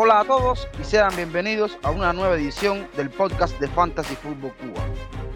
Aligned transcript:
Hola 0.00 0.20
a 0.20 0.24
todos 0.24 0.68
y 0.80 0.84
sean 0.84 1.14
bienvenidos 1.16 1.76
a 1.82 1.90
una 1.90 2.12
nueva 2.12 2.36
edición 2.36 2.88
del 2.96 3.10
podcast 3.10 3.58
de 3.58 3.68
Fantasy 3.68 4.14
Football 4.16 4.52
Cuba. 4.54 4.84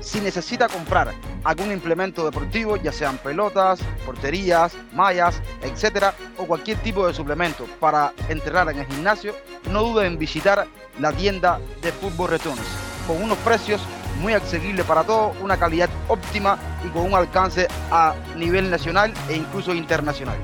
Si 0.00 0.20
necesita 0.20 0.68
comprar 0.68 1.12
algún 1.44 1.72
implemento 1.72 2.24
deportivo, 2.24 2.76
ya 2.76 2.92
sean 2.92 3.18
pelotas, 3.18 3.80
porterías, 4.06 4.74
mallas, 4.92 5.40
etcétera, 5.62 6.14
o 6.38 6.44
cualquier 6.46 6.78
tipo 6.78 7.06
de 7.06 7.14
suplemento 7.14 7.66
para 7.80 8.12
entrenar 8.28 8.70
en 8.70 8.78
el 8.78 8.86
gimnasio, 8.86 9.34
no 9.70 9.82
duden 9.82 10.12
en 10.12 10.18
visitar 10.18 10.66
la 10.98 11.12
tienda 11.12 11.60
de 11.82 11.92
Fútbol 11.92 12.30
Returns 12.30 12.60
con 13.06 13.22
unos 13.22 13.38
precios 13.38 13.80
muy 14.22 14.32
accesibles 14.34 14.86
para 14.86 15.02
todos, 15.02 15.36
una 15.42 15.56
calidad 15.56 15.90
óptima 16.08 16.56
y 16.86 16.88
con 16.88 17.02
un 17.02 17.14
alcance 17.14 17.66
a 17.90 18.14
nivel 18.36 18.70
nacional 18.70 19.12
e 19.28 19.36
incluso 19.36 19.74
internacional. 19.74 20.36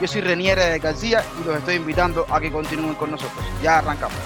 Yo 0.00 0.06
soy 0.06 0.20
Reniere 0.20 0.78
García 0.78 1.24
y 1.40 1.46
los 1.46 1.56
estoy 1.56 1.76
invitando 1.76 2.26
a 2.30 2.38
que 2.40 2.52
continúen 2.52 2.94
con 2.94 3.10
nosotros. 3.10 3.44
Ya 3.62 3.78
arrancamos. 3.78 4.16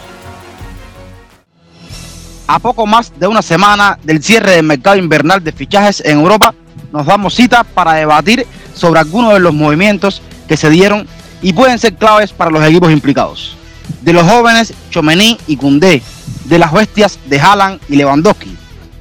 A 2.49 2.59
poco 2.59 2.87
más 2.87 3.13
de 3.19 3.27
una 3.27 3.43
semana 3.43 3.99
del 4.03 4.23
cierre 4.23 4.53
del 4.53 4.65
mercado 4.65 4.97
invernal 4.97 5.43
de 5.43 5.53
fichajes 5.53 6.01
en 6.05 6.19
Europa, 6.19 6.55
nos 6.93 7.07
damos 7.07 7.35
cita 7.35 7.65
para 7.65 7.95
debatir 7.95 8.47
sobre 8.75 9.01
algunos 9.01 9.35
de 9.35 9.41
los 9.41 9.55
movimientos 9.55 10.23
que 10.49 10.57
se 10.57 10.71
dieron 10.71 11.07
y 11.43 11.53
pueden 11.53 11.79
ser 11.79 11.95
claves 11.95 12.33
para 12.33 12.51
los 12.51 12.65
equipos 12.65 12.91
implicados. 12.91 13.57
De 14.03 14.13
los 14.13 14.25
jóvenes 14.25 14.73
Chomení 14.91 15.39
y 15.47 15.57
Cundé, 15.57 16.03
de 16.45 16.59
las 16.59 16.73
bestias 16.73 17.19
de 17.27 17.41
Haaland 17.41 17.81
y 17.89 17.97
Lewandowski, 17.97 18.57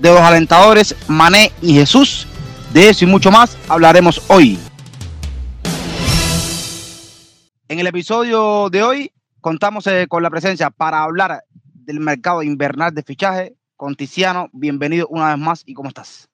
de 0.05 0.11
los 0.11 0.21
alentadores 0.21 0.95
Mané 1.09 1.51
y 1.63 1.73
Jesús, 1.73 2.27
de 2.71 2.89
eso 2.89 3.05
y 3.05 3.07
mucho 3.07 3.31
más 3.31 3.57
hablaremos 3.67 4.29
hoy. 4.29 4.59
En 7.67 7.79
el 7.79 7.87
episodio 7.87 8.69
de 8.69 8.83
hoy 8.83 9.11
contamos 9.41 9.87
eh, 9.87 10.05
con 10.07 10.21
la 10.21 10.29
presencia 10.29 10.69
para 10.69 11.01
hablar 11.01 11.41
del 11.73 11.99
mercado 11.99 12.43
invernal 12.43 12.93
de 12.93 13.01
fichaje 13.01 13.55
con 13.75 13.95
Tiziano. 13.95 14.49
Bienvenido 14.53 15.07
una 15.09 15.29
vez 15.29 15.39
más 15.39 15.63
y 15.65 15.73
¿cómo 15.73 15.89
estás? 15.89 16.29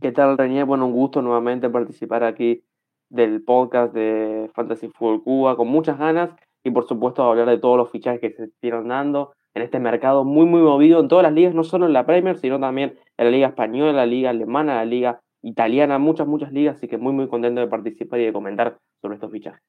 ¿Qué 0.00 0.10
tal, 0.10 0.36
Reñé? 0.36 0.64
Bueno, 0.64 0.86
un 0.86 0.92
gusto 0.92 1.22
nuevamente 1.22 1.70
participar 1.70 2.24
aquí 2.24 2.64
del 3.08 3.44
podcast 3.44 3.94
de 3.94 4.50
Fantasy 4.52 4.88
Football 4.88 5.22
Cuba 5.22 5.56
con 5.56 5.68
muchas 5.68 5.96
ganas 5.96 6.30
y 6.64 6.72
por 6.72 6.88
supuesto 6.88 7.22
hablar 7.22 7.48
de 7.48 7.58
todos 7.58 7.76
los 7.76 7.88
fichajes 7.92 8.20
que 8.20 8.32
se 8.32 8.44
estuvieron 8.46 8.88
dando 8.88 9.32
en 9.54 9.62
este 9.62 9.78
mercado 9.78 10.24
muy 10.24 10.46
muy 10.46 10.62
movido 10.62 11.00
en 11.00 11.08
todas 11.08 11.22
las 11.22 11.32
ligas, 11.32 11.54
no 11.54 11.64
solo 11.64 11.86
en 11.86 11.92
la 11.92 12.06
Premier, 12.06 12.38
sino 12.38 12.58
también 12.60 12.98
en 13.16 13.24
la 13.24 13.30
liga 13.30 13.48
española, 13.48 13.92
la 13.92 14.06
liga 14.06 14.30
alemana, 14.30 14.76
la 14.76 14.84
liga 14.84 15.20
italiana, 15.42 15.98
muchas 15.98 16.26
muchas 16.26 16.52
ligas, 16.52 16.76
así 16.76 16.88
que 16.88 16.98
muy 16.98 17.12
muy 17.12 17.28
contento 17.28 17.60
de 17.60 17.66
participar 17.66 18.20
y 18.20 18.26
de 18.26 18.32
comentar 18.32 18.78
sobre 19.00 19.16
estos 19.16 19.30
fichajes 19.30 19.62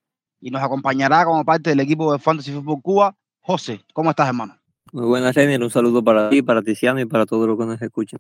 y 0.44 0.52
nos 0.52 0.62
acompañará 0.62 1.24
como 1.24 1.44
parte 1.46 1.70
del 1.70 1.80
equipo 1.80 2.12
de 2.12 2.20
Fantasy 2.20 2.52
Football 2.52 2.82
Cuba, 2.82 3.16
José. 3.40 3.80
¿Cómo 3.94 4.10
estás, 4.10 4.28
hermano? 4.28 4.60
Muy 4.92 5.06
buenas, 5.06 5.34
René. 5.34 5.56
Un 5.58 5.70
saludo 5.70 6.04
para 6.04 6.30
ti, 6.30 6.42
para 6.42 6.62
Tiziano 6.62 7.00
y 7.00 7.06
para 7.06 7.26
todos 7.26 7.48
los 7.48 7.58
que 7.58 7.66
nos 7.66 7.82
escuchan. 7.82 8.20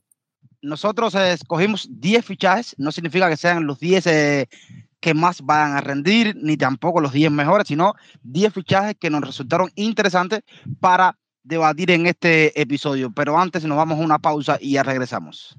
Nosotros 0.61 1.13
escogimos 1.15 1.89
10 1.91 2.23
fichajes, 2.23 2.75
no 2.77 2.93
significa 2.93 3.27
que 3.27 3.35
sean 3.35 3.67
los 3.67 3.77
10 3.77 4.07
eh, 4.07 4.47
que 5.01 5.13
más 5.13 5.41
van 5.41 5.73
a 5.73 5.81
rendir, 5.81 6.37
ni 6.37 6.55
tampoco 6.55 7.01
los 7.01 7.11
10 7.11 7.29
mejores, 7.29 7.67
sino 7.67 7.93
10 8.23 8.53
fichajes 8.53 8.95
que 8.97 9.09
nos 9.09 9.19
resultaron 9.19 9.69
interesantes 9.75 10.43
para 10.79 11.17
debatir 11.43 11.91
en 11.91 12.07
este 12.07 12.59
episodio. 12.59 13.11
Pero 13.11 13.37
antes 13.37 13.63
nos 13.65 13.77
vamos 13.77 13.99
a 13.99 14.03
una 14.03 14.19
pausa 14.19 14.57
y 14.59 14.73
ya 14.73 14.83
regresamos. 14.83 15.57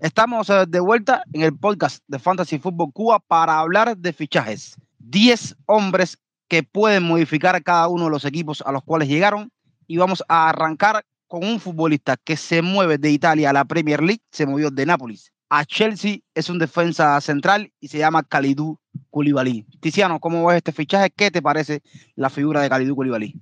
Estamos 0.00 0.50
eh, 0.50 0.64
de 0.66 0.80
vuelta 0.80 1.22
en 1.32 1.42
el 1.42 1.56
podcast 1.56 2.02
de 2.08 2.18
Fantasy 2.18 2.58
Football 2.58 2.92
Cuba 2.92 3.20
para 3.20 3.60
hablar 3.60 3.96
de 3.96 4.12
fichajes. 4.12 4.74
10 4.98 5.56
hombres 5.66 6.18
que 6.48 6.64
pueden 6.64 7.04
modificar 7.04 7.62
cada 7.62 7.86
uno 7.86 8.04
de 8.04 8.10
los 8.10 8.24
equipos 8.24 8.64
a 8.66 8.72
los 8.72 8.82
cuales 8.82 9.08
llegaron. 9.08 9.52
Y 9.86 9.98
vamos 9.98 10.24
a 10.26 10.48
arrancar 10.48 11.04
con 11.28 11.44
un 11.44 11.60
futbolista 11.60 12.16
que 12.16 12.36
se 12.36 12.62
mueve 12.62 12.98
de 12.98 13.10
Italia 13.10 13.50
a 13.50 13.52
la 13.52 13.64
Premier 13.64 14.02
League, 14.02 14.22
se 14.32 14.44
movió 14.44 14.70
de 14.70 14.86
Nápoles 14.86 15.32
a 15.54 15.66
Chelsea, 15.66 16.20
es 16.34 16.48
un 16.48 16.58
defensa 16.58 17.20
central 17.20 17.70
y 17.78 17.88
se 17.88 17.98
llama 17.98 18.22
Kalidou 18.22 18.78
Koulibaly. 19.10 19.66
Tiziano, 19.80 20.18
¿cómo 20.18 20.46
ves 20.46 20.56
este 20.56 20.72
fichaje? 20.72 21.10
¿Qué 21.14 21.30
te 21.30 21.42
parece 21.42 21.82
la 22.16 22.30
figura 22.30 22.62
de 22.62 22.70
Kalidou 22.70 22.96
Koulibaly? 22.96 23.34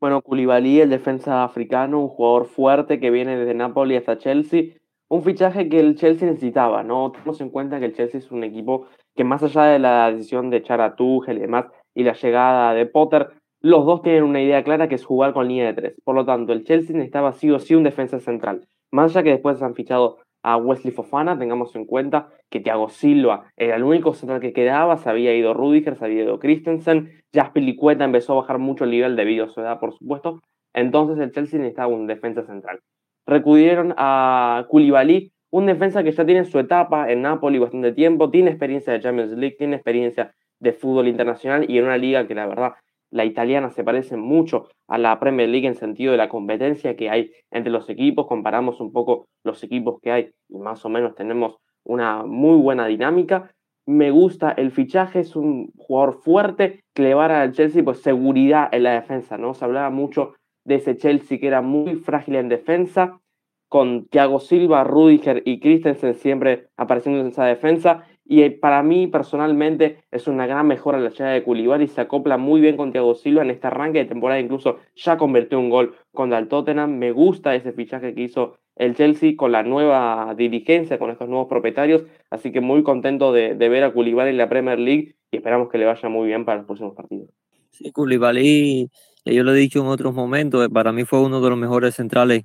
Bueno, 0.00 0.22
Koulibaly, 0.22 0.80
el 0.80 0.90
defensa 0.90 1.44
africano, 1.44 2.00
un 2.00 2.08
jugador 2.08 2.46
fuerte 2.46 2.98
que 2.98 3.10
viene 3.10 3.36
desde 3.36 3.54
Nápoles 3.54 4.00
hasta 4.00 4.18
Chelsea 4.18 4.74
un 5.12 5.22
fichaje 5.22 5.68
que 5.68 5.78
el 5.78 5.94
Chelsea 5.94 6.26
necesitaba, 6.26 6.82
¿no? 6.82 7.12
Tenemos 7.12 7.38
en 7.42 7.50
cuenta 7.50 7.78
que 7.78 7.84
el 7.84 7.94
Chelsea 7.94 8.18
es 8.18 8.32
un 8.32 8.44
equipo 8.44 8.86
que 9.14 9.24
más 9.24 9.42
allá 9.42 9.64
de 9.64 9.78
la 9.78 10.10
decisión 10.10 10.48
de 10.48 10.56
echar 10.56 10.80
a 10.80 10.96
Tuchel 10.96 11.36
y 11.36 11.42
demás, 11.42 11.66
y 11.94 12.02
la 12.02 12.14
llegada 12.14 12.72
de 12.72 12.86
Potter, 12.86 13.28
los 13.60 13.84
dos 13.84 14.00
tienen 14.00 14.22
una 14.22 14.40
idea 14.40 14.64
clara 14.64 14.88
que 14.88 14.94
es 14.94 15.04
jugar 15.04 15.34
con 15.34 15.48
línea 15.48 15.66
de 15.66 15.74
tres. 15.74 15.94
Por 16.02 16.14
lo 16.14 16.24
tanto, 16.24 16.54
el 16.54 16.64
Chelsea 16.64 16.96
necesitaba 16.96 17.32
sí 17.32 17.50
o 17.50 17.58
sí 17.58 17.74
un 17.74 17.82
defensa 17.82 18.20
central. 18.20 18.66
Más 18.90 19.10
allá 19.10 19.22
que 19.22 19.32
después 19.32 19.60
han 19.60 19.74
fichado 19.74 20.16
a 20.42 20.56
Wesley 20.56 20.92
Fofana, 20.92 21.38
tengamos 21.38 21.74
en 21.76 21.86
cuenta 21.86 22.28
que 22.50 22.60
Thiago 22.60 22.88
Silva 22.88 23.52
era 23.56 23.76
el 23.76 23.84
único 23.84 24.14
central 24.14 24.40
que 24.40 24.52
quedaba, 24.52 24.96
se 24.96 25.08
había 25.08 25.34
ido 25.34 25.54
Rudiger, 25.54 25.96
se 25.96 26.04
había 26.04 26.24
ido 26.24 26.38
Christensen, 26.38 27.22
Jasper 27.32 27.62
Licueta 27.62 28.04
empezó 28.04 28.32
a 28.32 28.42
bajar 28.42 28.58
mucho 28.58 28.84
el 28.84 28.90
nivel 28.90 29.16
debido 29.16 29.46
a 29.46 29.48
su 29.48 29.60
edad, 29.60 29.78
por 29.78 29.92
supuesto. 29.92 30.40
Entonces 30.74 31.18
el 31.18 31.32
Chelsea 31.32 31.58
necesitaba 31.58 31.88
un 31.88 32.06
defensa 32.06 32.42
central 32.44 32.80
recudieron 33.26 33.94
a 33.96 34.66
Koulibaly, 34.68 35.32
un 35.50 35.66
defensa 35.66 36.02
que 36.02 36.12
ya 36.12 36.24
tiene 36.24 36.44
su 36.44 36.58
etapa 36.58 37.10
en 37.10 37.22
Napoli 37.22 37.58
bastante 37.58 37.92
tiempo, 37.92 38.30
tiene 38.30 38.50
experiencia 38.50 38.92
de 38.92 39.00
Champions 39.00 39.32
League, 39.32 39.56
tiene 39.58 39.76
experiencia 39.76 40.34
de 40.60 40.72
fútbol 40.72 41.08
internacional 41.08 41.68
y 41.68 41.78
en 41.78 41.84
una 41.84 41.98
liga 41.98 42.26
que 42.26 42.34
la 42.34 42.46
verdad 42.46 42.72
la 43.12 43.24
italiana 43.24 43.70
se 43.70 43.84
parece 43.84 44.16
mucho 44.16 44.68
a 44.88 44.98
la 44.98 45.20
Premier 45.20 45.48
League 45.48 45.66
en 45.66 45.74
sentido 45.74 46.12
de 46.12 46.18
la 46.18 46.28
competencia 46.28 46.96
que 46.96 47.10
hay 47.10 47.30
entre 47.50 47.70
los 47.70 47.88
equipos, 47.88 48.26
comparamos 48.26 48.80
un 48.80 48.90
poco 48.90 49.26
los 49.44 49.62
equipos 49.62 50.00
que 50.00 50.10
hay 50.10 50.30
y 50.48 50.58
más 50.58 50.84
o 50.84 50.88
menos 50.88 51.14
tenemos 51.14 51.56
una 51.84 52.24
muy 52.24 52.60
buena 52.60 52.86
dinámica. 52.86 53.50
Me 53.86 54.10
gusta 54.10 54.52
el 54.52 54.70
fichaje, 54.70 55.20
es 55.20 55.36
un 55.36 55.72
jugador 55.76 56.22
fuerte 56.22 56.80
que 56.94 57.02
le 57.02 57.14
va 57.14 57.26
a 57.26 57.28
dar 57.28 57.42
al 57.42 57.52
Chelsea 57.52 57.84
pues 57.84 58.00
seguridad 58.00 58.68
en 58.72 58.84
la 58.84 58.92
defensa, 58.92 59.36
¿no? 59.36 59.54
Se 59.54 59.64
hablaba 59.64 59.90
mucho 59.90 60.34
de 60.64 60.76
ese 60.76 60.96
Chelsea 60.96 61.38
que 61.38 61.48
era 61.48 61.60
muy 61.60 61.96
frágil 61.96 62.36
en 62.36 62.48
defensa, 62.48 63.20
con 63.68 64.06
Thiago 64.06 64.38
Silva, 64.38 64.84
Rudiger 64.84 65.42
y 65.44 65.58
Christensen 65.58 66.14
siempre 66.14 66.68
apareciendo 66.76 67.20
en 67.20 67.28
esa 67.28 67.46
defensa. 67.46 68.04
Y 68.24 68.48
para 68.50 68.82
mí, 68.82 69.08
personalmente, 69.08 70.04
es 70.10 70.28
una 70.28 70.46
gran 70.46 70.66
mejora 70.66 71.00
la 71.00 71.10
llegada 71.10 71.32
de 71.32 71.42
Koulibaly. 71.42 71.88
Se 71.88 72.00
acopla 72.00 72.38
muy 72.38 72.60
bien 72.60 72.76
con 72.76 72.92
Thiago 72.92 73.14
Silva 73.14 73.42
en 73.42 73.50
este 73.50 73.66
arranque 73.66 73.98
de 73.98 74.04
temporada. 74.04 74.40
Incluso 74.40 74.78
ya 74.94 75.16
convirtió 75.16 75.58
un 75.58 75.70
gol 75.70 75.96
contra 76.12 76.38
el 76.38 76.48
Tottenham. 76.48 76.98
Me 76.98 77.12
gusta 77.12 77.54
ese 77.54 77.72
fichaje 77.72 78.14
que 78.14 78.22
hizo 78.22 78.58
el 78.76 78.94
Chelsea 78.94 79.34
con 79.36 79.52
la 79.52 79.62
nueva 79.62 80.34
dirigencia, 80.36 80.98
con 80.98 81.10
estos 81.10 81.28
nuevos 81.28 81.48
propietarios. 81.48 82.04
Así 82.30 82.52
que 82.52 82.60
muy 82.60 82.82
contento 82.82 83.32
de, 83.32 83.54
ver 83.54 83.84
a 83.84 83.92
Koulibaly 83.92 84.30
en 84.30 84.38
la 84.38 84.48
Premier 84.48 84.78
League 84.78 85.16
y 85.30 85.36
esperamos 85.36 85.68
que 85.68 85.78
le 85.78 85.84
vaya 85.84 86.08
muy 86.08 86.28
bien 86.28 86.44
para 86.44 86.58
los 86.58 86.66
próximos 86.66 86.94
partidos. 86.94 87.28
Sí, 87.70 87.90
Koulibaly 87.90 88.88
yo 89.24 89.44
lo 89.44 89.54
he 89.54 89.58
dicho 89.58 89.80
en 89.80 89.86
otros 89.86 90.14
momentos, 90.14 90.64
eh, 90.64 90.68
para 90.68 90.92
mí 90.92 91.04
fue 91.04 91.20
uno 91.20 91.40
de 91.40 91.50
los 91.50 91.58
mejores 91.58 91.94
centrales 91.94 92.44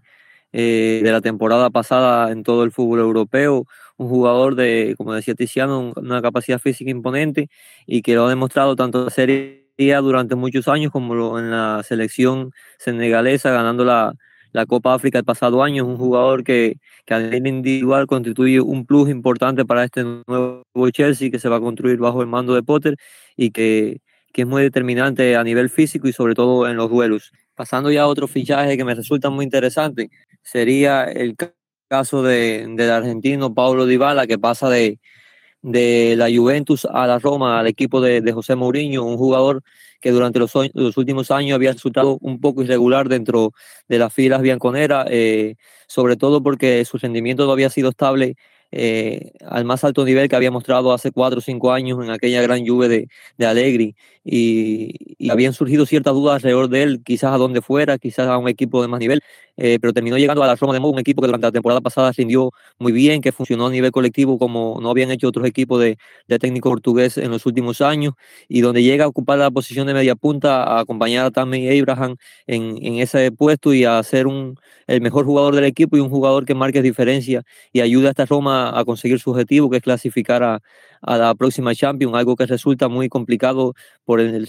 eh, 0.54 1.02
de 1.04 1.12
la 1.12 1.22
temporada 1.22 1.70
pasada 1.70 2.32
en 2.32 2.44
todo 2.44 2.64
el 2.64 2.72
fútbol 2.72 3.00
europeo, 3.00 3.66
un 3.98 4.10
jugador 4.10 4.56
de, 4.56 4.96
como 4.98 5.14
decía 5.14 5.36
Tiziano, 5.36 5.94
una 5.96 6.22
capacidad 6.22 6.60
física 6.60 6.92
imponente 6.92 7.50
y 7.86 8.02
que 8.02 8.16
lo 8.16 8.26
ha 8.26 8.30
demostrado 8.30 8.76
tanto 8.76 9.00
en 9.00 9.06
la 9.06 9.12
Serie 9.12 9.66
A 9.96 10.00
durante 10.02 10.36
muchos 10.36 10.68
años 10.68 10.92
como 10.92 11.40
en 11.40 11.52
la 11.52 11.84
selección 11.84 12.52
senegalesa, 12.80 13.52
ganando 13.52 13.86
la, 13.86 14.14
la 14.52 14.66
Copa 14.66 14.94
África 14.94 15.20
el 15.20 15.26
pasado 15.26 15.64
año. 15.64 15.84
Es 15.84 15.90
un 15.90 15.98
jugador 15.98 16.44
que, 16.44 16.78
que 17.06 17.14
a 17.14 17.20
nivel 17.20 17.48
individual 17.48 18.08
constituye 18.08 18.60
un 18.62 18.86
plus 18.86 19.10
importante 19.10 19.66
para 19.66 19.84
este 19.84 20.04
nuevo 20.04 20.64
Chelsea 20.92 21.32
que 21.32 21.40
se 21.40 21.50
va 21.50 21.58
a 21.58 21.60
construir 21.62 21.98
bajo 21.98 22.22
el 22.22 22.28
mando 22.28 22.54
de 22.56 22.64
Potter 22.64 22.98
y 23.36 23.52
que 23.52 24.00
que 24.34 24.44
es 24.44 24.48
muy 24.48 24.62
determinante 24.62 25.36
a 25.36 25.44
nivel 25.44 25.70
físico 25.70 26.08
y 26.08 26.14
sobre 26.14 26.36
todo 26.36 26.68
en 26.70 26.78
los 26.78 26.90
duelos. 26.92 27.32
Pasando 27.56 27.92
ya 27.92 28.04
a 28.04 28.08
otro 28.08 28.28
fichaje 28.28 28.78
que 28.78 28.86
me 28.86 28.94
resulta 28.94 29.32
muy 29.32 29.46
interesante, 29.46 30.10
sería 30.44 31.06
el 31.06 31.36
caso 31.88 32.24
de, 32.24 32.66
del 32.70 32.92
argentino 32.92 33.54
Paulo 33.54 33.86
Dybala, 33.86 34.28
que 34.28 34.38
pasa 34.38 34.70
de, 34.70 35.00
de 35.62 36.16
la 36.18 36.28
Juventus 36.34 36.86
a 36.86 37.08
la 37.08 37.20
Roma, 37.20 37.60
al 37.60 37.68
equipo 37.68 38.02
de, 38.02 38.22
de 38.22 38.32
José 38.34 38.56
Mourinho, 38.56 39.04
un 39.04 39.18
jugador 39.18 39.64
que 40.00 40.12
durante 40.12 40.40
los, 40.40 40.52
los, 40.74 40.98
últimos 40.98 41.32
años 41.32 41.56
había 41.56 41.74
resultado 41.74 42.18
un 42.22 42.40
poco 42.40 42.64
irregular 42.64 43.10
dentro 43.10 43.54
de 43.88 44.00
las 44.00 44.14
filas 44.14 44.42
bianconeras, 44.42 45.08
eh, 45.10 45.56
sobre 45.88 46.16
todo 46.18 46.44
porque 46.44 46.86
su 46.86 46.98
rendimiento 46.98 47.46
no 47.46 47.52
había 47.52 47.70
sido 47.70 47.90
estable 47.90 48.36
eh, 48.72 49.32
al 49.46 49.66
más 49.66 49.84
alto 49.84 50.04
nivel 50.04 50.28
que 50.28 50.36
había 50.36 50.52
mostrado 50.52 50.94
hace 50.94 51.12
cuatro 51.12 51.40
o 51.40 51.42
cinco 51.42 51.72
años 51.72 52.04
en 52.04 52.12
aquella 52.12 52.42
gran 52.42 52.66
lluvia 52.66 52.90
de, 52.90 53.08
de 53.38 53.46
Allegri. 53.46 53.96
Y, 54.30 55.30
habían 55.30 55.54
surgido 55.54 55.86
ciertas 55.86 56.14
dudas 56.14 56.36
alrededor 56.36 56.70
de 56.70 56.84
él, 56.84 57.02
quizás 57.04 57.34
a 57.34 57.38
dónde 57.38 57.62
fuera, 57.62 57.98
quizás 57.98 58.28
a 58.28 58.38
un 58.38 58.48
equipo 58.48 58.82
de 58.82 58.88
más 58.88 59.00
nivel, 59.00 59.22
eh, 59.56 59.80
pero 59.82 59.94
terminó 59.94 60.18
llegando 60.18 60.44
a 60.44 60.48
la 60.48 60.56
Roma 60.56 60.74
de 60.74 60.80
Mou, 60.80 60.92
un 60.92 61.00
equipo 61.00 61.22
que 61.22 61.28
durante 61.28 61.48
la 61.48 61.52
temporada 61.52 61.82
pasada 61.82 62.12
rindió 62.12 62.52
muy 62.78 62.92
bien, 62.92 63.22
que 63.22 63.32
funcionó 63.32 63.68
a 63.68 63.72
nivel 63.72 63.92
colectivo 63.92 64.38
como 64.38 64.80
no 64.82 64.90
habían 64.90 65.12
hecho 65.12 65.28
otros 65.30 65.48
equipos 65.48 65.82
de, 65.82 65.98
técnico 66.40 66.70
portugués 66.70 67.18
en 67.18 67.32
los 67.32 67.46
últimos 67.46 67.82
años, 67.82 68.14
y 68.48 68.62
donde 68.62 68.84
llega 68.84 69.06
a 69.06 69.08
ocupar 69.08 69.40
la 69.40 69.50
posición 69.50 69.88
de 69.88 69.94
media 69.94 70.16
punta, 70.16 70.64
a 70.64 70.82
acompañar 70.82 71.26
a 71.26 71.32
Tammy 71.32 71.80
Abraham 71.80 72.18
en, 72.48 72.78
en 72.86 72.96
ese 73.00 73.32
puesto 73.32 73.74
y 73.74 73.86
a 73.86 74.02
ser 74.04 74.28
un, 74.28 74.58
el 74.88 75.02
mejor 75.02 75.26
jugador 75.26 75.56
del 75.56 75.66
equipo 75.66 75.98
y 75.98 76.00
un 76.00 76.10
jugador 76.10 76.46
que 76.46 76.56
marque 76.56 76.82
diferencia 76.82 77.44
y 77.74 77.82
ayuda 77.82 78.10
a 78.10 78.12
esta 78.12 78.26
Roma 78.26 78.78
a 78.78 78.86
conseguir 78.86 79.20
su 79.20 79.32
objetivo, 79.32 79.70
que 79.70 79.78
es 79.78 79.84
clasificar 79.84 80.44
a, 80.44 80.62
a 81.02 81.18
la 81.18 81.36
próxima 81.36 81.76
Champions, 81.76 82.16
algo 82.16 82.36
que 82.36 82.46
resulta 82.46 82.88
muy 82.88 83.10
complicado 83.10 83.74
por 84.06 84.20
el, 84.20 84.48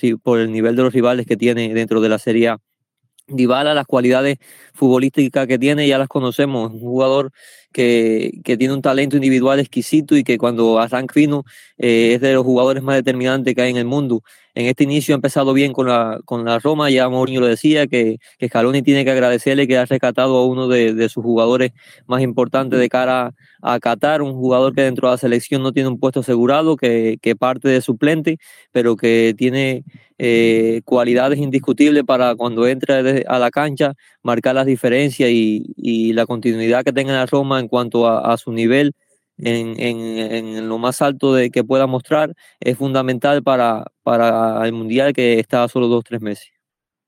nivel 0.52 0.76
de 0.76 0.82
los 0.82 0.92
rivales 0.92 1.26
que 1.26 1.36
tiene 1.36 1.72
dentro 1.74 2.00
de 2.00 2.08
la 2.08 2.18
Serie 2.18 2.48
A. 2.48 2.58
Dybala, 3.28 3.74
las 3.74 3.86
cualidades 3.86 4.38
futbolísticas 4.72 5.46
que 5.46 5.58
tiene 5.58 5.86
ya 5.86 5.98
las 5.98 6.08
conocemos, 6.08 6.72
un 6.72 6.80
jugador 6.80 7.30
que, 7.72 8.40
que 8.44 8.56
tiene 8.56 8.74
un 8.74 8.82
talento 8.82 9.16
individual 9.16 9.60
exquisito 9.60 10.16
y 10.16 10.24
que 10.24 10.38
cuando 10.38 10.78
arranca 10.78 11.14
fino 11.14 11.44
eh, 11.78 12.14
es 12.14 12.20
de 12.20 12.32
los 12.34 12.44
jugadores 12.44 12.82
más 12.82 12.96
determinantes 12.96 13.54
que 13.54 13.62
hay 13.62 13.70
en 13.70 13.76
el 13.76 13.84
mundo. 13.84 14.22
En 14.54 14.66
este 14.66 14.84
inicio 14.84 15.14
ha 15.14 15.16
empezado 15.16 15.52
bien 15.52 15.72
con 15.72 15.86
la, 15.86 16.20
con 16.24 16.44
la 16.44 16.58
Roma, 16.58 16.90
ya 16.90 17.08
Mourinho 17.08 17.40
lo 17.40 17.46
decía, 17.46 17.86
que, 17.86 18.18
que 18.38 18.48
Scaloni 18.48 18.82
tiene 18.82 19.04
que 19.04 19.12
agradecerle 19.12 19.68
que 19.68 19.78
ha 19.78 19.84
rescatado 19.84 20.36
a 20.36 20.46
uno 20.46 20.66
de, 20.66 20.94
de 20.94 21.08
sus 21.08 21.22
jugadores 21.22 21.70
más 22.06 22.22
importantes 22.22 22.80
de 22.80 22.88
cara 22.88 23.34
a 23.62 23.78
Qatar, 23.78 24.22
un 24.22 24.32
jugador 24.32 24.74
que 24.74 24.82
dentro 24.82 25.08
de 25.08 25.14
la 25.14 25.18
selección 25.18 25.62
no 25.62 25.72
tiene 25.72 25.88
un 25.88 26.00
puesto 26.00 26.20
asegurado, 26.20 26.76
que, 26.76 27.18
que 27.22 27.36
parte 27.36 27.68
de 27.68 27.80
suplente, 27.80 28.38
pero 28.72 28.96
que 28.96 29.34
tiene 29.36 29.84
eh, 30.18 30.80
cualidades 30.84 31.38
indiscutibles 31.38 32.02
para 32.04 32.34
cuando 32.34 32.66
entra 32.66 32.98
a 33.28 33.38
la 33.38 33.50
cancha, 33.50 33.94
marcar 34.24 34.56
las 34.56 34.66
diferencias 34.66 35.30
y, 35.30 35.72
y 35.76 36.12
la 36.14 36.26
continuidad 36.26 36.84
que 36.84 36.92
tenga 36.92 37.12
la 37.12 37.26
Roma 37.26 37.57
en 37.58 37.68
cuanto 37.68 38.06
a, 38.06 38.36
su 38.36 38.52
nivel 38.52 38.92
en, 39.38 40.68
lo 40.68 40.78
más 40.78 41.00
alto 41.02 41.34
de 41.34 41.50
que 41.50 41.64
pueda 41.64 41.86
mostrar 41.86 42.34
es 42.60 42.76
fundamental 42.76 43.42
para, 43.42 43.86
para 44.02 44.66
el 44.66 44.72
Mundial 44.72 45.12
que 45.12 45.38
está 45.38 45.64
a 45.64 45.68
solo 45.68 45.86
dos 45.88 46.00
o 46.00 46.02
tres 46.02 46.20
meses. 46.20 46.50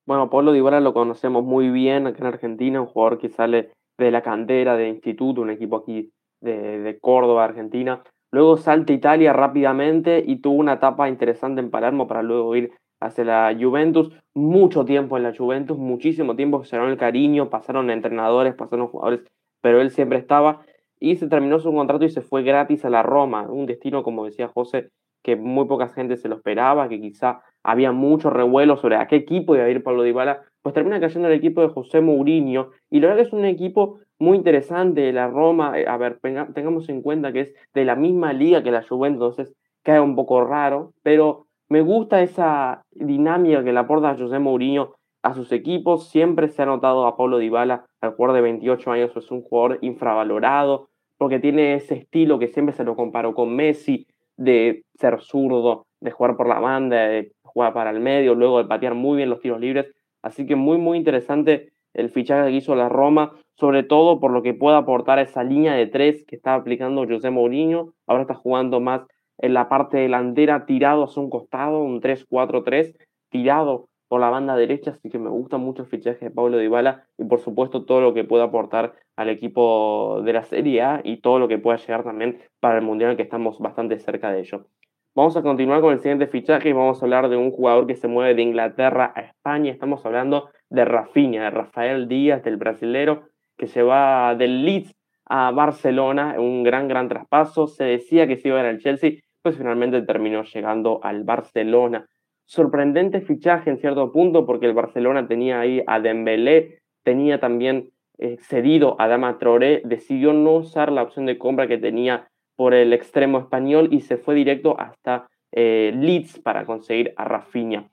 Bueno, 0.07 0.31
Pablo 0.31 0.53
Dybala 0.53 0.81
lo 0.81 0.95
conocemos 0.95 1.45
muy 1.45 1.71
bien 1.71 2.07
acá 2.07 2.21
en 2.21 2.27
Argentina, 2.27 2.81
un 2.81 2.87
jugador 2.87 3.19
que 3.19 3.29
sale 3.29 3.71
de 3.99 4.11
la 4.11 4.23
cantera 4.23 4.77
de 4.77 4.89
Instituto, 4.89 5.41
un 5.41 5.51
equipo 5.51 5.77
aquí 5.77 6.11
de, 6.41 6.81
de 6.81 6.99
Córdoba, 6.99 7.45
Argentina. 7.45 8.03
Luego 8.33 8.57
salta 8.57 8.93
a 8.93 8.97
Italia 8.97 9.33
rápidamente 9.33 10.23
y 10.25 10.37
tuvo 10.37 10.55
una 10.55 10.75
etapa 10.75 11.09
interesante 11.09 11.61
en 11.61 11.71
Palermo 11.71 12.07
para 12.07 12.23
luego 12.23 12.55
ir 12.55 12.73
hacia 13.01 13.25
la 13.25 13.57
Juventus. 13.59 14.13
Mucho 14.35 14.85
tiempo 14.85 15.17
en 15.17 15.25
la 15.25 15.35
Juventus, 15.37 15.77
muchísimo 15.77 16.37
tiempo, 16.37 16.65
se 16.65 16.77
el 16.77 16.97
cariño, 16.97 17.51
pasaron 17.51 17.91
entrenadores, 17.91 18.55
pasaron 18.55 18.89
jugadores 18.89 19.21
pero 19.61 19.81
él 19.81 19.91
siempre 19.91 20.19
estaba 20.19 20.61
y 20.99 21.17
se 21.17 21.29
terminó 21.29 21.59
su 21.59 21.73
contrato 21.73 22.05
y 22.05 22.11
se 22.11 22.21
fue 22.21 22.43
gratis 22.43 22.85
a 22.85 22.91
la 22.91 23.03
Roma, 23.03 23.49
un 23.49 23.67
destino, 23.67 24.03
como 24.03 24.27
decía 24.27 24.49
José, 24.49 24.91
que 25.23 25.37
muy 25.37 25.67
poca 25.67 25.89
gente 25.89 26.17
se 26.17 26.29
lo 26.29 26.37
esperaba, 26.37 26.89
que 26.89 27.01
quizá 27.01 27.43
había 27.63 27.93
mucho 27.93 28.31
revuelo 28.31 28.77
sobre 28.77 28.97
a 28.97 29.07
qué 29.07 29.17
equipo 29.17 29.55
iba 29.55 29.65
a 29.65 29.71
ir 29.71 29.83
Pablo 29.83 30.03
Dybala, 30.03 30.43
pues 30.63 30.75
termina 30.75 31.01
cayendo 31.01 31.29
el 31.29 31.35
equipo 31.35 31.63
de 31.63 31.69
José 31.69 32.01
Mourinho, 32.01 32.71
y 32.91 33.01
la 33.01 33.09
verdad 33.09 33.23
que 33.23 33.29
es 33.29 33.33
un 33.33 33.45
equipo 33.45 34.01
muy 34.19 34.37
interesante, 34.37 35.13
la 35.13 35.29
Roma, 35.29 35.79
eh, 35.79 35.87
a 35.89 35.97
ver, 35.97 36.19
tengamos 36.21 36.89
en 36.91 37.01
cuenta 37.01 37.33
que 37.33 37.41
es 37.41 37.55
de 37.75 37.85
la 37.85 37.97
misma 37.97 38.33
liga 38.33 38.63
que 38.63 38.71
la 38.71 38.83
Juventus, 38.83 39.39
entonces 39.39 39.57
queda 39.83 40.03
un 40.03 40.15
poco 40.15 40.45
raro, 40.45 40.93
pero 41.03 41.47
me 41.69 41.81
gusta 41.81 42.23
esa 42.23 42.85
dinámica 42.91 43.65
que 43.65 43.73
le 43.73 43.79
aporta 43.79 44.17
José 44.17 44.39
Mourinho 44.39 44.97
a 45.23 45.35
sus 45.35 45.53
equipos. 45.53 46.09
Siempre 46.09 46.49
se 46.49 46.63
ha 46.63 46.67
notado 46.67 47.07
a 47.07 47.17
Pablo 47.17 47.39
Dybala, 47.39 47.87
al 48.01 48.15
jugador 48.15 48.37
de 48.37 48.43
28 48.43 48.93
años, 48.93 49.17
es 49.17 49.31
un 49.31 49.43
jugador 49.43 49.79
infravalorado, 49.83 50.89
porque 51.19 51.39
tiene 51.39 51.75
ese 51.75 51.95
estilo 51.95 52.39
que 52.39 52.49
siempre 52.49 52.75
se 52.75 52.85
lo 52.85 52.97
comparó 52.97 53.35
con 53.35 53.55
Messi, 53.55 54.07
de 54.37 54.85
ser 54.95 55.21
zurdo, 55.21 55.87
de 56.01 56.11
jugar 56.11 56.37
por 56.37 56.49
la 56.49 56.61
banda, 56.61 57.09
de 57.09 57.33
jugar 57.43 57.75
para 57.75 57.91
el 57.91 58.01
medio, 58.01 58.35
luego 58.35 58.59
de 58.59 58.69
patear 58.69 58.95
muy 58.95 59.19
bien 59.19 59.29
los 59.29 59.41
tiros 59.41 59.61
libres. 59.61 59.93
Así 60.23 60.47
que 60.47 60.57
muy, 60.57 60.79
muy 60.79 60.97
interesante 60.97 61.73
el 61.93 62.09
fichaje 62.09 62.51
que 62.51 62.57
hizo 62.57 62.75
la 62.75 62.89
Roma, 62.89 63.33
sobre 63.57 63.83
todo 63.83 64.19
por 64.19 64.31
lo 64.31 64.43
que 64.43 64.55
puede 64.55 64.77
aportar 64.79 65.19
esa 65.19 65.45
línea 65.45 65.75
de 65.75 65.87
tres 65.87 66.25
que 66.27 66.37
está 66.37 66.55
aplicando 66.55 67.07
José 67.07 67.31
Mourinho. 67.31 67.93
Ahora 68.07 68.23
está 68.23 68.35
jugando 68.35 68.81
más 68.81 69.03
en 69.37 69.53
la 69.53 69.69
parte 69.69 69.99
delantera, 69.99 70.65
tirado 70.65 71.05
hacia 71.05 71.23
un 71.23 71.29
costado, 71.29 71.83
un 71.83 72.01
3-4-3, 72.01 72.97
tirado 73.29 73.90
por 74.11 74.21
la 74.21 74.29
banda 74.29 74.57
derecha, 74.57 74.91
así 74.91 75.09
que 75.09 75.21
me 75.21 75.31
gusta 75.31 75.57
mucho 75.57 75.83
el 75.83 75.89
fichaje 75.89 76.25
de 76.25 76.31
Pablo 76.33 76.59
Dybala 76.59 77.05
y 77.17 77.25
por 77.27 77.39
supuesto 77.39 77.85
todo 77.85 78.01
lo 78.01 78.13
que 78.13 78.25
pueda 78.25 78.43
aportar 78.43 78.95
al 79.15 79.29
equipo 79.29 80.21
de 80.25 80.33
la 80.33 80.43
Serie 80.43 80.83
A 80.83 81.01
y 81.05 81.19
todo 81.19 81.39
lo 81.39 81.47
que 81.47 81.59
pueda 81.59 81.77
llegar 81.77 82.03
también 82.03 82.41
para 82.59 82.79
el 82.79 82.85
Mundial 82.85 83.17
que 83.17 83.23
estamos 83.23 83.61
bastante 83.61 84.01
cerca 84.01 84.33
de 84.33 84.41
ello. 84.41 84.67
Vamos 85.15 85.37
a 85.37 85.43
continuar 85.43 85.81
con 85.81 85.93
el 85.93 86.01
siguiente 86.01 86.27
fichaje 86.27 86.71
y 86.71 86.73
vamos 86.73 87.01
a 87.01 87.07
hablar 87.07 87.29
de 87.29 87.37
un 87.37 87.53
jugador 87.53 87.87
que 87.87 87.95
se 87.95 88.09
mueve 88.09 88.35
de 88.35 88.43
Inglaterra 88.43 89.13
a 89.15 89.21
España. 89.21 89.71
Estamos 89.71 90.05
hablando 90.05 90.51
de 90.71 90.85
Rafinha, 90.85 91.45
de 91.45 91.51
Rafael 91.51 92.09
Díaz, 92.09 92.43
del 92.43 92.57
brasilero, 92.57 93.29
que 93.57 93.69
se 93.69 93.85
va 93.85 94.35
del 94.35 94.65
Leeds 94.65 94.93
a 95.27 95.53
Barcelona, 95.53 96.35
un 96.37 96.65
gran, 96.65 96.89
gran 96.89 97.09
traspaso. 97.09 97.69
Se 97.69 97.85
decía 97.85 98.27
que 98.27 98.37
se 98.37 98.49
iba 98.49 98.59
a 98.59 98.63
ir 98.63 98.67
al 98.67 98.79
Chelsea, 98.79 99.21
pues 99.41 99.57
finalmente 99.57 100.03
terminó 100.03 100.43
llegando 100.43 100.99
al 101.05 101.23
Barcelona 101.23 102.09
sorprendente 102.51 103.21
fichaje 103.21 103.71
en 103.71 103.79
cierto 103.79 104.11
punto 104.11 104.45
porque 104.45 104.67
el 104.67 104.75
Barcelona 104.75 105.29
tenía 105.29 105.61
ahí 105.61 105.85
a 105.87 106.01
Dembélé, 106.01 106.81
tenía 107.05 107.39
también 107.39 107.91
eh, 108.19 108.39
cedido 108.41 108.97
a 108.99 109.07
Dama 109.07 109.39
Traoré, 109.39 109.83
decidió 109.85 110.33
no 110.33 110.57
usar 110.57 110.91
la 110.91 111.05
opción 111.05 111.27
de 111.27 111.39
compra 111.39 111.69
que 111.69 111.79
tenía 111.79 112.29
por 112.57 112.75
el 112.75 112.93
extremo 112.93 113.39
español 113.39 113.89
y 113.93 114.01
se 114.01 114.17
fue 114.17 114.35
directo 114.35 114.75
hasta 114.81 115.29
eh, 115.53 115.93
Leeds 115.95 116.41
para 116.41 116.67
conseguir 116.67 117.15
a 117.17 117.25
Rafinha. 117.25 117.89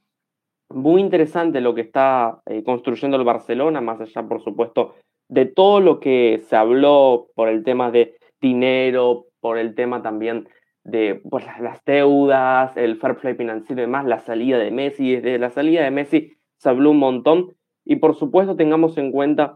Muy 0.73 1.01
interesante 1.01 1.61
lo 1.61 1.75
que 1.75 1.81
está 1.81 2.41
eh, 2.47 2.63
construyendo 2.63 3.15
el 3.15 3.23
Barcelona, 3.23 3.79
más 3.79 4.01
allá, 4.01 4.23
por 4.23 4.41
supuesto, 4.43 4.95
de 5.29 5.45
todo 5.45 5.81
lo 5.81 5.99
que 5.99 6.41
se 6.49 6.55
habló 6.55 7.27
por 7.35 7.47
el 7.47 7.63
tema 7.63 7.91
de 7.91 8.17
dinero, 8.41 9.27
por 9.39 9.59
el 9.59 9.75
tema 9.75 10.01
también 10.01 10.49
de 10.87 11.21
pues, 11.29 11.45
las 11.61 11.83
deudas, 11.85 12.75
el 12.77 12.95
fair 12.95 13.17
play 13.17 13.35
financiero 13.35 13.81
y 13.81 13.85
demás, 13.85 14.05
la 14.05 14.19
salida 14.19 14.57
de 14.57 14.71
Messi. 14.71 15.15
Desde 15.15 15.37
la 15.37 15.49
salida 15.49 15.83
de 15.83 15.91
Messi 15.91 16.37
se 16.57 16.69
habló 16.69 16.91
un 16.91 16.99
montón 16.99 17.53
y 17.85 17.97
por 17.97 18.15
supuesto 18.15 18.55
tengamos 18.55 18.97
en 18.97 19.11
cuenta 19.11 19.55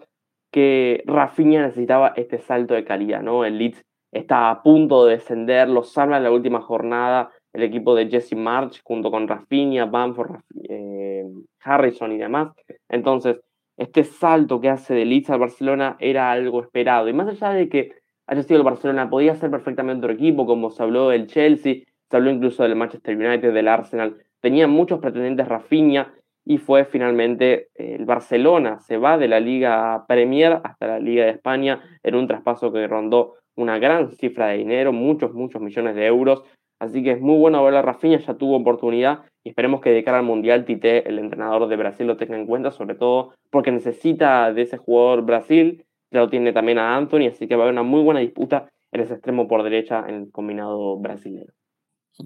que 0.52 1.04
Rafinha 1.06 1.62
necesitaba 1.62 2.12
este 2.18 2.40
salto 2.40 2.74
de 2.74 2.84
calidad, 2.84 3.22
¿no? 3.22 3.46
El 3.46 3.58
Leeds 3.58 3.82
está 4.12 4.50
a 4.50 4.62
punto 4.62 5.06
de 5.06 5.14
descender, 5.14 5.70
lo 5.70 5.84
salva 5.84 6.18
en 6.18 6.24
la 6.24 6.32
última 6.32 6.62
jornada 6.62 7.32
el 7.54 7.64
equipo 7.64 7.96
de 7.96 8.10
Jesse 8.10 8.36
March 8.36 8.82
junto 8.84 9.12
con 9.12 9.28
Rafinha, 9.28 9.86
Bamford, 9.86 10.42
eh, 10.70 11.26
Harrison 11.64 12.12
y 12.12 12.18
demás. 12.18 12.54
Entonces, 12.90 13.40
este 13.78 14.04
salto 14.04 14.62
que 14.62 14.70
hace 14.70 14.94
de 14.94 15.06
Leeds 15.06 15.30
al 15.30 15.40
Barcelona 15.40 15.98
era 16.00 16.32
algo 16.32 16.62
esperado. 16.62 17.10
Y 17.10 17.14
más 17.14 17.28
allá 17.28 17.54
de 17.54 17.70
que 17.70 17.92
haya 18.32 18.44
sido 18.44 18.60
el 18.60 18.64
Barcelona, 18.64 19.10
podía 19.10 19.36
ser 19.36 19.52
perfectamente 19.52 20.06
otro 20.06 20.14
equipo, 20.14 20.46
como 20.46 20.70
se 20.70 20.82
habló 20.82 21.10
del 21.10 21.28
Chelsea, 21.28 21.84
se 22.10 22.16
habló 22.16 22.32
incluso 22.32 22.64
del 22.64 22.78
Manchester 22.78 23.18
United, 23.18 23.54
del 23.54 23.68
Arsenal. 23.68 24.16
Tenía 24.40 24.68
muchos 24.68 25.00
pretendientes 25.00 25.50
Rafinha 25.50 26.14
y 26.46 26.58
fue 26.58 26.86
finalmente 26.86 27.68
eh, 27.76 27.98
el 28.00 28.06
Barcelona. 28.06 28.80
Se 28.80 28.96
va 28.96 29.18
de 29.18 29.28
la 29.28 29.42
Liga 29.42 30.06
Premier 30.08 30.62
hasta 30.64 30.88
la 30.88 31.00
Liga 31.00 31.26
de 31.26 31.32
España 31.32 31.82
en 32.04 32.16
un 32.16 32.26
traspaso 32.26 32.72
que 32.72 32.88
rondó 32.88 33.34
una 33.58 33.80
gran 33.80 34.12
cifra 34.12 34.48
de 34.48 34.60
dinero, 34.60 34.94
muchos, 34.94 35.34
muchos 35.34 35.62
millones 35.62 35.96
de 35.96 36.06
euros. 36.06 36.42
Así 36.80 37.04
que 37.04 37.12
es 37.12 37.20
muy 37.20 37.38
bueno 37.38 37.62
ver 37.66 37.76
a 37.76 37.82
Rafinha, 37.82 38.18
ya 38.18 38.36
tuvo 38.36 38.56
oportunidad 38.56 39.26
y 39.44 39.50
esperemos 39.50 39.82
que 39.82 39.90
de 39.90 40.06
cara 40.06 40.20
al 40.20 40.26
Mundial 40.26 40.64
Tite, 40.64 41.08
el 41.08 41.20
entrenador 41.20 41.68
de 41.68 41.76
Brasil, 41.76 42.08
lo 42.08 42.16
tenga 42.16 42.38
en 42.38 42.48
cuenta, 42.48 42.72
sobre 42.72 42.96
todo 42.96 43.34
porque 43.50 43.72
necesita 43.72 44.54
de 44.54 44.62
ese 44.62 44.78
jugador 44.78 45.24
Brasil 45.24 45.84
lo 46.12 46.30
tiene 46.30 46.54
también 46.54 46.78
a 46.78 46.96
Anthony, 46.96 47.28
así 47.32 47.48
que 47.48 47.56
va 47.56 47.64
a 47.64 47.66
haber 47.66 47.74
una 47.74 47.84
muy 47.84 48.02
buena 48.04 48.20
disputa 48.20 48.70
en 48.92 49.02
ese 49.02 49.14
extremo 49.14 49.48
por 49.48 49.64
derecha 49.64 50.06
en 50.08 50.16
el 50.16 50.32
combinado 50.32 50.98
brasileño. 50.98 51.52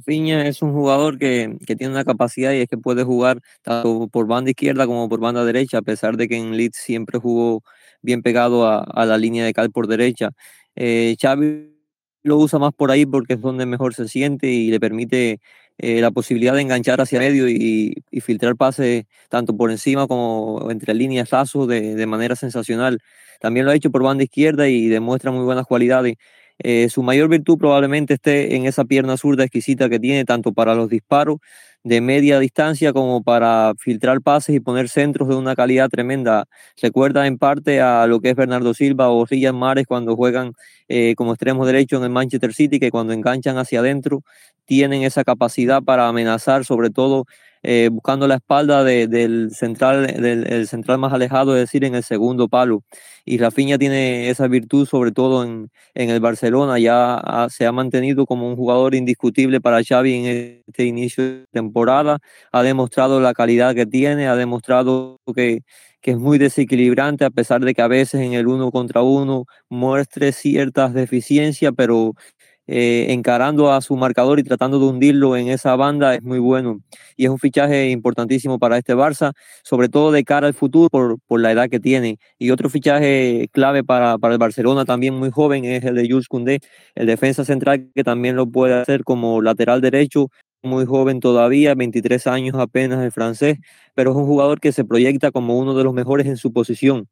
Piña 0.05 0.47
es 0.47 0.61
un 0.61 0.73
jugador 0.73 1.19
que, 1.19 1.57
que, 1.65 1.75
tiene 1.75 1.93
una 1.93 2.03
capacidad 2.03 2.51
y 2.51 2.61
es 2.61 2.67
que 2.67 2.77
puede 2.77 3.03
jugar 3.03 3.39
tanto 3.61 4.07
por 4.07 4.27
banda 4.27 4.49
izquierda 4.49 4.87
como 4.87 5.07
por 5.07 5.19
banda 5.19 5.45
derecha, 5.45 5.77
a 5.77 5.83
pesar 5.83 6.17
de 6.17 6.27
que 6.27 6.37
en 6.37 6.57
Leeds 6.57 6.77
siempre 6.77 7.19
jugó 7.19 7.61
bien 8.01 8.23
pegado 8.23 8.67
a, 8.67 8.79
a 8.79 9.05
la 9.05 9.17
línea 9.17 9.45
de 9.45 9.53
cal 9.53 9.71
por 9.71 9.87
derecha. 9.87 10.31
Eh, 10.75 11.15
Xavi 11.21 11.75
lo 12.23 12.37
usa 12.37 12.57
más 12.57 12.73
por 12.73 12.89
ahí 12.89 13.05
porque 13.05 13.35
es 13.35 13.41
donde 13.41 13.67
mejor 13.67 13.93
se 13.93 14.07
siente 14.07 14.47
y 14.47 14.71
le 14.71 14.79
permite 14.79 15.39
eh, 15.77 16.01
la 16.01 16.11
posibilidad 16.11 16.53
de 16.53 16.61
enganchar 16.61 17.01
hacia 17.01 17.19
medio 17.19 17.49
y, 17.49 18.03
filtrar 18.21 18.55
pases 18.55 19.05
tanto 19.29 19.55
por 19.55 19.71
encima 19.71 20.07
como 20.07 20.69
entre 20.71 20.93
líneas 20.93 21.31
lazos 21.31 21.67
de, 21.67 21.95
de, 21.95 22.05
manera 22.05 22.35
sensacional. 22.35 22.99
También 23.41 23.65
lo 23.65 23.71
ha 23.71 23.75
hecho 23.75 23.91
por 23.91 24.03
banda 24.03 24.23
izquierda 24.23 24.67
y 24.69 24.87
demuestra 24.87 25.31
muy 25.31 25.43
buenas 25.43 25.65
cualidades. 25.65 26.15
Eh, 26.59 26.87
su 26.89 27.03
mayor 27.03 27.27
virtud 27.29 27.57
probablemente 27.57 28.13
esté 28.13 28.55
en 28.55 28.65
esa 28.65 28.85
pierna 28.85 29.17
zurda 29.17 29.43
exquisita 29.43 29.89
que 29.89 29.99
tiene 29.99 30.23
tanto 30.23 30.53
para 30.53 30.73
los 30.73 30.89
disparos 30.89 31.39
de 31.83 32.01
media 32.01 32.39
distancia 32.39 32.93
como 32.93 33.21
para 33.23 33.73
filtrar 33.77 34.21
pases 34.21 34.55
y 34.55 34.59
poner 34.59 34.89
centros 34.89 35.29
de 35.29 35.35
una 35.35 35.55
calidad 35.55 35.89
tremenda. 35.89 36.45
Recuerda 36.81 37.27
en 37.27 37.37
parte 37.37 37.81
a 37.81 38.07
lo 38.07 38.21
que 38.21 38.31
es 38.31 38.35
Bernardo 38.35 38.73
Silva 38.73 39.09
o 39.09 39.25
Riyad 39.25 39.53
Mares 39.53 39.85
cuando 39.85 40.15
juegan 40.15 40.53
eh, 40.87 41.13
como 41.15 41.33
extremo 41.33 41.65
derecho 41.65 41.97
en 41.97 42.03
el 42.03 42.09
Manchester 42.09 42.53
City, 42.53 42.79
que 42.79 42.89
cuando 42.89 43.13
enganchan 43.13 43.57
hacia 43.57 43.81
adentro 43.81 44.23
tienen 44.65 45.03
esa 45.03 45.23
capacidad 45.23 45.81
para 45.83 46.07
amenazar, 46.07 46.65
sobre 46.65 46.89
todo 46.89 47.25
eh, 47.67 47.89
buscando 47.91 48.27
la 48.27 48.35
espalda 48.35 48.83
del, 48.83 49.49
central, 49.51 50.05
del 50.05 50.67
central 50.67 50.99
más 50.99 51.13
alejado, 51.13 51.55
es 51.55 51.61
decir, 51.61 51.83
en 51.83 51.95
el 51.95 52.03
segundo 52.03 52.47
palo. 52.47 52.83
Y 53.25 53.39
Rafinha 53.39 53.79
tiene 53.79 54.29
esa 54.29 54.47
virtud, 54.47 54.85
sobre 54.87 55.11
todo 55.11 55.43
en, 55.43 55.71
en 55.95 56.11
el 56.11 56.19
Barcelona, 56.19 56.77
ya 56.77 57.47
se 57.49 57.65
ha 57.65 57.71
mantenido 57.71 58.27
como 58.27 58.47
un 58.47 58.55
jugador 58.55 58.93
indiscutible 58.93 59.61
para 59.61 59.83
Xavi 59.83 60.13
en 60.13 60.63
este 60.67 60.85
inicio 60.85 61.23
de 61.23 61.45
temporada, 61.51 62.19
ha 62.51 62.61
demostrado 62.61 63.19
la 63.19 63.33
calidad 63.33 63.73
que 63.73 63.87
tiene, 63.87 64.27
ha 64.27 64.35
demostrado 64.35 65.19
que, 65.35 65.63
que 66.05 66.11
es 66.11 66.17
muy 66.19 66.37
desequilibrante, 66.37 67.25
a 67.25 67.31
pesar 67.31 67.61
de 67.61 67.73
que 67.73 67.81
a 67.81 67.87
veces 67.87 68.21
en 68.21 68.33
el 68.33 68.45
uno 68.45 68.71
contra 68.71 69.01
uno 69.01 69.45
muestre 69.69 70.33
ciertas 70.33 70.93
deficiencias, 70.93 71.73
pero 71.75 72.13
eh, 72.67 73.07
encarando 73.09 73.71
a 73.71 73.81
su 73.81 73.95
marcador 73.95 74.39
y 74.39 74.43
tratando 74.43 74.79
de 74.79 74.85
hundirlo 74.85 75.37
en 75.37 75.49
esa 75.49 75.75
banda 75.75 76.15
es 76.15 76.23
muy 76.23 76.39
bueno. 76.39 76.81
Y 77.15 77.25
es 77.25 77.29
un 77.29 77.39
fichaje 77.39 77.89
importantísimo 77.91 78.57
para 78.59 78.77
este 78.77 78.95
Barça, 78.95 79.33
sobre 79.63 79.89
todo 79.89 80.11
de 80.11 80.23
cara 80.23 80.47
al 80.47 80.53
futuro 80.53 80.89
por, 80.89 81.19
por 81.27 81.39
la 81.41 81.51
edad 81.51 81.69
que 81.69 81.79
tiene. 81.79 82.17
Y 82.39 82.51
otro 82.51 82.69
fichaje 82.69 83.49
clave 83.51 83.83
para, 83.83 84.17
para, 84.17 84.33
el 84.33 84.39
Barcelona 84.39 84.85
también 84.85 85.13
muy 85.15 85.29
joven 85.31 85.65
es 85.65 85.83
el 85.83 85.95
de 85.95 86.07
Jules 86.09 86.27
Koundé, 86.27 86.59
el 86.95 87.07
defensa 87.07 87.45
central 87.45 87.89
que 87.93 88.03
también 88.03 88.35
lo 88.35 88.47
puede 88.47 88.73
hacer 88.73 89.03
como 89.03 89.41
lateral 89.41 89.81
derecho. 89.81 90.29
Muy 90.63 90.85
joven 90.85 91.19
todavía, 91.19 91.75
23 91.75 92.25
años 92.25 92.55
apenas 92.57 93.03
el 93.03 93.11
francés, 93.11 93.59
pero 93.93 94.11
es 94.11 94.17
un 94.17 94.25
jugador 94.25 94.59
que 94.59 94.71
se 94.71 94.83
proyecta 94.83 95.31
como 95.31 95.59
uno 95.59 95.75
de 95.75 95.83
los 95.83 95.93
mejores 95.93 96.25
en 96.25 96.37
su 96.37 96.51
posición 96.51 97.07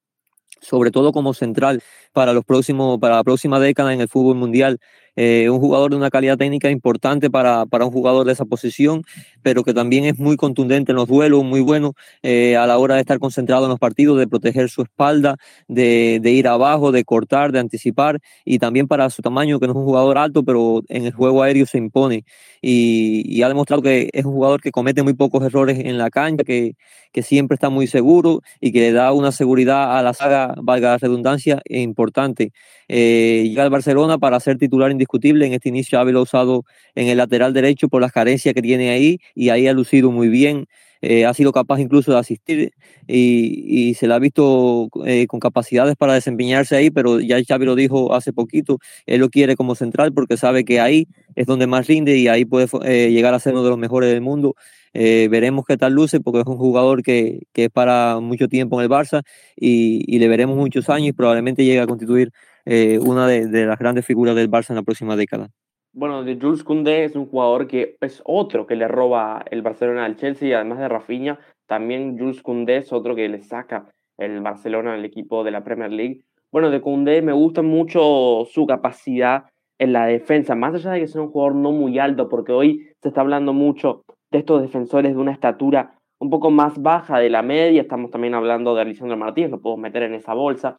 sobre 0.64 0.92
todo 0.92 1.12
como 1.12 1.34
central 1.34 1.84
para 2.14 2.34
los 2.34 2.46
próximos 2.46 3.00
para 3.00 3.18
la 3.18 3.24
próxima 3.24 3.60
década 3.60 3.94
en 3.94 4.02
el 4.02 4.08
fútbol 4.08 4.38
mundial 4.38 4.80
eh, 5.16 5.50
un 5.50 5.60
jugador 5.60 5.92
de 5.92 5.98
una 5.98 6.10
calidad 6.10 6.38
técnica 6.38 6.70
importante 6.70 7.30
para, 7.30 7.66
para, 7.66 7.86
un 7.86 7.92
jugador 7.92 8.26
de 8.26 8.34
esa 8.34 8.46
posición, 8.46 9.04
pero 9.42 9.64
que 9.64 9.74
también 9.74 10.06
es 10.06 10.18
muy 10.18 10.38
contundente 10.38 10.92
en 10.92 10.96
los 10.96 11.08
duelos, 11.08 11.44
muy 11.44 11.62
bueno 11.62 11.94
eh, 12.24 12.58
a 12.58 12.66
la 12.66 12.78
hora 12.78 12.96
de 12.96 13.02
estar 13.02 13.20
concentrado 13.20 13.66
en 13.66 13.70
los 13.70 13.80
partidos, 13.80 14.18
de 14.18 14.28
proteger 14.28 14.70
su 14.70 14.82
espalda, 14.82 15.38
de, 15.68 16.20
de, 16.22 16.32
ir 16.32 16.48
abajo, 16.48 16.92
de 16.92 17.04
cortar, 17.04 17.52
de 17.52 17.60
anticipar, 17.60 18.20
y 18.46 18.60
también 18.60 18.88
para 18.88 19.10
su 19.10 19.22
tamaño, 19.22 19.60
que 19.60 19.68
no 19.68 19.74
es 19.74 19.78
un 19.78 19.86
jugador 19.86 20.18
alto, 20.18 20.44
pero 20.44 20.82
en 20.90 21.06
el 21.06 21.14
juego 21.14 21.44
aéreo 21.44 21.66
se 21.66 21.78
impone. 21.78 22.26
Y, 22.62 23.42
ha 23.44 23.50
demostrado 23.50 23.82
que 23.82 24.10
es 24.14 24.24
un 24.24 24.32
jugador 24.32 24.62
que 24.62 24.72
comete 24.72 25.04
muy 25.04 25.14
pocos 25.14 25.44
errores 25.44 25.80
en 25.80 25.98
la 25.98 26.10
cancha, 26.10 26.46
que, 26.46 26.76
que 27.12 27.22
siempre 27.22 27.56
está 27.56 27.70
muy 27.70 27.88
seguro 27.88 28.42
y 28.62 28.72
que 28.72 28.80
le 28.80 28.92
da 28.94 29.12
una 29.12 29.34
seguridad 29.34 29.98
a 29.98 30.02
la 30.02 30.14
saga, 30.14 30.56
valga 30.62 30.92
la 30.92 30.98
redundancia, 30.98 31.62
importante. 31.66 32.54
Eh, 32.88 33.44
llega 33.48 33.64
al 33.64 33.70
Barcelona 33.70 34.18
para 34.18 34.40
ser 34.40 34.58
titular 34.58 34.92
indiscutible. 35.04 35.46
En 35.46 35.54
este 35.54 35.70
inicio 35.70 36.00
ha 36.00 36.22
usado 36.22 36.64
en 36.96 37.08
el 37.08 37.18
lateral 37.18 37.54
derecho 37.54 37.88
por 37.90 38.02
las 38.02 38.12
carencias 38.12 38.54
que 38.54 38.62
tiene 38.62 38.90
ahí 38.92 39.20
y 39.36 39.50
ahí 39.50 39.68
ha 39.68 39.74
lucido 39.74 40.12
muy 40.12 40.30
bien. 40.30 40.68
Eh, 41.02 41.26
ha 41.26 41.34
sido 41.34 41.52
capaz 41.52 41.82
incluso 41.82 42.14
de 42.14 42.20
asistir 42.20 42.72
y, 43.08 43.94
se 43.96 44.08
le 44.08 44.14
ha 44.14 44.20
visto 44.20 44.88
eh, 45.06 45.28
con 45.28 45.42
capacidades 45.42 45.98
para 45.98 46.14
desempeñarse 46.14 46.78
ahí, 46.78 46.92
pero 46.92 47.20
ya 47.20 47.44
Xavi 47.46 47.66
lo 47.66 47.76
dijo 47.76 48.16
hace 48.16 48.32
poquito, 48.32 48.80
él 49.06 49.20
lo 49.20 49.30
quiere 49.30 49.58
como 49.58 49.76
central 49.76 50.14
porque 50.14 50.38
sabe 50.38 50.64
que 50.64 50.80
ahí 50.80 51.10
es 51.36 51.46
donde 51.46 51.68
más 51.68 51.88
rinde 51.88 52.18
y 52.18 52.30
ahí 52.30 52.46
puede 52.46 52.68
llegar 53.12 53.34
a 53.34 53.40
ser 53.40 53.52
uno 53.52 53.66
de 53.66 53.70
los 53.72 53.78
mejores 53.78 54.10
del 54.12 54.22
mundo. 54.22 54.56
Veremos 54.94 55.66
qué 55.66 55.78
tal 55.78 55.94
luce 55.94 56.20
porque 56.20 56.42
es 56.42 56.48
un 56.48 56.58
jugador 56.58 57.04
que, 57.04 57.44
que 57.52 57.66
es 57.66 57.70
para 57.72 58.20
mucho 58.20 58.48
tiempo 58.48 58.80
en 58.80 58.86
el 58.86 58.92
Barça 58.92 59.24
y, 59.56 60.04
y, 60.08 60.20
le 60.20 60.28
veremos 60.28 60.56
muchos 60.56 60.90
años 60.90 61.10
y 61.10 61.14
probablemente 61.14 61.66
llegue 61.66 61.82
a 61.82 61.88
constituir 61.88 62.32
eh, 62.66 62.98
una 63.00 63.28
de, 63.28 63.66
las 63.66 63.78
grandes 63.78 64.06
figuras 64.06 64.36
del 64.36 64.50
Barça 64.50 64.70
en 64.70 64.78
la 64.78 64.84
próxima 64.84 65.16
década. 65.16 65.50
Bueno, 65.92 66.24
de 66.24 66.40
Jules 66.40 66.64
Koundé 66.64 67.04
es 67.04 67.16
un 67.16 67.28
jugador 67.28 67.68
que 67.68 67.98
es 68.02 68.22
otro 68.26 68.66
que 68.66 68.76
le 68.76 68.88
roba 68.88 69.44
el 69.52 69.62
Barcelona 69.62 70.06
al 70.06 70.16
Chelsea 70.16 70.48
y 70.48 70.54
además 70.54 70.80
de 70.80 70.88
Rafinha, 70.88 71.40
también 71.68 72.18
Jules 72.18 72.42
Koundé 72.42 72.78
es 72.78 72.92
otro 72.92 73.16
que 73.16 73.30
le 73.30 73.42
saca 73.42 73.92
el 74.18 74.42
Barcelona 74.42 74.94
al 74.94 75.06
equipo 75.06 75.44
de 75.44 75.52
la 75.52 75.64
Premier 75.64 75.92
League. 75.92 76.22
Bueno, 76.52 76.70
de 76.70 76.82
Koundé 76.82 77.22
me 77.22 77.34
gusta 77.34 77.62
mucho 77.62 78.46
su 78.50 78.66
capacidad 78.66 79.46
en 79.78 79.92
la 79.92 80.06
defensa, 80.06 80.56
más 80.56 80.74
allá 80.76 80.92
de 80.92 81.02
que 81.02 81.08
sea 81.08 81.22
un 81.22 81.32
jugador 81.32 81.56
no 81.56 81.72
muy 81.72 82.00
alto, 82.00 82.30
porque 82.30 82.54
hoy 82.54 82.88
se 83.02 83.10
está 83.10 83.22
hablando 83.22 83.54
mucho 83.54 84.04
de 84.34 84.40
estos 84.40 84.62
defensores 84.62 85.14
de 85.16 85.22
una 85.22 85.32
estatura 85.32 85.96
un 86.20 86.30
poco 86.30 86.52
más 86.52 86.82
baja 86.82 87.20
de 87.20 87.30
la 87.30 87.42
media, 87.42 87.82
estamos 87.82 88.12
también 88.12 88.34
hablando 88.34 88.76
de 88.76 88.82
Alessandro 88.82 89.16
Martínez, 89.16 89.52
lo 89.52 89.62
puedo 89.62 89.78
meter 89.78 90.04
en 90.04 90.14
esa 90.14 90.34
bolsa, 90.34 90.78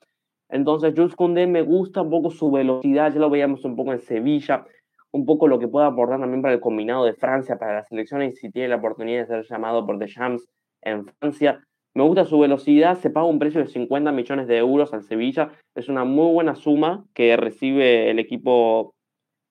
entonces, 0.49 0.95
Jules 0.97 1.17
Koundé 1.17 1.47
me 1.47 1.63
gusta 1.63 2.03
un 2.03 2.11
poco 2.11 2.31
su 2.31 2.51
velocidad, 2.51 3.13
ya 3.13 3.19
lo 3.19 3.31
veíamos 3.31 3.65
un 3.65 3.77
poco 3.77 3.93
en 3.93 4.01
Sevilla, 4.01 4.65
un 5.11 5.27
poco 5.27 5.49
lo 5.49 5.59
que 5.59 5.69
puede 5.69 5.87
aportar 5.87 6.21
también 6.21 6.43
para 6.43 6.55
el 6.55 6.61
combinado 6.61 7.05
de 7.05 7.15
Francia, 7.15 7.59
para 7.59 7.75
la 7.75 7.85
selección, 7.85 8.23
y 8.23 8.33
si 8.33 8.51
tiene 8.51 8.69
la 8.69 8.77
oportunidad 8.77 9.21
de 9.21 9.27
ser 9.27 9.45
llamado 9.45 9.87
por 9.87 9.99
Deschamps 9.99 10.47
en 10.83 11.07
Francia. 11.19 11.61
Me 11.95 12.03
gusta 12.03 12.25
su 12.25 12.39
velocidad, 12.41 12.99
se 12.99 13.11
paga 13.11 13.27
un 13.27 13.39
precio 13.39 13.61
de 13.61 13.69
50 13.69 14.11
millones 14.13 14.49
de 14.49 14.59
euros 14.59 14.93
al 14.93 15.03
Sevilla, 15.03 15.53
es 15.75 15.89
una 15.89 16.05
muy 16.05 16.33
buena 16.33 16.57
suma 16.57 17.05
que 17.15 17.37
recibe 17.37 18.11
el 18.11 18.19
equipo 18.19 18.95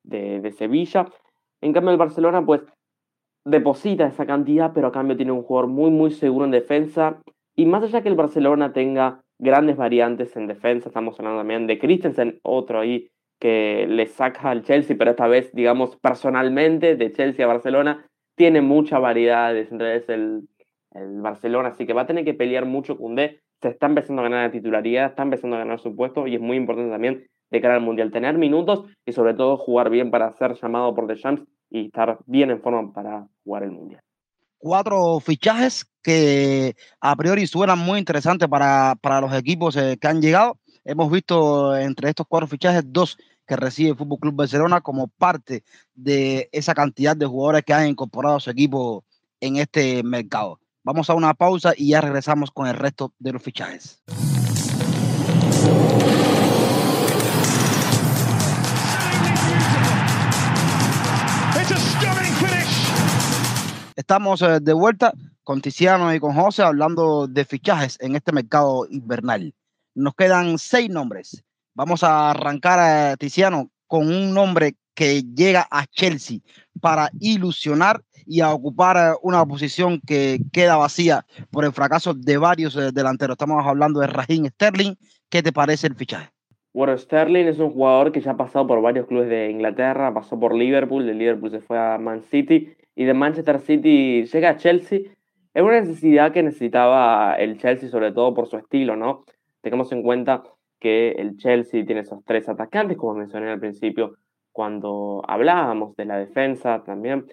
de, 0.04 0.42
de 0.42 0.52
Sevilla. 0.52 1.08
En 1.62 1.72
cambio, 1.72 1.92
el 1.92 1.98
Barcelona, 1.98 2.46
pues, 2.46 2.62
deposita 3.46 4.08
esa 4.08 4.26
cantidad, 4.26 4.72
pero 4.74 4.88
a 4.88 4.92
cambio 4.92 5.18
tiene 5.18 5.32
un 5.32 5.44
jugador 5.44 5.70
muy, 5.70 5.92
muy 5.92 6.12
seguro 6.12 6.46
en 6.46 6.52
defensa. 6.52 7.22
Y 7.56 7.66
más 7.66 7.84
allá 7.84 8.02
que 8.02 8.10
el 8.10 8.16
Barcelona 8.16 8.74
tenga 8.74 9.22
grandes 9.40 9.78
variantes 9.78 10.36
en 10.36 10.48
defensa. 10.48 10.90
Estamos 10.90 11.20
hablando 11.20 11.40
también 11.40 11.68
de 11.68 11.80
Christensen, 11.80 12.40
otro 12.44 12.80
ahí 12.80 13.10
que 13.40 13.86
le 13.88 14.06
saca 14.06 14.50
al 14.50 14.64
Chelsea, 14.64 14.96
pero 14.98 15.12
esta 15.12 15.28
vez, 15.28 15.52
digamos, 15.54 15.98
personalmente, 15.98 16.96
de 16.96 17.12
Chelsea 17.12 17.44
a 17.44 17.48
Barcelona, 17.50 18.06
tiene 18.36 18.62
mucha 18.62 19.00
variedad 19.00 19.54
centrales 19.66 20.08
el, 20.08 20.48
el 20.94 21.22
Barcelona, 21.22 21.70
así 21.70 21.86
que 21.86 21.94
va 21.94 22.04
a 22.04 22.08
tener 22.08 22.24
que 22.24 22.34
pelear 22.34 22.66
mucho 22.66 22.98
con 22.98 23.16
D. 23.16 23.42
Se 23.62 23.68
está 23.70 23.88
empezando 23.88 24.22
a 24.22 24.24
ganar 24.24 24.46
la 24.46 24.52
titularidad, 24.52 25.08
está 25.08 25.24
empezando 25.24 25.58
a 25.58 25.60
ganar 25.60 25.80
su 25.80 25.96
puesto 25.96 26.26
y 26.26 26.36
es 26.36 26.42
muy 26.42 26.58
importante 26.58 26.92
también 26.92 27.28
de 27.52 27.62
cara 27.62 27.76
al 27.76 27.82
Mundial, 27.82 28.12
tener 28.12 28.38
minutos 28.38 28.86
y 29.06 29.12
sobre 29.12 29.34
todo 29.34 29.58
jugar 29.58 29.90
bien 29.90 30.10
para 30.10 30.32
ser 30.34 30.56
llamado 30.56 30.96
por 30.96 31.08
Deschamps 31.08 31.44
y 31.74 31.88
estar 31.88 32.20
bien 32.26 32.52
en 32.52 32.62
forma 32.62 32.94
para 32.94 33.28
jugar 33.44 33.64
el 33.64 33.72
Mundial 33.72 34.02
cuatro 34.64 35.20
fichajes 35.20 35.86
que 36.02 36.76
a 37.02 37.16
priori 37.18 37.46
suenan 37.48 37.80
muy 37.80 38.00
interesantes 38.00 38.48
para, 38.48 38.96
para 39.02 39.20
los 39.20 39.34
equipos 39.34 39.76
eh, 39.76 39.98
que 40.00 40.08
han 40.08 40.22
llegado. 40.22 40.58
Hemos 40.86 41.12
visto 41.12 41.76
entre 41.76 42.10
estos 42.10 42.26
cuatro 42.30 42.48
fichajes 42.48 42.84
dos 42.86 43.18
que 43.46 43.58
recibe 43.58 43.90
el 43.90 43.98
Fútbol 43.98 44.20
Club 44.20 44.36
Barcelona 44.36 44.80
como 44.80 45.10
parte 45.10 45.66
de 45.94 46.48
esa 46.54 46.74
cantidad 46.74 47.16
de 47.16 47.26
jugadores 47.26 47.64
que 47.66 47.74
han 47.74 47.90
incorporado 47.90 48.38
a 48.38 48.40
su 48.40 48.52
equipo 48.52 49.04
en 49.42 49.58
este 49.58 50.02
mercado. 50.02 50.62
Vamos 50.82 51.10
a 51.10 51.14
una 51.14 51.34
pausa 51.34 51.74
y 51.76 51.90
ya 51.90 52.00
regresamos 52.00 52.50
con 52.50 52.68
el 52.68 52.76
resto 52.76 53.14
de 53.20 53.34
los 53.34 53.44
fichajes. 53.44 54.02
Estamos 63.96 64.42
eh, 64.42 64.60
de 64.60 64.74
vuelta 64.74 65.14
con 65.44 65.62
Tiziano 65.62 66.14
y 66.14 66.20
con 66.20 66.34
José 66.34 66.64
hablando 66.64 67.28
de 67.28 67.46
fichajes 67.46 67.98
en 68.02 68.16
este 68.16 68.32
mercado 68.32 68.88
invernal. 68.90 69.54
Nos 69.94 70.16
quedan 70.16 70.58
seis 70.58 70.90
nombres. 70.90 71.44
Vamos 71.76 72.04
a 72.04 72.32
arrancar, 72.32 73.14
eh, 73.14 73.16
Tiziano, 73.18 73.70
con 73.86 74.08
un 74.08 74.34
nombre 74.34 74.76
que 74.96 75.22
llega 75.22 75.68
a 75.70 75.86
Chelsea 75.86 76.40
para 76.82 77.10
ilusionar 77.20 78.02
y 78.26 78.42
a 78.42 78.52
ocupar 78.52 78.98
eh, 78.98 79.16
una 79.22 79.46
posición 79.46 80.02
que 80.02 80.40
queda 80.52 80.76
vacía 80.76 81.26
por 81.52 81.64
el 81.64 81.72
fracaso 81.72 82.16
de 82.16 82.38
varios 82.38 82.76
delanteros. 82.94 83.36
Estamos 83.36 83.64
hablando 83.66 84.00
de 84.00 84.08
Raheem 84.08 84.48
Sterling. 84.48 84.96
¿Qué 85.30 85.44
te 85.44 85.52
parece 85.52 85.86
el 85.88 85.96
fichaje? 85.96 86.30
Bueno, 86.74 86.98
Sterling 86.98 87.46
es 87.46 87.60
un 87.60 87.70
jugador 87.70 88.12
que 88.12 88.22
ya 88.22 88.32
ha 88.32 88.38
pasado 88.38 88.66
por 88.66 88.82
varios 88.82 89.06
clubes 89.06 89.30
de 89.30 89.52
Inglaterra, 89.52 90.12
pasó 90.12 90.40
por 90.40 90.56
Liverpool, 90.56 91.06
de 91.06 91.14
Liverpool 91.14 91.52
se 91.52 91.60
fue 91.60 91.78
a 91.78 92.00
Man 92.00 92.24
City 92.32 92.76
y 92.96 93.06
de 93.06 93.14
Manchester 93.14 93.60
City 93.60 94.26
llega 94.26 94.50
a 94.50 94.58
Chelsea, 94.58 95.00
es 95.54 95.62
una 95.62 95.80
necesidad 95.80 96.32
que 96.32 96.44
necesitaba 96.44 97.36
el 97.36 97.58
Chelsea, 97.58 97.90
sobre 97.90 98.12
todo 98.12 98.34
por 98.34 98.48
su 98.48 98.58
estilo, 98.58 98.96
¿no? 98.96 99.24
Tengamos 99.62 99.92
en 99.92 100.02
cuenta 100.02 100.44
que 100.80 101.12
el 101.12 101.38
Chelsea 101.38 101.86
tiene 101.86 102.02
esos 102.02 102.24
tres 102.26 102.50
atacantes, 102.50 102.98
como 102.98 103.16
mencioné 103.16 103.52
al 103.52 103.60
principio, 103.60 104.16
cuando 104.52 105.24
hablábamos 105.28 105.96
de 105.96 106.06
la 106.06 106.18
defensa 106.18 106.84
también. 106.84 107.26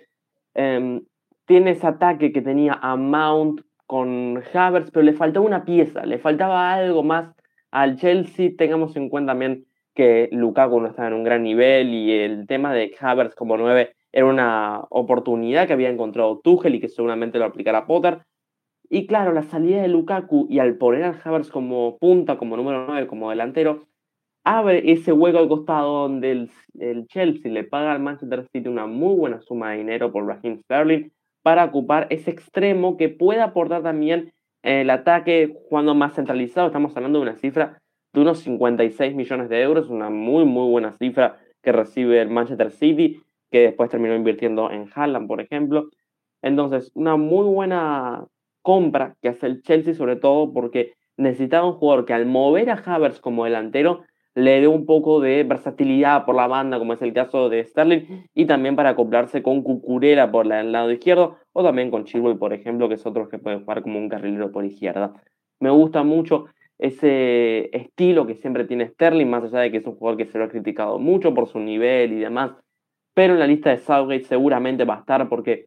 Em, 0.55 1.03
tiene 1.47 1.73
ese 1.73 1.87
ataque 1.87 2.33
que 2.33 2.43
tenía 2.43 2.79
a 2.81 2.97
Mount 2.97 3.63
con 3.87 4.43
Havertz, 4.53 4.91
pero 4.93 5.05
le 5.05 5.15
faltaba 5.15 5.47
una 5.47 5.65
pieza, 5.65 6.05
le 6.07 6.19
faltaba 6.19 6.73
algo 6.73 7.03
más 7.03 7.35
al 7.71 7.97
Chelsea. 7.97 8.51
Tengamos 8.57 8.95
en 8.97 9.09
cuenta 9.09 9.33
también 9.33 9.65
que 9.95 10.29
Lukaku 10.31 10.81
no 10.81 10.89
estaba 10.89 11.09
en 11.09 11.15
un 11.15 11.25
gran 11.25 11.43
nivel 11.43 11.93
y 11.93 12.13
el 12.13 12.47
tema 12.47 12.73
de 12.73 12.95
Havertz 13.01 13.35
como 13.35 13.57
9 13.57 13.95
era 14.13 14.27
una 14.27 14.85
oportunidad 14.91 15.67
que 15.67 15.73
había 15.73 15.91
encontrado 15.91 16.41
Tuchel 16.41 16.75
y 16.75 16.81
que 16.81 16.89
seguramente 16.89 17.39
lo 17.39 17.45
aplicará 17.45 17.87
Potter. 17.87 18.23
Y 18.89 19.07
claro, 19.07 19.33
la 19.33 19.43
salida 19.43 19.83
de 19.83 19.89
Lukaku 19.89 20.47
y 20.51 20.59
al 20.59 20.77
poner 20.77 21.05
a 21.05 21.21
Havertz 21.23 21.51
como 21.51 21.97
punta, 21.99 22.37
como 22.39 22.57
número 22.57 22.87
9, 22.89 23.07
como 23.07 23.31
delantero, 23.31 23.87
abre 24.45 24.91
ese 24.91 25.13
hueco 25.13 25.39
al 25.39 25.49
costado 25.49 26.09
donde 26.09 26.33
el, 26.33 26.51
el, 26.79 27.07
Chelsea 27.07 27.53
le 27.53 27.63
paga 27.63 27.93
al 27.93 28.01
Manchester 28.01 28.47
City 28.53 28.69
una 28.69 28.87
muy 28.87 29.15
buena 29.15 29.41
suma 29.41 29.71
de 29.71 29.79
dinero 29.79 30.11
por 30.11 30.27
Raheem 30.27 30.61
Sterling 30.63 31.11
para 31.43 31.65
ocupar 31.65 32.07
ese 32.11 32.31
extremo 32.31 32.97
que 32.97 33.09
puede 33.09 33.41
aportar 33.41 33.83
también 33.83 34.33
el 34.63 34.91
ataque 34.91 35.55
jugando 35.69 35.95
más 35.95 36.15
centralizado. 36.15 36.67
Estamos 36.67 36.97
hablando 36.97 37.19
de 37.19 37.23
una 37.23 37.37
cifra 37.37 37.81
de 38.13 38.21
unos 38.21 38.41
56 38.41 39.15
millones 39.15 39.49
de 39.49 39.63
euros, 39.63 39.89
una 39.89 40.11
muy, 40.11 40.45
muy 40.45 40.69
buena 40.69 40.97
cifra 40.99 41.39
que 41.63 41.73
recibe 41.73 42.21
el 42.21 42.29
Manchester 42.29 42.71
City, 42.71 43.23
que 43.51 43.61
después 43.61 43.91
terminó 43.91 44.15
invirtiendo 44.15 44.71
en 44.71 44.89
Haaland, 44.95 45.27
por 45.27 45.41
ejemplo. 45.41 45.89
Entonces, 46.43 46.91
una 46.95 47.17
muy 47.17 47.47
buena 47.47 48.27
compra 48.63 49.17
que 49.21 49.29
hace 49.29 49.47
el 49.47 49.63
Chelsea, 49.63 49.95
sobre 49.95 50.17
todo 50.17 50.53
porque 50.53 50.95
necesitaba 51.17 51.67
un 51.67 51.75
jugador 51.75 52.05
que 52.05 52.15
al 52.15 52.27
mover 52.27 52.71
a 52.71 52.75
Havertz 52.75 53.21
como 53.21 53.45
delantero 53.45 54.03
le 54.35 54.61
dé 54.61 54.69
un 54.69 54.87
poco 54.87 55.21
de 55.21 55.43
versatilidad 55.45 56.25
por 56.25 56.37
la 56.37 56.47
banda, 56.47 56.79
como 56.79 56.93
es 56.93 57.03
el 57.03 57.13
caso 57.13 57.49
de 57.49 57.65
Sterling, 57.65 58.27
y 58.33 58.47
también 58.47 58.77
para 58.77 58.91
acoplarse 58.91 59.43
con 59.43 59.63
Cucurella 59.63 60.31
por 60.31 60.51
el 60.51 60.73
lado 60.73 60.91
izquierdo, 60.93 61.37
o 61.53 61.65
también 61.65 61.91
con 61.91 62.05
Chilwell, 62.05 62.39
por 62.39 62.53
ejemplo, 62.53 62.89
que 62.89 62.95
es 62.95 63.05
otro 63.05 63.29
que 63.29 63.39
puede 63.39 63.59
jugar 63.59 63.83
como 63.83 63.99
un 63.99 64.09
carrilero 64.09 64.53
por 64.53 64.65
izquierda. 64.65 65.13
Me 65.59 65.71
gusta 65.71 66.05
mucho 66.05 66.47
ese 66.79 67.77
estilo 67.77 68.27
que 68.27 68.37
siempre 68.37 68.65
tiene 68.65 68.89
Sterling, 68.89 69.27
más 69.27 69.45
allá 69.45 69.61
de 69.61 69.71
que 69.71 69.79
es 69.79 69.87
un 69.87 69.97
jugador 69.97 70.17
que 70.17 70.27
se 70.27 70.39
lo 70.39 70.45
ha 70.45 70.49
criticado 70.49 70.99
mucho 70.99 71.35
por 71.35 71.49
su 71.49 71.59
nivel 71.59 72.13
y 72.13 72.21
demás, 72.21 72.53
pero 73.21 73.35
en 73.35 73.41
la 73.41 73.47
lista 73.47 73.69
de 73.69 73.77
Southgate 73.77 74.25
seguramente 74.25 74.87
va 74.87 74.95
a 74.95 75.01
estar 75.01 75.29
porque 75.29 75.67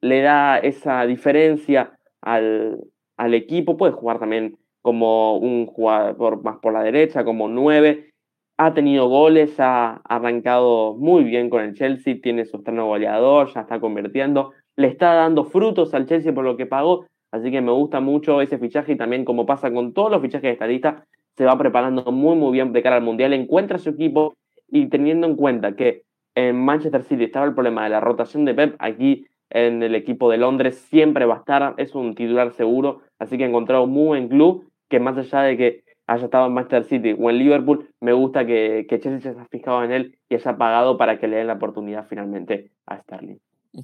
le 0.00 0.22
da 0.22 0.56
esa 0.56 1.04
diferencia 1.04 1.98
al, 2.22 2.80
al 3.18 3.34
equipo, 3.34 3.76
puede 3.76 3.92
jugar 3.92 4.18
también 4.18 4.56
como 4.80 5.36
un 5.36 5.66
jugador 5.66 6.42
más 6.42 6.60
por 6.60 6.72
la 6.72 6.82
derecha, 6.82 7.22
como 7.22 7.46
nueve. 7.46 8.08
Ha 8.56 8.72
tenido 8.72 9.06
goles, 9.08 9.60
ha 9.60 10.00
arrancado 10.08 10.94
muy 10.94 11.24
bien 11.24 11.50
con 11.50 11.60
el 11.60 11.74
Chelsea, 11.74 12.22
tiene 12.22 12.46
su 12.46 12.56
estreno 12.56 12.86
goleador, 12.86 13.52
ya 13.52 13.60
está 13.60 13.80
convirtiendo, 13.80 14.52
le 14.74 14.86
está 14.86 15.12
dando 15.12 15.44
frutos 15.44 15.92
al 15.92 16.06
Chelsea 16.06 16.32
por 16.32 16.44
lo 16.46 16.56
que 16.56 16.64
pagó, 16.64 17.04
así 17.32 17.50
que 17.50 17.60
me 17.60 17.72
gusta 17.72 18.00
mucho 18.00 18.40
ese 18.40 18.56
fichaje 18.56 18.92
y 18.92 18.96
también 18.96 19.26
como 19.26 19.44
pasa 19.44 19.70
con 19.70 19.92
todos 19.92 20.10
los 20.10 20.22
fichajes 20.22 20.48
de 20.48 20.52
esta 20.52 20.66
lista, 20.66 21.04
se 21.36 21.44
va 21.44 21.58
preparando 21.58 22.10
muy 22.12 22.34
muy 22.34 22.52
bien 22.52 22.72
de 22.72 22.82
cara 22.82 22.96
al 22.96 23.02
Mundial, 23.02 23.34
encuentra 23.34 23.76
su 23.76 23.90
equipo 23.90 24.32
y 24.68 24.86
teniendo 24.86 25.26
en 25.26 25.36
cuenta 25.36 25.76
que 25.76 26.04
en 26.34 26.56
Manchester 26.56 27.02
City 27.04 27.24
estaba 27.24 27.46
el 27.46 27.54
problema 27.54 27.84
de 27.84 27.90
la 27.90 28.00
rotación 28.00 28.44
de 28.44 28.54
Pep, 28.54 28.76
aquí 28.78 29.26
en 29.50 29.82
el 29.82 29.94
equipo 29.94 30.30
de 30.30 30.38
Londres 30.38 30.76
siempre 30.90 31.26
va 31.26 31.36
a 31.36 31.38
estar, 31.38 31.74
es 31.76 31.94
un 31.94 32.14
titular 32.14 32.52
seguro, 32.52 33.02
así 33.18 33.38
que 33.38 33.44
ha 33.44 33.48
encontrado 33.48 33.86
muy 33.86 34.06
buen 34.06 34.28
club 34.28 34.68
que 34.88 35.00
más 35.00 35.16
allá 35.16 35.42
de 35.42 35.56
que 35.56 35.84
haya 36.06 36.24
estado 36.24 36.46
en 36.46 36.54
Manchester 36.54 36.84
City 36.84 37.16
o 37.18 37.30
en 37.30 37.38
Liverpool, 37.38 37.88
me 38.00 38.12
gusta 38.12 38.44
que, 38.46 38.86
que 38.88 39.00
Chelsea 39.00 39.20
se 39.20 39.38
haya 39.38 39.48
fijado 39.48 39.82
en 39.84 39.92
él 39.92 40.18
y 40.28 40.34
haya 40.34 40.56
pagado 40.56 40.98
para 40.98 41.18
que 41.18 41.28
le 41.28 41.36
den 41.36 41.46
la 41.46 41.54
oportunidad 41.54 42.06
finalmente 42.08 42.70
a 42.86 43.00
Sterling. 43.00 43.38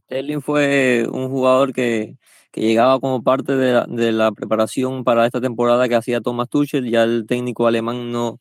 Sterling 0.04 0.40
fue 0.40 1.07
un 1.11 1.28
jugador 1.28 1.73
que, 1.73 2.16
que 2.52 2.61
llegaba 2.61 3.00
como 3.00 3.23
parte 3.23 3.57
de 3.57 3.73
la, 3.73 3.87
de 3.87 4.12
la, 4.12 4.33
preparación 4.33 5.04
para 5.04 5.26
esta 5.26 5.40
temporada 5.40 5.88
que 5.88 5.97
hacía 5.97 6.21
Thomas 6.21 6.49
Tuchel, 6.49 6.90
ya 6.90 7.04
el 7.04 7.26
técnico 7.26 7.66
alemán 7.66 8.12
no, 8.12 8.38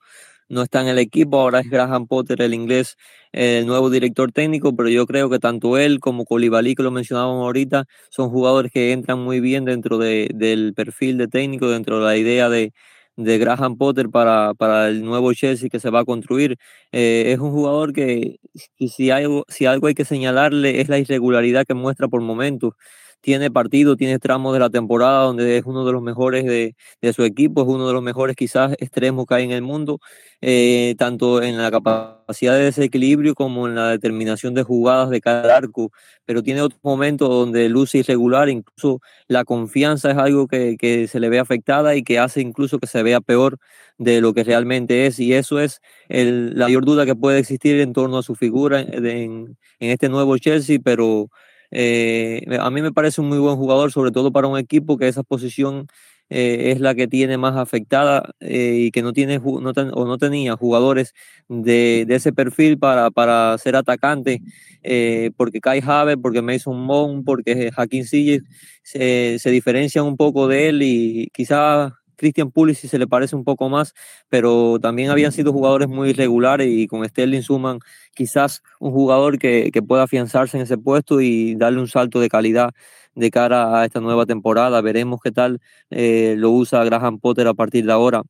no 0.50 0.64
está 0.64 0.82
en 0.82 0.88
el 0.88 1.00
equipo, 1.00 1.40
ahora 1.40 1.60
es 1.62 1.70
Graham 1.70 2.08
Potter, 2.08 2.42
el 2.42 2.54
inglés, 2.54 2.98
el 3.32 3.66
nuevo 3.68 3.90
director 3.90 4.32
técnico, 4.32 4.76
pero 4.76 4.90
yo 4.90 5.06
creo 5.06 5.30
que 5.30 5.40
tanto 5.40 5.78
él 5.78 6.00
como 6.00 6.26
Colibali, 6.26 6.76
que 6.76 6.84
lo 6.84 6.92
mencionábamos 6.92 7.46
ahorita, 7.46 7.86
son 8.10 8.30
jugadores 8.30 8.72
que 8.72 8.92
entran 8.92 9.20
muy 9.20 9.40
bien 9.40 9.66
dentro 9.66 9.98
de, 9.98 10.30
del 10.34 10.74
perfil 10.74 11.18
de 11.18 11.28
técnico, 11.28 11.70
dentro 11.70 12.00
de 12.00 12.06
la 12.06 12.18
idea 12.18 12.50
de, 12.50 12.74
de 13.16 13.38
Graham 13.38 13.78
Potter 13.78 14.10
para, 14.10 14.54
para, 14.56 14.88
el 14.88 15.04
nuevo 15.04 15.34
Chelsea 15.34 15.70
que 15.70 15.80
se 15.80 15.90
va 15.90 16.02
a 16.02 16.06
construir. 16.06 16.58
Eh, 16.92 17.26
es 17.34 17.40
un 17.40 17.52
jugador 17.52 17.94
que, 17.94 18.40
si, 18.78 18.88
si 18.88 19.66
algo 19.66 19.88
hay 19.88 19.94
que 19.94 20.06
señalarle 20.06 20.82
es 20.82 20.90
la 20.90 20.98
irregularidad 21.00 21.66
que 21.66 21.74
muestra 21.74 22.08
por 22.08 22.22
momentos 22.22 22.74
tiene 23.22 23.52
partido, 23.52 23.96
tiene 23.96 24.20
tramos 24.20 24.54
de 24.54 24.60
la 24.60 24.70
temporada 24.70 25.24
donde 25.26 25.58
es 25.58 25.66
uno 25.66 25.86
de 25.86 25.92
los 25.92 26.02
mejores 26.02 26.46
de, 26.46 26.76
de 27.02 27.14
su 27.14 27.24
equipo, 27.24 27.62
es 27.62 27.68
uno 27.68 27.88
de 27.88 27.94
los 27.94 28.04
mejores 28.04 28.36
quizás 28.36 28.74
extremos 28.80 29.26
que 29.26 29.36
hay 29.36 29.44
en 29.46 29.52
el 29.52 29.62
mundo, 29.62 30.00
eh, 30.42 30.96
tanto 30.98 31.42
en 31.42 31.58
la 31.58 31.70
capacidad 31.72 32.54
de 32.56 32.64
desequilibrio 32.66 33.36
como 33.36 33.68
en 33.68 33.76
la 33.76 33.90
determinación 33.90 34.54
de 34.54 34.64
jugadas 34.64 35.10
de 35.10 35.22
cada 35.22 35.56
arco, 35.58 35.92
pero 36.26 36.44
tiene 36.44 36.62
otros 36.62 36.80
momentos 36.84 37.30
donde 37.30 37.70
luce 37.70 38.00
irregular, 38.00 38.50
incluso 38.50 39.02
la 39.28 39.44
confianza 39.46 40.12
es 40.12 40.18
algo 40.18 40.48
que, 40.48 40.78
que 40.78 41.08
se 41.08 41.20
le 41.20 41.30
ve 41.30 41.40
afectada 41.40 41.96
y 41.96 42.04
que 42.04 42.20
hace 42.20 42.42
incluso 42.42 42.80
que 42.80 42.88
se 42.88 43.04
vea 43.04 43.22
peor 43.22 43.58
de 43.98 44.22
lo 44.22 44.34
que 44.34 44.44
realmente 44.46 45.08
es, 45.08 45.20
y 45.20 45.34
eso 45.34 45.60
es 45.60 45.82
el, 46.08 46.58
la 46.58 46.66
mayor 46.66 46.86
duda 46.86 47.06
que 47.06 47.16
puede 47.16 47.40
existir 47.40 47.80
en 47.82 47.94
torno 47.94 48.18
a 48.20 48.24
su 48.24 48.36
figura 48.36 48.80
en, 48.82 49.06
en, 49.06 49.58
en 49.80 49.90
este 49.90 50.08
nuevo 50.10 50.38
Chelsea, 50.38 50.80
pero 50.84 51.30
eh, 51.72 52.44
a 52.60 52.70
mí 52.70 52.82
me 52.82 52.92
parece 52.92 53.22
un 53.22 53.30
muy 53.30 53.38
buen 53.38 53.56
jugador, 53.58 53.92
sobre 53.92 54.12
todo 54.12 54.32
para 54.32 54.48
un 54.48 54.58
equipo 54.58 54.98
que 54.98 55.08
esa 55.08 55.24
posición 55.24 55.88
eh, 56.32 56.72
es 56.72 56.80
la 56.80 56.94
que 56.94 57.08
tiene 57.08 57.38
más 57.40 57.56
afectada 57.58 58.36
eh, 58.40 58.76
y 58.86 58.92
que 58.92 59.02
no 59.02 59.14
tiene 59.14 59.40
no 59.40 59.72
o 59.94 60.06
no 60.06 60.18
tenía 60.20 60.56
jugadores 60.56 61.16
de, 61.48 62.06
ese 62.08 62.32
perfil 62.34 62.78
para, 62.78 63.10
para 63.10 63.58
ser 63.58 63.76
atacante, 63.76 64.42
eh, 64.84 65.32
porque 65.38 65.60
Kai 65.60 65.82
Havertz, 65.84 66.22
porque 66.22 66.42
Mason 66.44 66.80
Mount, 66.80 67.26
porque 67.26 67.72
Hakim 67.76 68.04
Ziyech 68.06 68.44
se, 68.84 69.40
se 69.40 69.50
diferencian 69.50 70.06
un 70.06 70.18
poco 70.18 70.48
de 70.48 70.70
él 70.70 70.84
y 70.84 71.30
quizás 71.34 71.94
Christian 72.20 72.52
Pulisic 72.52 72.90
se 72.90 73.00
le 73.00 73.08
parece 73.08 73.36
un 73.36 73.44
poco 73.44 73.70
más, 73.70 73.94
pero 74.30 74.78
también 74.80 75.10
habían 75.10 75.32
sido 75.32 75.54
jugadores 75.54 75.88
muy 75.88 76.10
irregulares 76.10 76.68
y 76.70 76.88
con 76.88 77.08
Sterling 77.08 77.42
suman 77.42 77.80
quizás 78.14 78.62
un 78.80 78.92
jugador 78.92 79.40
que, 79.40 79.72
que 79.72 79.82
pueda 79.82 80.04
afianzarse 80.04 80.58
en 80.58 80.64
ese 80.64 80.78
puesto 80.78 81.22
y 81.22 81.56
darle 81.56 81.80
un 81.80 81.88
salto 81.88 82.20
de 82.20 82.30
calidad 82.30 82.72
de 83.16 83.32
cara 83.32 83.80
a 83.80 83.86
esta 83.86 84.00
nueva 84.02 84.26
temporada. 84.26 84.82
Veremos 84.82 85.20
qué 85.24 85.32
tal 85.32 85.60
eh, 85.90 86.36
lo 86.38 86.52
usa 86.52 86.84
Graham 86.84 87.20
Potter 87.20 87.48
a 87.48 87.54
partir 87.54 87.86
de 87.86 87.92
ahora. 87.94 88.22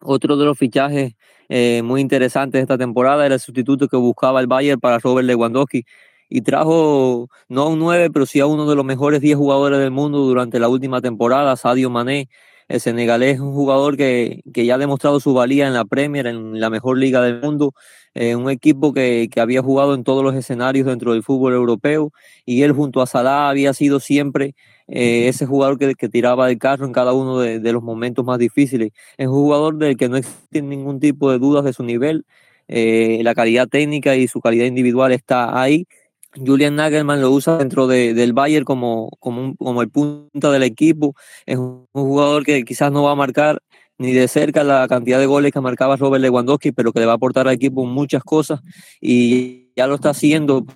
Otro 0.00 0.36
de 0.36 0.44
los 0.44 0.58
fichajes 0.58 1.14
eh, 1.48 1.82
muy 1.82 2.00
interesantes 2.00 2.58
de 2.58 2.62
esta 2.62 2.78
temporada 2.78 3.26
era 3.26 3.34
el 3.34 3.40
sustituto 3.40 3.88
que 3.88 3.96
buscaba 3.96 4.40
el 4.40 4.46
Bayern 4.46 4.80
para 4.80 4.98
Robert 4.98 5.26
Lewandowski 5.26 5.84
y 6.28 6.40
trajo 6.42 7.28
no 7.48 7.62
a 7.62 7.68
un 7.68 7.78
9, 7.78 8.10
pero 8.10 8.26
sí 8.26 8.40
a 8.40 8.46
uno 8.46 8.68
de 8.68 8.76
los 8.76 8.84
mejores 8.84 9.20
10 9.20 9.36
jugadores 9.36 9.78
del 9.78 9.90
mundo 9.90 10.18
durante 10.18 10.58
la 10.58 10.68
última 10.68 11.00
temporada, 11.00 11.56
Sadio 11.56 11.90
Mané, 11.90 12.28
el 12.68 12.80
senegalés 12.80 13.34
es 13.34 13.40
un 13.40 13.52
jugador 13.52 13.96
que, 13.96 14.42
que, 14.52 14.64
ya 14.66 14.76
ha 14.76 14.78
demostrado 14.78 15.20
su 15.20 15.34
valía 15.34 15.66
en 15.66 15.74
la 15.74 15.84
Premier, 15.84 16.26
en 16.26 16.60
la 16.60 16.70
mejor 16.70 16.98
liga 16.98 17.20
del 17.22 17.40
mundo, 17.40 17.74
eh, 18.14 18.36
un 18.36 18.48
equipo 18.50 18.92
que, 18.92 19.28
que, 19.30 19.40
había 19.40 19.62
jugado 19.62 19.94
en 19.94 20.04
todos 20.04 20.22
los 20.22 20.34
escenarios 20.34 20.86
dentro 20.86 21.12
del 21.12 21.22
fútbol 21.22 21.52
europeo 21.52 22.12
y 22.46 22.62
él 22.62 22.72
junto 22.72 23.02
a 23.02 23.06
Salah 23.06 23.48
había 23.48 23.74
sido 23.74 24.00
siempre 24.00 24.54
eh, 24.86 25.28
ese 25.28 25.46
jugador 25.46 25.78
que, 25.78 25.94
que, 25.94 26.08
tiraba 26.08 26.46
del 26.46 26.58
carro 26.58 26.86
en 26.86 26.92
cada 26.92 27.12
uno 27.12 27.40
de, 27.40 27.72
los 27.72 27.82
momentos 27.82 28.24
más 28.24 28.38
difíciles. 28.38 28.92
Es 29.16 29.26
un 29.28 29.34
jugador 29.34 29.76
del 29.78 29.96
que 29.96 30.08
no 30.08 30.16
existe 30.16 30.62
ningún 30.62 31.00
tipo 31.00 31.30
de 31.30 31.38
dudas 31.38 31.64
de 31.64 31.72
su 31.72 31.82
nivel, 31.82 32.24
eh, 32.68 33.20
la 33.22 33.34
calidad 33.34 33.68
técnica 33.68 34.16
y 34.16 34.28
su 34.28 34.40
calidad 34.40 34.66
individual 34.66 35.12
está 35.12 35.60
ahí 35.60 35.86
Julian 36.34 36.76
Nagelman 36.76 37.20
lo 37.20 37.30
usa 37.30 37.58
dentro 37.58 37.86
de, 37.86 38.14
del 38.14 38.32
Bayern 38.32 38.64
como, 38.64 39.10
como, 39.18 39.82
el 39.82 39.90
punta 39.90 40.50
del 40.50 40.62
equipo. 40.62 41.14
Es 41.46 41.58
un, 41.58 41.86
jugador 41.92 42.44
que 42.44 42.64
quizás 42.64 42.92
no 42.92 43.02
va 43.02 43.12
a 43.12 43.16
marcar 43.16 43.60
ni 43.98 44.12
de 44.12 44.26
cerca 44.28 44.64
la 44.64 44.88
cantidad 44.88 45.18
de 45.18 45.26
goles 45.26 45.52
que 45.52 45.60
marcaba 45.60 45.96
Robert 45.96 46.22
Lewandowski, 46.22 46.72
pero 46.72 46.92
que 46.92 47.00
le 47.00 47.06
va 47.06 47.12
a 47.12 47.16
aportar 47.16 47.46
al 47.46 47.54
equipo 47.54 47.86
muchas 47.86 48.24
cosas 48.24 48.60
y 49.00 49.72
ya 49.76 49.86
lo 49.86 49.94
está 49.94 50.10
haciendo 50.10 50.66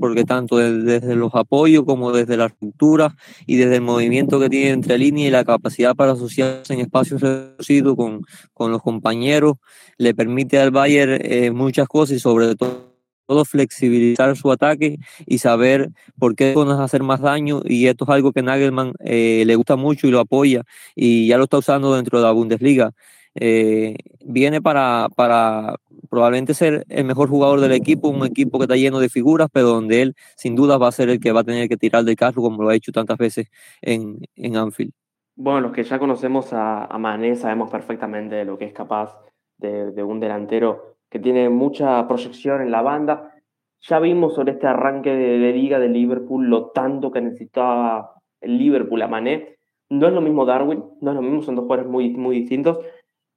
porque 0.00 0.24
tanto 0.24 0.56
desde 0.56 1.14
los 1.14 1.34
apoyos 1.34 1.84
como 1.84 2.10
desde 2.10 2.38
la 2.38 2.46
estructura 2.46 3.14
y 3.46 3.56
desde 3.56 3.76
el 3.76 3.82
movimiento 3.82 4.40
que 4.40 4.48
tiene 4.48 4.70
entre 4.70 4.96
línea 4.96 5.28
y 5.28 5.30
la 5.30 5.44
capacidad 5.44 5.94
para 5.94 6.12
asociarse 6.12 6.72
en 6.72 6.80
espacios 6.80 7.20
reducidos 7.20 7.94
con, 7.94 8.22
con 8.54 8.72
los 8.72 8.82
compañeros, 8.82 9.56
le 9.98 10.14
permite 10.14 10.58
al 10.58 10.70
Bayern 10.70 11.18
eh, 11.22 11.50
muchas 11.50 11.86
cosas 11.86 12.16
y 12.16 12.20
sobre 12.20 12.54
todo 12.56 12.97
todo 13.28 13.44
flexibilizar 13.44 14.34
su 14.36 14.50
ataque 14.50 14.96
y 15.26 15.38
saber 15.38 15.90
por 16.18 16.34
qué 16.34 16.54
zonas 16.54 16.80
hacer 16.80 17.02
más 17.02 17.20
daño 17.20 17.60
y 17.64 17.86
esto 17.86 18.04
es 18.04 18.10
algo 18.10 18.32
que 18.32 18.42
Nagelman 18.42 18.94
eh, 19.00 19.44
le 19.46 19.54
gusta 19.54 19.76
mucho 19.76 20.06
y 20.06 20.10
lo 20.10 20.18
apoya 20.18 20.62
y 20.96 21.28
ya 21.28 21.36
lo 21.36 21.44
está 21.44 21.58
usando 21.58 21.94
dentro 21.94 22.18
de 22.18 22.24
la 22.24 22.32
Bundesliga. 22.32 22.92
Eh, 23.34 23.96
viene 24.24 24.62
para, 24.62 25.08
para 25.14 25.76
probablemente 26.08 26.54
ser 26.54 26.86
el 26.88 27.04
mejor 27.04 27.28
jugador 27.28 27.60
del 27.60 27.72
equipo, 27.72 28.08
un 28.08 28.24
equipo 28.24 28.58
que 28.58 28.64
está 28.64 28.76
lleno 28.76 28.98
de 28.98 29.10
figuras, 29.10 29.48
pero 29.52 29.68
donde 29.68 30.02
él 30.02 30.14
sin 30.34 30.56
duda 30.56 30.78
va 30.78 30.88
a 30.88 30.92
ser 30.92 31.10
el 31.10 31.20
que 31.20 31.30
va 31.30 31.40
a 31.40 31.44
tener 31.44 31.68
que 31.68 31.76
tirar 31.76 32.04
del 32.04 32.16
carro 32.16 32.40
como 32.42 32.62
lo 32.62 32.70
ha 32.70 32.74
hecho 32.74 32.92
tantas 32.92 33.18
veces 33.18 33.48
en, 33.82 34.20
en 34.36 34.56
Anfield. 34.56 34.92
Bueno, 35.36 35.60
los 35.60 35.72
que 35.72 35.84
ya 35.84 35.98
conocemos 35.98 36.52
a, 36.54 36.86
a 36.86 36.98
Mané 36.98 37.36
sabemos 37.36 37.70
perfectamente 37.70 38.36
de 38.36 38.44
lo 38.46 38.58
que 38.58 38.64
es 38.64 38.72
capaz 38.72 39.14
de, 39.58 40.02
un 40.02 40.20
delantero 40.20 40.97
que 41.10 41.18
tiene 41.18 41.48
mucha 41.48 42.06
proyección 42.06 42.60
en 42.60 42.70
la 42.70 42.82
banda. 42.82 43.34
Ya 43.80 43.98
vimos 44.00 44.34
sobre 44.34 44.52
este 44.52 44.66
arranque 44.66 45.14
de, 45.14 45.52
liga 45.52 45.78
de 45.78 45.88
Liverpool 45.88 46.48
lo 46.48 46.70
tanto 46.70 47.10
que 47.10 47.20
necesitaba 47.20 48.14
el 48.40 48.58
Liverpool 48.58 49.02
a 49.02 49.08
Mané. 49.08 49.56
No 49.88 50.06
es 50.06 50.12
lo 50.12 50.20
mismo 50.20 50.44
Darwin, 50.44 50.84
no 51.00 51.10
es 51.10 51.16
lo 51.16 51.22
mismo, 51.22 51.42
son 51.42 51.54
dos 51.54 51.64
jugadores 51.64 51.90
muy, 51.90 52.10
muy 52.10 52.40
distintos, 52.40 52.78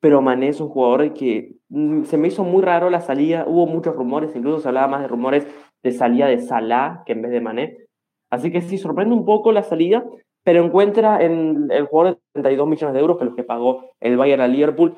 pero 0.01 0.21
Mané 0.21 0.49
es 0.49 0.59
un 0.59 0.67
jugador 0.67 1.13
que 1.13 1.55
mm, 1.69 2.03
se 2.03 2.17
me 2.17 2.27
hizo 2.27 2.43
muy 2.43 2.61
raro 2.61 2.89
la 2.89 2.99
salida, 2.99 3.45
hubo 3.47 3.67
muchos 3.67 3.95
rumores, 3.95 4.35
incluso 4.35 4.59
se 4.59 4.67
hablaba 4.67 4.87
más 4.87 5.01
de 5.01 5.07
rumores 5.07 5.47
de 5.83 5.91
salida 5.91 6.27
de 6.27 6.39
Salah 6.39 7.03
que 7.05 7.13
en 7.13 7.21
vez 7.21 7.31
de 7.31 7.41
Mané. 7.41 7.77
Así 8.29 8.51
que 8.51 8.61
sí, 8.61 8.77
sorprende 8.77 9.13
un 9.15 9.25
poco 9.25 9.51
la 9.51 9.63
salida, 9.63 10.03
pero 10.43 10.63
encuentra 10.63 11.23
en 11.23 11.67
el 11.69 11.85
jugador 11.85 12.15
de 12.15 12.41
32 12.41 12.67
millones 12.67 12.93
de 12.93 12.99
euros, 12.99 13.17
que 13.17 13.23
es 13.23 13.29
lo 13.29 13.35
que 13.35 13.43
pagó 13.43 13.91
el 13.99 14.17
Bayern 14.17 14.41
a 14.41 14.47
Liverpool, 14.47 14.95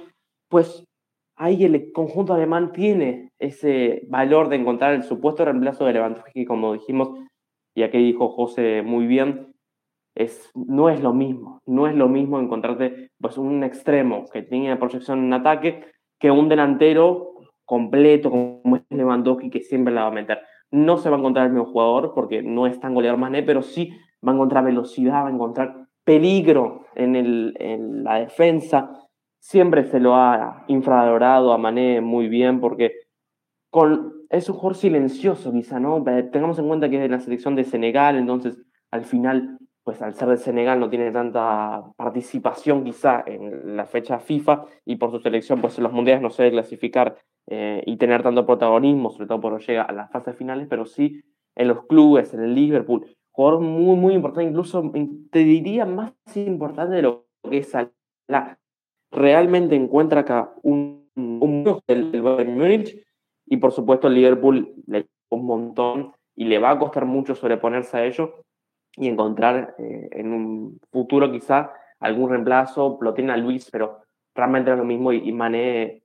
pues 0.49 0.85
ahí 1.35 1.63
el 1.63 1.91
conjunto 1.91 2.33
alemán 2.33 2.71
tiene 2.71 3.31
ese 3.39 4.03
valor 4.07 4.49
de 4.49 4.57
encontrar 4.57 4.93
el 4.93 5.03
supuesto 5.03 5.45
reemplazo 5.45 5.85
de 5.85 5.93
Lewandowski, 5.93 6.45
como 6.45 6.73
dijimos, 6.73 7.09
y 7.75 7.83
aquí 7.83 7.97
dijo 7.97 8.29
José 8.29 8.81
muy 8.83 9.07
bien, 9.07 9.53
es, 10.15 10.51
no 10.53 10.89
es 10.89 11.01
lo 11.01 11.13
mismo, 11.13 11.61
no 11.65 11.87
es 11.87 11.95
lo 11.95 12.07
mismo 12.07 12.39
encontrarte 12.39 13.09
pues, 13.19 13.37
un 13.37 13.63
extremo 13.63 14.25
que 14.31 14.43
tiene 14.43 14.77
proyección 14.77 15.23
en 15.23 15.33
ataque 15.33 15.83
que 16.19 16.31
un 16.31 16.49
delantero 16.49 17.33
completo 17.65 18.29
como 18.29 18.75
es 18.75 18.83
Lewandowski 18.89 19.49
que 19.49 19.61
siempre 19.61 19.93
la 19.93 20.03
va 20.03 20.07
a 20.07 20.11
meter. 20.11 20.39
No 20.71 20.97
se 20.97 21.09
va 21.09 21.15
a 21.15 21.19
encontrar 21.19 21.47
el 21.47 21.53
mismo 21.53 21.71
jugador 21.71 22.13
porque 22.13 22.41
no 22.41 22.67
es 22.67 22.79
tan 22.79 22.93
goleador 22.93 23.19
Mané, 23.19 23.43
pero 23.43 23.61
sí 23.61 23.91
va 24.25 24.31
a 24.31 24.35
encontrar 24.35 24.63
velocidad, 24.63 25.23
va 25.23 25.27
a 25.27 25.31
encontrar 25.31 25.87
peligro 26.03 26.85
en, 26.95 27.15
el, 27.15 27.55
en 27.59 28.03
la 28.03 28.19
defensa. 28.19 29.02
Siempre 29.43 29.83
se 29.83 29.99
lo 29.99 30.15
ha 30.15 30.63
infravalorado 30.69 31.51
a 31.51 31.57
Mané 31.57 31.99
muy 31.99 32.29
bien 32.29 32.61
porque 32.61 32.93
con, 33.69 34.13
es 34.29 34.47
un 34.47 34.55
jugador 34.55 34.77
silencioso 34.77 35.51
quizá, 35.51 35.81
¿no? 35.81 36.01
Tengamos 36.31 36.57
en 36.59 36.67
cuenta 36.69 36.89
que 36.89 36.95
es 36.95 37.01
de 37.01 37.09
la 37.09 37.19
selección 37.19 37.53
de 37.53 37.65
Senegal, 37.65 38.15
entonces 38.15 38.57
al 38.89 39.03
final, 39.03 39.57
pues 39.83 40.01
al 40.01 40.13
ser 40.13 40.29
de 40.29 40.37
Senegal 40.37 40.79
no 40.79 40.89
tiene 40.89 41.11
tanta 41.11 41.83
participación 41.97 42.85
quizá 42.85 43.21
en 43.27 43.75
la 43.75 43.85
fecha 43.85 44.19
FIFA 44.19 44.63
y 44.85 44.95
por 44.95 45.11
su 45.11 45.19
selección, 45.19 45.59
pues 45.59 45.77
en 45.77 45.83
los 45.83 45.91
mundiales 45.91 46.21
no 46.21 46.29
se 46.29 46.43
debe 46.43 46.55
clasificar 46.55 47.17
eh, 47.47 47.83
y 47.85 47.97
tener 47.97 48.23
tanto 48.23 48.45
protagonismo, 48.45 49.09
sobre 49.09 49.27
todo 49.27 49.41
porque 49.41 49.65
llega 49.65 49.81
a 49.81 49.91
las 49.91 50.09
fases 50.09 50.37
finales, 50.37 50.67
pero 50.69 50.85
sí 50.85 51.21
en 51.55 51.67
los 51.67 51.85
clubes, 51.87 52.33
en 52.33 52.43
el 52.43 52.55
Liverpool, 52.55 53.13
jugador 53.31 53.59
muy, 53.59 53.97
muy 53.97 54.13
importante, 54.13 54.49
incluso 54.49 54.89
te 55.31 55.39
diría 55.39 55.85
más 55.85 56.13
importante 56.33 56.95
de 56.95 57.01
lo 57.01 57.25
que 57.49 57.57
es 57.57 57.73
la 58.29 58.57
realmente 59.13 59.75
encuentra 59.75 60.21
acá 60.21 60.53
un, 60.63 61.09
un 61.15 61.81
del 61.87 62.21
Bayern 62.21 62.57
Múnich 62.57 63.05
y 63.45 63.57
por 63.57 63.71
supuesto 63.71 64.07
el 64.07 64.15
Liverpool 64.15 64.73
le 64.87 65.07
un 65.29 65.45
montón 65.45 66.13
y 66.35 66.45
le 66.45 66.59
va 66.59 66.71
a 66.71 66.79
costar 66.79 67.05
mucho 67.05 67.35
sobreponerse 67.35 67.97
a 67.97 68.05
ello 68.05 68.43
y 68.95 69.07
encontrar 69.07 69.75
eh, 69.77 70.09
en 70.11 70.33
un 70.33 70.79
futuro 70.91 71.31
quizá 71.31 71.73
algún 71.99 72.29
reemplazo, 72.29 72.97
lo 73.01 73.13
a 73.13 73.37
Luis, 73.37 73.69
pero 73.71 74.01
realmente 74.35 74.71
es 74.71 74.77
lo 74.77 74.83
mismo 74.83 75.11
y, 75.11 75.27
y 75.27 75.31
Mané 75.31 76.03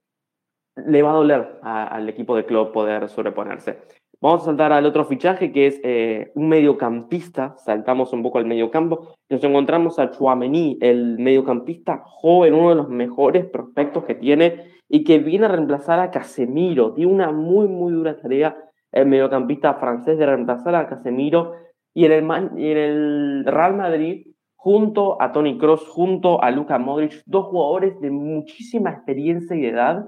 le 0.75 1.01
va 1.01 1.11
a 1.11 1.15
doler 1.15 1.59
al 1.61 2.07
equipo 2.07 2.35
de 2.35 2.45
club 2.45 2.71
poder 2.71 3.09
sobreponerse. 3.09 3.79
Vamos 4.21 4.41
a 4.41 4.45
saltar 4.45 4.73
al 4.73 4.85
otro 4.85 5.05
fichaje 5.05 5.53
que 5.53 5.67
es 5.67 5.79
eh, 5.83 6.31
un 6.35 6.49
mediocampista. 6.49 7.55
Saltamos 7.57 8.11
un 8.11 8.21
poco 8.21 8.37
al 8.37 8.45
mediocampo. 8.45 9.13
Nos 9.29 9.43
encontramos 9.43 9.97
a 9.97 10.11
Chouameni, 10.11 10.77
el 10.81 11.17
mediocampista 11.19 12.01
joven, 12.03 12.53
uno 12.53 12.69
de 12.69 12.75
los 12.75 12.89
mejores 12.89 13.45
prospectos 13.45 14.03
que 14.03 14.15
tiene 14.15 14.65
y 14.89 15.05
que 15.05 15.19
viene 15.19 15.45
a 15.45 15.49
reemplazar 15.49 15.99
a 15.99 16.11
Casemiro. 16.11 16.93
Tiene 16.93 17.13
una 17.13 17.31
muy, 17.31 17.69
muy 17.69 17.93
dura 17.93 18.17
tarea 18.17 18.57
el 18.91 19.05
mediocampista 19.05 19.75
francés 19.75 20.17
de 20.17 20.25
reemplazar 20.25 20.75
a 20.75 20.87
Casemiro 20.87 21.53
y 21.93 22.05
en 22.05 22.11
el, 22.11 23.45
Real 23.45 23.75
Madrid 23.75 24.27
junto 24.55 25.21
a 25.21 25.31
Tony 25.31 25.57
Cross, 25.57 25.87
junto 25.87 26.43
a 26.43 26.51
Luka 26.51 26.77
Modric, 26.77 27.21
dos 27.25 27.45
jugadores 27.45 27.99
de 28.01 28.11
muchísima 28.11 28.91
experiencia 28.91 29.55
y 29.55 29.65
edad 29.65 30.05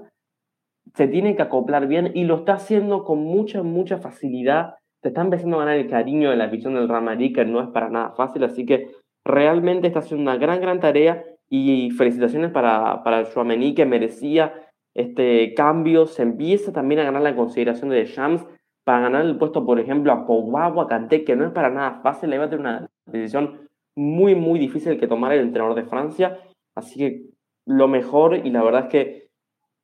se 0.94 1.08
tiene 1.08 1.36
que 1.36 1.42
acoplar 1.42 1.86
bien 1.86 2.10
y 2.14 2.24
lo 2.24 2.36
está 2.36 2.54
haciendo 2.54 3.04
con 3.04 3.18
mucha, 3.20 3.62
mucha 3.62 3.98
facilidad. 3.98 4.74
Se 5.02 5.08
está 5.08 5.22
empezando 5.22 5.56
a 5.56 5.60
ganar 5.60 5.76
el 5.76 5.88
cariño 5.88 6.30
de 6.30 6.36
la 6.36 6.46
visión 6.46 6.74
del 6.74 6.88
Real 6.88 7.32
que 7.32 7.44
no 7.44 7.60
es 7.60 7.68
para 7.68 7.88
nada 7.88 8.10
fácil, 8.10 8.44
así 8.44 8.66
que 8.66 8.90
realmente 9.24 9.86
está 9.86 10.00
haciendo 10.00 10.22
una 10.22 10.38
gran, 10.38 10.60
gran 10.60 10.80
tarea 10.80 11.24
y 11.48 11.90
felicitaciones 11.90 12.50
para, 12.50 13.02
para 13.02 13.24
Chouameni, 13.24 13.74
que 13.74 13.86
merecía 13.86 14.54
este 14.94 15.54
cambio. 15.54 16.06
Se 16.06 16.22
empieza 16.22 16.72
también 16.72 17.00
a 17.00 17.04
ganar 17.04 17.22
la 17.22 17.36
consideración 17.36 17.90
de 17.90 18.04
Shams 18.04 18.46
para 18.84 19.00
ganar 19.00 19.24
el 19.24 19.38
puesto, 19.38 19.64
por 19.64 19.78
ejemplo, 19.78 20.12
a 20.12 20.26
Pogba 20.26 20.66
a 20.66 21.08
que 21.08 21.36
no 21.36 21.46
es 21.46 21.52
para 21.52 21.70
nada 21.70 22.00
fácil, 22.02 22.30
le 22.30 22.38
va 22.38 22.44
a 22.44 22.50
tener 22.50 22.60
una 22.60 22.88
decisión 23.06 23.68
muy, 23.94 24.34
muy 24.34 24.58
difícil 24.58 24.98
que 24.98 25.06
tomar 25.06 25.32
el 25.32 25.40
entrenador 25.40 25.76
de 25.76 25.84
Francia. 25.84 26.38
Así 26.74 26.98
que 26.98 27.22
lo 27.66 27.86
mejor, 27.86 28.36
y 28.44 28.50
la 28.50 28.62
verdad 28.62 28.84
es 28.84 28.88
que 28.88 29.21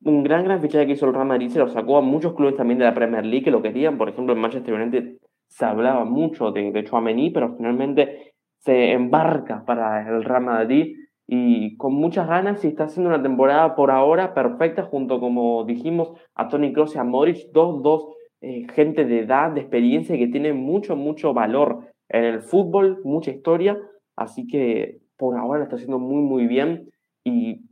un 0.04 0.22
gran, 0.22 0.44
gran 0.44 0.60
fichaje 0.60 0.86
que 0.86 0.92
hizo 0.92 1.06
el 1.06 1.14
Real 1.14 1.26
Madrid, 1.26 1.48
se 1.48 1.58
lo 1.58 1.68
sacó 1.68 1.98
a 1.98 2.02
muchos 2.02 2.34
clubes 2.34 2.56
también 2.56 2.78
de 2.78 2.84
la 2.84 2.94
Premier 2.94 3.24
League 3.24 3.44
que 3.44 3.50
lo 3.50 3.62
querían. 3.62 3.98
Por 3.98 4.08
ejemplo, 4.08 4.34
en 4.34 4.40
Manchester 4.40 4.74
United 4.74 5.18
se 5.48 5.64
hablaba 5.64 6.04
mucho 6.04 6.52
de, 6.52 6.70
de 6.70 6.84
Chouameni, 6.84 7.30
pero 7.30 7.56
finalmente 7.56 8.34
se 8.58 8.92
embarca 8.92 9.64
para 9.64 10.08
el 10.08 10.24
Real 10.24 10.44
Madrid 10.44 10.96
y 11.26 11.76
con 11.76 11.94
muchas 11.94 12.26
ganas 12.26 12.64
y 12.64 12.68
está 12.68 12.84
haciendo 12.84 13.10
una 13.10 13.22
temporada 13.22 13.74
por 13.74 13.90
ahora 13.90 14.34
perfecta 14.34 14.84
junto, 14.84 15.20
como 15.20 15.64
dijimos, 15.64 16.12
a 16.34 16.48
Tony 16.48 16.72
Kroos 16.72 16.94
y 16.94 16.98
a 16.98 17.04
Modric, 17.04 17.50
dos, 17.52 17.82
dos 17.82 18.08
eh, 18.40 18.66
gente 18.72 19.04
de 19.04 19.20
edad, 19.20 19.50
de 19.50 19.60
experiencia 19.60 20.16
que 20.16 20.28
tienen 20.28 20.56
mucho, 20.56 20.96
mucho 20.96 21.34
valor 21.34 21.92
en 22.08 22.24
el 22.24 22.40
fútbol, 22.40 23.00
mucha 23.04 23.30
historia, 23.30 23.76
así 24.16 24.46
que 24.46 25.00
por 25.18 25.36
ahora 25.36 25.58
lo 25.58 25.64
está 25.64 25.76
haciendo 25.76 25.98
muy, 25.98 26.22
muy 26.22 26.46
bien 26.46 26.88
y 27.24 27.67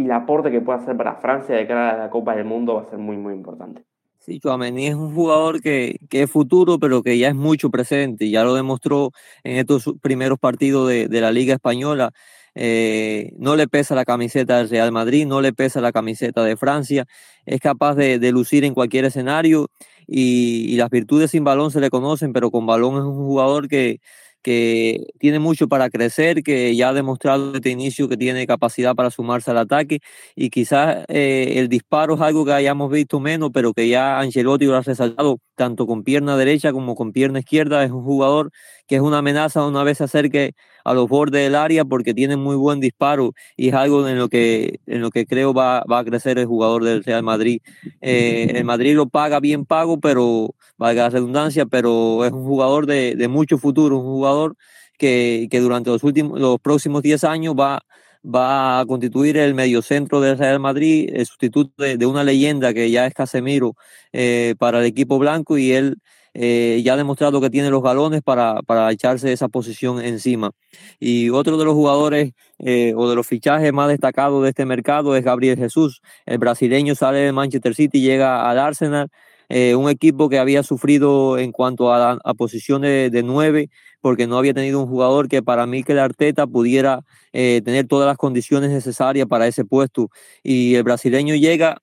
y 0.00 0.04
el 0.04 0.12
aporte 0.12 0.50
que 0.50 0.60
puede 0.62 0.78
hacer 0.78 0.96
para 0.96 1.16
Francia 1.16 1.54
de 1.54 1.66
cara 1.66 1.90
a 1.90 1.96
la 1.98 2.10
Copa 2.10 2.34
del 2.34 2.46
Mundo 2.46 2.76
va 2.76 2.82
a 2.82 2.90
ser 2.90 2.98
muy, 2.98 3.16
muy 3.16 3.34
importante. 3.34 3.82
Sí, 4.18 4.38
Chouameni 4.40 4.86
es 4.86 4.94
un 4.94 5.14
jugador 5.14 5.60
que, 5.60 5.98
que, 6.08 6.22
es 6.22 6.30
futuro, 6.30 6.78
pero 6.78 7.02
que 7.02 7.18
ya 7.18 7.28
es 7.28 7.34
mucho 7.34 7.70
presente. 7.70 8.30
Ya 8.30 8.44
lo 8.44 8.54
demostró 8.54 9.12
en 9.44 9.56
estos 9.56 9.92
primeros 10.00 10.38
partidos 10.38 10.88
de, 10.88 11.08
de 11.08 11.20
la 11.20 11.32
Liga 11.32 11.54
Española. 11.54 12.12
Eh, 12.54 13.32
no 13.38 13.56
le 13.56 13.68
pesa 13.68 13.94
la 13.94 14.04
camiseta 14.04 14.58
del 14.58 14.70
Real 14.70 14.90
Madrid, 14.92 15.26
no 15.26 15.40
le 15.40 15.52
pesa 15.52 15.80
la 15.80 15.92
camiseta 15.92 16.44
de 16.44 16.56
Francia. 16.56 17.06
Es 17.46 17.60
capaz 17.60 17.94
de, 17.94 18.18
de 18.18 18.32
lucir 18.32 18.64
en 18.64 18.74
cualquier 18.74 19.04
escenario 19.04 19.68
y, 20.06 20.66
y, 20.68 20.76
las 20.76 20.90
virtudes 20.90 21.30
sin 21.30 21.44
balón 21.44 21.70
se 21.70 21.80
le 21.80 21.90
conocen, 21.90 22.32
pero 22.32 22.50
con 22.50 22.66
balón 22.66 22.96
es 22.96 23.04
un 23.04 23.16
jugador 23.16 23.68
que, 23.68 24.00
que 24.42 25.06
tiene 25.18 25.38
mucho 25.38 25.68
para 25.68 25.90
crecer, 25.90 26.42
que 26.42 26.74
ya 26.76 26.90
ha 26.90 26.92
demostrado 26.92 27.52
desde 27.52 27.70
inicio 27.70 28.08
que 28.08 28.16
tiene 28.16 28.46
capacidad 28.46 28.94
para 28.94 29.10
sumarse 29.10 29.50
al 29.50 29.58
ataque 29.58 30.00
y 30.34 30.50
quizás 30.50 31.04
eh, 31.08 31.54
el 31.56 31.68
disparo 31.68 32.14
es 32.14 32.20
algo 32.20 32.44
que 32.44 32.52
hayamos 32.52 32.90
visto 32.90 33.20
menos, 33.20 33.50
pero 33.52 33.72
que 33.72 33.88
ya 33.88 34.18
Ancelotti 34.20 34.66
lo 34.66 34.76
ha 34.76 34.82
resaltado 34.82 35.38
tanto 35.60 35.86
con 35.86 36.04
pierna 36.04 36.38
derecha 36.38 36.72
como 36.72 36.94
con 36.94 37.12
pierna 37.12 37.40
izquierda. 37.40 37.84
Es 37.84 37.90
un 37.90 38.02
jugador 38.02 38.50
que 38.86 38.96
es 38.96 39.02
una 39.02 39.18
amenaza 39.18 39.66
una 39.66 39.84
vez 39.84 39.98
se 39.98 40.04
acerque 40.04 40.54
a 40.84 40.94
los 40.94 41.06
bordes 41.06 41.42
del 41.42 41.54
área 41.54 41.84
porque 41.84 42.14
tiene 42.14 42.38
muy 42.38 42.56
buen 42.56 42.80
disparo 42.80 43.34
y 43.58 43.68
es 43.68 43.74
algo 43.74 44.08
en 44.08 44.16
lo 44.16 44.30
que, 44.30 44.80
en 44.86 45.02
lo 45.02 45.10
que 45.10 45.26
creo 45.26 45.52
va, 45.52 45.84
va 45.84 45.98
a 45.98 46.04
crecer 46.04 46.38
el 46.38 46.46
jugador 46.46 46.82
del 46.82 47.04
Real 47.04 47.22
Madrid. 47.22 47.60
Eh, 48.00 48.52
el 48.54 48.64
Madrid 48.64 48.94
lo 48.94 49.06
paga 49.10 49.38
bien 49.38 49.66
pago, 49.66 50.00
pero 50.00 50.54
valga 50.78 51.02
la 51.02 51.10
redundancia, 51.10 51.66
pero 51.66 52.24
es 52.24 52.32
un 52.32 52.44
jugador 52.44 52.86
de, 52.86 53.28
mucho 53.28 53.58
futuro, 53.58 53.98
un 53.98 54.04
jugador 54.04 54.56
que, 54.96 55.46
que 55.50 55.60
durante 55.60 55.90
los, 55.90 56.02
últimos, 56.04 56.40
los 56.40 56.58
próximos 56.58 57.02
10 57.02 57.22
años 57.24 57.54
va 57.54 57.82
va 58.24 58.80
a 58.80 58.86
constituir 58.86 59.36
el 59.36 59.54
mediocentro 59.54 60.20
del 60.20 60.38
Real 60.38 60.60
Madrid, 60.60 61.10
el 61.12 61.26
sustituto 61.26 61.82
de, 61.82 62.06
una 62.06 62.24
leyenda 62.24 62.74
que 62.74 62.90
ya 62.90 63.06
es 63.06 63.14
Casemiro 63.14 63.74
eh, 64.12 64.54
para 64.58 64.80
el 64.80 64.86
equipo 64.86 65.18
blanco 65.18 65.58
y 65.58 65.72
él 65.72 65.96
eh, 66.32 66.80
ya 66.84 66.94
ha 66.94 66.96
demostrado 66.96 67.40
que 67.40 67.50
tiene 67.50 67.70
los 67.70 67.82
galones 67.82 68.22
para, 68.22 68.62
para 68.62 68.90
echarse 68.92 69.32
esa 69.32 69.48
posición 69.48 70.00
encima. 70.04 70.52
Y 71.00 71.30
otro 71.30 71.56
de 71.58 71.64
los 71.64 71.74
jugadores 71.74 72.32
eh, 72.58 72.92
o 72.96 73.08
de 73.08 73.16
los 73.16 73.26
fichajes 73.26 73.72
más 73.72 73.88
destacados 73.88 74.42
de 74.42 74.50
este 74.50 74.64
mercado 74.64 75.16
es 75.16 75.24
Gabriel 75.24 75.58
Jesús. 75.58 76.00
El 76.26 76.38
brasileño 76.38 76.94
sale 76.94 77.18
de 77.18 77.32
Manchester 77.32 77.74
City, 77.74 77.98
y 77.98 78.02
llega 78.02 78.48
al 78.48 78.58
Arsenal, 78.58 79.08
eh, 79.50 79.74
un 79.74 79.90
equipo 79.90 80.28
que 80.28 80.38
había 80.38 80.62
sufrido 80.62 81.36
en 81.36 81.50
cuanto 81.52 81.92
a, 81.92 82.18
posiciones 82.34 83.10
de 83.10 83.22
nueve, 83.24 83.68
porque 84.00 84.26
no 84.26 84.38
había 84.38 84.54
tenido 84.54 84.80
un 84.80 84.86
jugador 84.88 85.28
que 85.28 85.42
para 85.42 85.66
mí 85.66 85.82
que 85.82 85.92
el 85.92 85.98
Arteta 85.98 86.46
pudiera 86.46 87.00
eh, 87.32 87.60
tener 87.64 87.86
todas 87.88 88.06
las 88.06 88.16
condiciones 88.16 88.70
necesarias 88.70 89.26
para 89.26 89.48
ese 89.48 89.64
puesto. 89.64 90.08
Y 90.42 90.76
el 90.76 90.84
brasileño 90.84 91.34
llega 91.34 91.82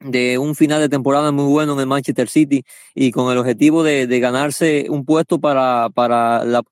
de 0.00 0.38
un 0.38 0.54
final 0.54 0.80
de 0.80 0.88
temporada 0.88 1.32
muy 1.32 1.46
bueno 1.50 1.72
en 1.72 1.80
el 1.80 1.86
Manchester 1.86 2.28
City 2.28 2.64
y 2.94 3.12
con 3.12 3.32
el 3.32 3.38
objetivo 3.38 3.82
de, 3.82 4.06
ganarse 4.20 4.86
un 4.90 5.04
puesto 5.04 5.38
para, 5.40 5.88
para 5.94 6.44
la, 6.44 6.62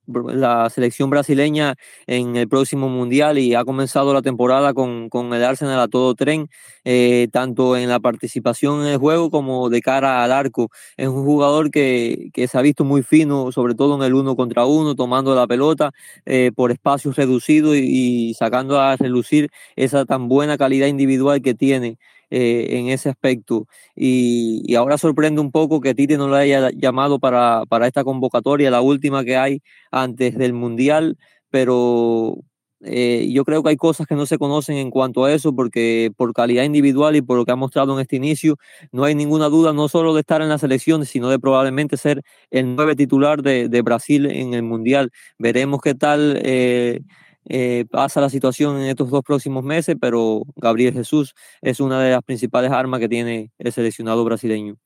selección 0.71 1.11
brasileña 1.11 1.75
en 2.07 2.37
el 2.37 2.49
próximo 2.49 2.89
Mundial 2.89 3.39
y 3.39 3.55
ha 3.55 3.65
comenzado 3.65 4.13
la 4.13 4.23
temporada 4.23 4.75
con, 4.75 5.09
con 5.09 5.33
el 5.33 5.43
Arsenal 5.45 5.81
a 5.81 5.89
todo 5.89 6.15
tren, 6.15 6.49
eh, 6.85 7.29
tanto 7.33 7.77
en 7.77 7.89
la 7.89 8.01
participación 8.01 8.83
en 8.83 8.89
el 8.89 8.99
juego 8.99 9.31
como 9.31 9.71
de 9.71 9.81
cara 9.81 10.23
al 10.23 10.33
arco. 10.33 10.71
Es 10.97 11.09
un 11.09 11.25
jugador 11.25 11.71
que, 11.71 12.31
que 12.33 12.47
se 12.49 12.59
ha 12.59 12.63
visto 12.63 12.85
muy 12.85 13.03
fino, 13.03 13.53
sobre 13.53 13.75
todo 13.75 13.97
en 13.97 14.03
el 14.03 14.15
uno 14.15 14.37
contra 14.37 14.67
uno, 14.67 14.95
tomando 14.95 15.35
la 15.35 15.47
pelota 15.47 15.93
eh, 16.27 16.51
por 16.55 16.73
espacios 16.73 17.17
reducidos 17.17 17.77
y 17.77 18.35
sacando 18.35 18.81
a 18.81 18.97
relucir 18.97 19.51
esa 19.77 20.05
tan 20.05 20.29
buena 20.29 20.59
calidad 20.59 20.89
individual 20.89 21.41
que 21.43 21.55
tiene 21.55 21.99
eh, 22.37 22.79
en 22.79 22.89
ese 22.89 23.09
aspecto. 23.11 23.69
Y, 23.95 24.75
ahora 24.75 24.99
sorprende 24.99 25.41
un 25.41 25.53
poco 25.53 25.81
que 25.81 25.95
Tite 25.95 26.17
no 26.17 26.27
lo 26.27 26.35
haya 26.35 26.71
llamado 26.73 27.21
para, 27.21 27.63
para 27.69 27.87
esta 27.87 28.03
convocatoria, 28.03 28.73
la 28.73 28.81
última 28.81 29.25
que 29.25 29.37
hay 29.37 29.63
antes 29.93 30.37
del 30.37 30.53
Mundial, 30.53 31.17
pero 31.51 32.39
eh, 32.81 33.29
yo 33.33 33.45
creo 33.45 33.63
que 33.63 33.69
hay 33.71 33.77
cosas 33.77 34.09
que 34.09 34.17
no 34.17 34.27
se 34.27 34.37
conocen 34.37 34.79
en 34.79 34.91
cuanto 34.91 35.25
a 35.25 35.33
eso, 35.33 35.55
porque 35.55 36.11
por 36.17 36.33
calidad 36.33 36.65
individual 36.65 37.15
y 37.15 37.23
por 37.23 37.37
lo 37.37 37.45
que 37.45 37.53
ha 37.53 37.57
mostrado 37.57 37.95
en 37.95 38.01
este 38.01 38.17
inicio, 38.17 38.57
no 38.91 39.05
hay 39.05 39.15
ninguna 39.15 39.49
duda 39.49 39.73
no 39.73 39.89
solo 39.89 40.13
de 40.13 40.21
estar 40.21 40.43
en 40.43 40.49
la 40.49 40.59
selección, 40.59 41.07
sino 41.07 41.29
de 41.31 41.39
probablemente 41.39 41.97
ser 41.97 42.23
el 42.51 42.75
nueve 42.75 42.97
titular 42.97 43.43
de, 43.43 43.69
de 43.69 43.83
Brasil 43.83 44.27
en 44.27 44.55
el 44.55 44.65
Mundial. 44.65 45.13
Veremos 45.39 45.81
qué 45.83 45.95
tal. 45.95 46.41
Eh, 46.43 47.01
eh, 47.47 47.85
pasa 47.91 48.21
la 48.21 48.31
situación 48.31 48.77
en 48.77 48.89
estos 48.89 49.11
dos 49.11 49.23
próximos 49.23 49.65
meses, 49.65 49.97
pero 50.01 50.43
Gabriel 50.57 50.95
Jesús 50.95 51.35
es 51.61 51.81
una 51.81 52.01
de 52.03 52.13
las 52.13 52.23
principales 52.23 52.71
armas 52.71 53.01
que 53.01 53.09
tiene 53.09 53.51
el 53.59 53.73
seleccionado 53.73 54.25
brasileño. 54.25 54.77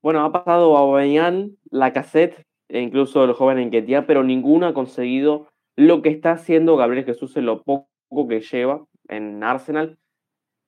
Bueno, 0.00 0.24
ha 0.24 0.32
pasado 0.32 0.76
a 0.76 0.80
Aubameyang, 0.80 1.56
la 1.70 1.92
cassette 1.92 2.46
e 2.68 2.80
incluso 2.80 3.24
el 3.24 3.32
joven 3.32 3.58
Enquetia, 3.58 4.06
pero 4.06 4.22
ninguno 4.22 4.66
ha 4.66 4.74
conseguido 4.74 5.48
lo 5.76 6.02
que 6.02 6.10
está 6.10 6.32
haciendo 6.32 6.76
Gabriel 6.76 7.04
Jesús 7.04 7.36
en 7.36 7.46
lo 7.46 7.62
poco 7.62 8.28
que 8.28 8.40
lleva 8.40 8.84
en 9.08 9.42
Arsenal. 9.42 9.98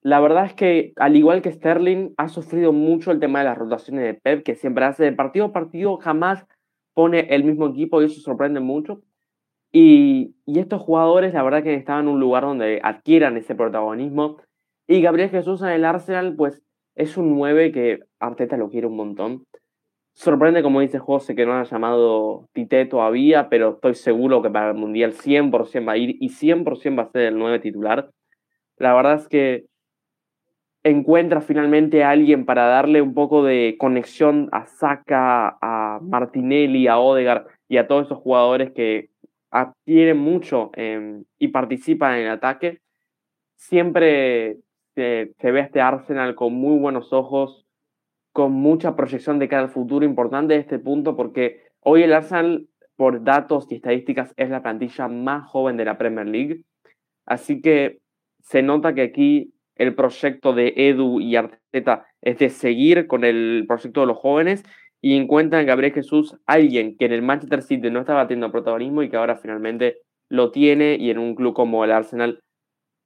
La 0.03 0.19
verdad 0.19 0.47
es 0.47 0.55
que, 0.55 0.93
al 0.97 1.15
igual 1.15 1.43
que 1.43 1.53
Sterling, 1.53 2.15
ha 2.17 2.29
sufrido 2.29 2.73
mucho 2.73 3.11
el 3.11 3.21
tema 3.21 3.41
de 3.41 3.45
las 3.47 3.59
rotaciones 3.59 4.05
de 4.05 4.15
Pep, 4.15 4.43
que 4.43 4.55
siempre 4.55 4.85
hace 4.85 5.05
de 5.05 5.13
partido 5.13 5.47
a 5.47 5.53
partido, 5.53 5.99
jamás 5.99 6.47
pone 6.95 7.27
el 7.35 7.45
mismo 7.45 7.69
equipo 7.69 8.01
y 8.01 8.07
eso 8.07 8.21
sorprende 8.21 8.61
mucho. 8.61 9.03
Y, 9.73 10.35
y, 10.47 10.59
estos 10.59 10.83
jugadores, 10.83 11.33
la 11.33 11.43
verdad 11.43 11.63
que 11.63 11.75
estaban 11.75 12.07
en 12.07 12.13
un 12.13 12.21
lugar 12.21 12.43
donde 12.43 12.81
adquieran 12.83 13.37
ese 13.37 13.55
protagonismo. 13.55 14.39
Y 14.89 15.01
Gabriel 15.01 15.31
Jesús 15.31 15.63
en 15.63 15.69
el 15.69 15.85
Arsenal, 15.85 16.35
pues 16.37 16.63
es 16.97 17.17
un 17.17 17.31
9 17.31 17.73
que 17.73 18.01
Arteta 18.19 18.57
lo 18.57 18.69
quiere 18.69 18.89
un 18.89 18.97
montón. 18.97 19.45
Sorprende, 20.13 20.63
como 20.63 20.81
dice 20.81 20.99
José, 20.99 21.35
que 21.35 21.47
no 21.47 21.55
haya 21.55 21.71
llamado 21.71 22.49
Tite 22.53 22.87
todavía, 22.87 23.49
pero 23.49 23.75
estoy 23.75 23.95
seguro 23.95 24.43
que 24.43 24.51
para 24.51 24.71
el 24.71 24.77
Mundial 24.77 25.13
100% 25.13 25.89
va 25.89 25.93
a 25.93 25.97
ir 25.97 26.17
y 26.21 26.29
100% 26.29 26.99
va 26.99 27.05
a 27.05 27.11
ser 27.11 27.23
el 27.23 27.39
9 27.39 27.61
titular. 27.61 28.11
La 28.77 28.95
verdad 28.95 29.15
es 29.15 29.29
que 29.29 29.67
encuentra 30.83 31.41
finalmente 31.41 32.03
a 32.03 32.11
alguien 32.11 32.45
para 32.45 32.67
darle 32.67 33.03
un 33.03 33.15
poco 33.15 33.45
de 33.45 33.77
conexión 33.79 34.49
a 34.53 34.67
Saka, 34.67 35.59
a 35.61 36.01
Martinelli, 36.03 36.87
a 36.87 36.99
Odegaard 36.99 37.47
y 37.69 37.77
a 37.77 37.87
todos 37.87 38.07
esos 38.07 38.19
jugadores 38.19 38.73
que 38.73 39.11
adquieren 39.51 40.19
mucho 40.19 40.71
eh, 40.77 41.23
y 41.39 41.49
participan 41.49 42.15
en 42.15 42.27
el 42.27 42.31
ataque. 42.31 42.81
Siempre 43.57 44.59
se, 44.95 45.35
ve 45.43 45.61
este 45.61 45.81
Arsenal 45.81 46.35
con 46.35 46.55
muy 46.55 46.79
buenos 46.79 47.13
ojos, 47.13 47.67
con 48.33 48.53
mucha 48.53 48.97
proyección 48.97 49.39
de 49.39 49.49
cara 49.49 49.63
al 49.63 49.71
futuro. 49.71 50.05
Importante 50.05 50.57
este 50.57 50.79
punto 50.79 51.17
porque 51.17 51.63
hoy 51.81 52.03
el 52.03 52.13
Arsenal, 52.13 52.69
por 52.97 53.25
datos 53.25 53.67
y 53.71 53.77
estadísticas, 53.77 54.33
es 54.37 54.51
la 54.51 54.63
plantilla 54.63 55.09
más 55.09 55.49
joven 55.49 55.77
de 55.77 55.85
la 55.85 55.99
Premier 55.99 56.27
League. 56.27 56.63
Así 57.27 57.61
que 57.61 57.99
se 58.41 58.63
nota 58.63 58.95
que 58.95 59.03
aquí 59.03 59.53
el 59.77 59.95
proyecto 59.95 60.53
de 60.53 60.75
Edu 60.77 61.21
y 61.21 61.37
Arteta 61.37 62.07
es 62.21 62.39
de 62.39 62.51
seguir 62.51 63.07
con 63.07 63.25
el 63.25 63.65
proyecto 63.67 64.03
de 64.03 64.07
los 64.07 64.19
jóvenes 64.19 64.65
y 65.01 65.17
encuentran 65.17 65.63
en 65.63 65.67
Gabriel 65.67 65.95
Jesús 65.95 66.37
alguien 66.47 66.97
que 66.97 67.07
en 67.07 67.13
el 67.13 67.23
Manchester 67.23 67.63
City 67.63 67.91
no 67.91 68.01
estaba 68.01 68.27
teniendo 68.27 68.53
protagonismo 68.53 69.03
y 69.03 69.09
que 69.09 69.17
ahora 69.17 69.37
finalmente 69.37 69.99
lo 70.29 70.51
tiene 70.51 70.97
y 70.97 71.11
en 71.11 71.19
un 71.19 71.35
club 71.35 71.55
como 71.55 71.85
el 71.85 71.93
Arsenal 71.93 72.41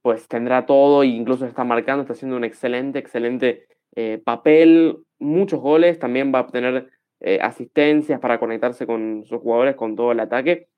pues 0.02 0.28
tendrá 0.28 0.66
todo 0.66 1.02
e 1.02 1.06
incluso 1.06 1.46
está 1.46 1.64
marcando, 1.64 2.02
está 2.02 2.12
haciendo 2.12 2.36
un 2.36 2.44
excelente, 2.44 2.98
excelente 2.98 3.66
eh, 3.96 4.20
papel, 4.22 4.98
muchos 5.18 5.60
goles, 5.60 5.98
también 5.98 6.32
va 6.34 6.40
a 6.40 6.42
obtener 6.42 6.90
eh, 7.20 7.38
asistencias 7.40 8.20
para 8.20 8.38
conectarse 8.38 8.86
con 8.86 9.24
sus 9.24 9.40
jugadores, 9.40 9.76
con 9.76 9.96
todo 9.96 10.12
el 10.12 10.20
ataque. 10.20 10.68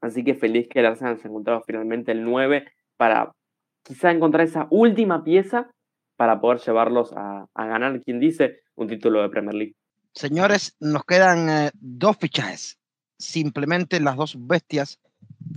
Así 0.00 0.22
que 0.22 0.34
feliz 0.34 0.68
que 0.68 0.80
el 0.80 0.86
Arsenal 0.86 1.18
se 1.18 1.26
ha 1.26 1.30
encontrado 1.30 1.62
finalmente 1.66 2.12
el 2.12 2.22
9 2.22 2.64
para 2.96 3.32
quizá 3.82 4.12
encontrar 4.12 4.46
esa 4.46 4.68
última 4.70 5.24
pieza 5.24 5.70
para 6.16 6.40
poder 6.40 6.58
llevarlos 6.58 7.12
a, 7.16 7.46
a 7.54 7.66
ganar, 7.66 8.00
quien 8.02 8.20
dice, 8.20 8.60
un 8.76 8.86
título 8.86 9.22
de 9.22 9.30
Premier 9.30 9.54
League. 9.54 9.74
Señores, 10.14 10.76
nos 10.78 11.04
quedan 11.04 11.48
eh, 11.48 11.70
dos 11.74 12.16
fichajes, 12.18 12.78
simplemente 13.18 13.98
las 13.98 14.14
dos 14.14 14.36
bestias 14.38 15.00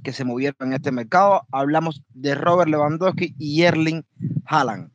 que 0.04 0.12
se 0.14 0.26
movieron 0.26 0.56
en 0.62 0.74
este 0.74 0.92
mercado. 0.92 1.44
Hablamos 1.52 2.02
de 2.16 2.34
Robert 2.34 2.68
Lewandowski 2.68 3.36
y 3.38 3.62
Erling 3.62 4.04
Haaland. 4.46 4.90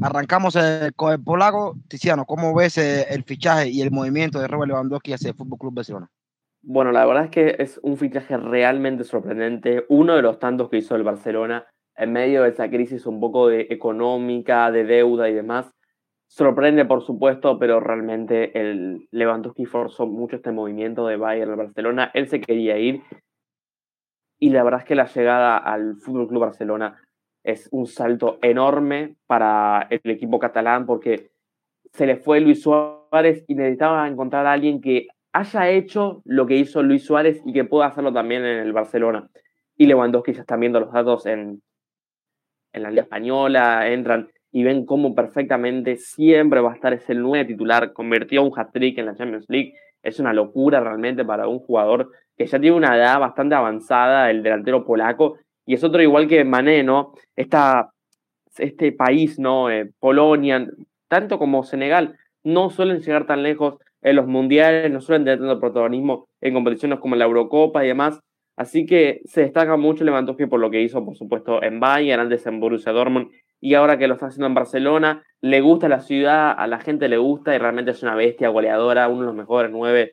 Arrancamos 0.00 0.54
eh, 0.54 0.92
con 0.94 1.12
el 1.12 1.20
polaco. 1.20 1.76
Tiziano, 1.88 2.26
¿cómo 2.26 2.54
ves 2.54 2.78
eh, 2.78 3.06
el 3.10 3.24
fichaje 3.24 3.70
y 3.70 3.82
el 3.82 3.90
movimiento 3.90 4.38
de 4.38 4.46
Robert 4.46 4.68
Lewandowski 4.68 5.14
hacia 5.14 5.30
el 5.30 5.34
Fútbol 5.34 5.58
Club 5.58 5.74
Barcelona? 5.74 6.08
Bueno, 6.62 6.92
la 6.92 7.04
verdad 7.06 7.24
es 7.24 7.30
que 7.30 7.56
es 7.58 7.80
un 7.82 7.96
fichaje 7.96 8.36
realmente 8.36 9.02
sorprendente, 9.02 9.84
uno 9.88 10.14
de 10.14 10.22
los 10.22 10.38
tantos 10.38 10.70
que 10.70 10.78
hizo 10.78 10.94
el 10.94 11.02
Barcelona 11.02 11.66
en 11.96 12.12
medio 12.12 12.44
de 12.44 12.50
esa 12.50 12.70
crisis 12.70 13.04
un 13.04 13.18
poco 13.18 13.50
económica, 13.50 14.70
de 14.70 14.84
deuda 14.84 15.28
y 15.28 15.34
demás. 15.34 15.74
Sorprende, 16.36 16.84
por 16.84 17.04
supuesto, 17.04 17.60
pero 17.60 17.78
realmente 17.78 18.58
el 18.58 19.06
Lewandowski 19.12 19.66
forzó 19.66 20.08
mucho 20.08 20.34
este 20.34 20.50
movimiento 20.50 21.06
de 21.06 21.16
Bayern 21.16 21.52
al 21.52 21.56
Barcelona. 21.56 22.10
Él 22.12 22.26
se 22.26 22.40
quería 22.40 22.76
ir 22.76 23.04
y 24.40 24.50
la 24.50 24.64
verdad 24.64 24.80
es 24.80 24.86
que 24.86 24.96
la 24.96 25.06
llegada 25.06 25.56
al 25.56 25.94
Fútbol 25.94 26.26
Club 26.26 26.40
Barcelona 26.40 27.00
es 27.44 27.68
un 27.70 27.86
salto 27.86 28.40
enorme 28.42 29.14
para 29.28 29.86
el 29.88 30.00
equipo 30.10 30.40
catalán 30.40 30.86
porque 30.86 31.30
se 31.92 32.04
le 32.04 32.16
fue 32.16 32.40
Luis 32.40 32.62
Suárez 32.62 33.44
y 33.46 33.54
necesitaba 33.54 34.08
encontrar 34.08 34.44
a 34.48 34.54
alguien 34.54 34.80
que 34.80 35.06
haya 35.32 35.68
hecho 35.70 36.20
lo 36.24 36.46
que 36.46 36.56
hizo 36.56 36.82
Luis 36.82 37.04
Suárez 37.04 37.42
y 37.46 37.52
que 37.52 37.62
pueda 37.62 37.86
hacerlo 37.86 38.12
también 38.12 38.44
en 38.44 38.58
el 38.58 38.72
Barcelona. 38.72 39.30
Y 39.76 39.86
Lewandowski 39.86 40.32
ya 40.32 40.40
están 40.40 40.58
viendo 40.58 40.80
los 40.80 40.92
datos 40.92 41.26
en, 41.26 41.62
en 42.72 42.82
la 42.82 42.90
Liga 42.90 43.02
Española, 43.02 43.88
entran 43.88 44.30
y 44.54 44.62
ven 44.62 44.86
cómo 44.86 45.16
perfectamente 45.16 45.96
siempre 45.96 46.60
va 46.60 46.70
a 46.70 46.74
estar 46.76 46.92
ese 46.92 47.12
nuevo 47.12 47.44
titular. 47.44 47.92
Convirtió 47.92 48.40
un 48.44 48.56
hat-trick 48.56 48.96
en 48.98 49.06
la 49.06 49.16
Champions 49.16 49.46
League. 49.48 49.74
Es 50.00 50.20
una 50.20 50.32
locura 50.32 50.78
realmente 50.78 51.24
para 51.24 51.48
un 51.48 51.58
jugador 51.58 52.12
que 52.38 52.46
ya 52.46 52.60
tiene 52.60 52.76
una 52.76 52.96
edad 52.96 53.18
bastante 53.18 53.56
avanzada, 53.56 54.30
el 54.30 54.44
delantero 54.44 54.84
polaco, 54.84 55.38
y 55.66 55.74
es 55.74 55.82
otro 55.82 56.00
igual 56.02 56.28
que 56.28 56.44
Mané, 56.44 56.84
¿no? 56.84 57.14
Este 57.34 58.92
país, 58.92 59.40
¿no? 59.40 59.70
Eh, 59.70 59.90
Polonia, 59.98 60.64
tanto 61.08 61.40
como 61.40 61.64
Senegal, 61.64 62.16
no 62.44 62.70
suelen 62.70 63.00
llegar 63.00 63.26
tan 63.26 63.42
lejos 63.42 63.78
en 64.02 64.14
los 64.14 64.28
mundiales, 64.28 64.88
no 64.92 65.00
suelen 65.00 65.24
tener 65.24 65.40
tanto 65.40 65.58
protagonismo 65.58 66.28
en 66.40 66.54
competiciones 66.54 67.00
como 67.00 67.16
la 67.16 67.24
Eurocopa 67.24 67.84
y 67.84 67.88
demás. 67.88 68.20
Así 68.56 68.86
que 68.86 69.20
se 69.24 69.40
destaca 69.40 69.76
mucho 69.76 70.04
Lewandowski 70.04 70.46
por 70.46 70.60
lo 70.60 70.70
que 70.70 70.80
hizo, 70.80 71.04
por 71.04 71.16
supuesto, 71.16 71.60
en 71.60 71.80
Bayern, 71.80 72.20
antes 72.20 72.46
en 72.46 72.60
Borussia 72.60 72.92
Dortmund 72.92 73.32
y 73.64 73.72
ahora 73.72 73.96
que 73.96 74.08
lo 74.08 74.12
está 74.12 74.26
haciendo 74.26 74.46
en 74.46 74.52
Barcelona, 74.52 75.24
le 75.40 75.62
gusta 75.62 75.88
la 75.88 76.00
ciudad, 76.00 76.54
a 76.54 76.66
la 76.66 76.80
gente 76.80 77.08
le 77.08 77.16
gusta 77.16 77.54
y 77.54 77.58
realmente 77.58 77.92
es 77.92 78.02
una 78.02 78.14
bestia 78.14 78.50
goleadora, 78.50 79.08
uno 79.08 79.20
de 79.20 79.26
los 79.28 79.34
mejores 79.34 79.70
nueve, 79.72 80.12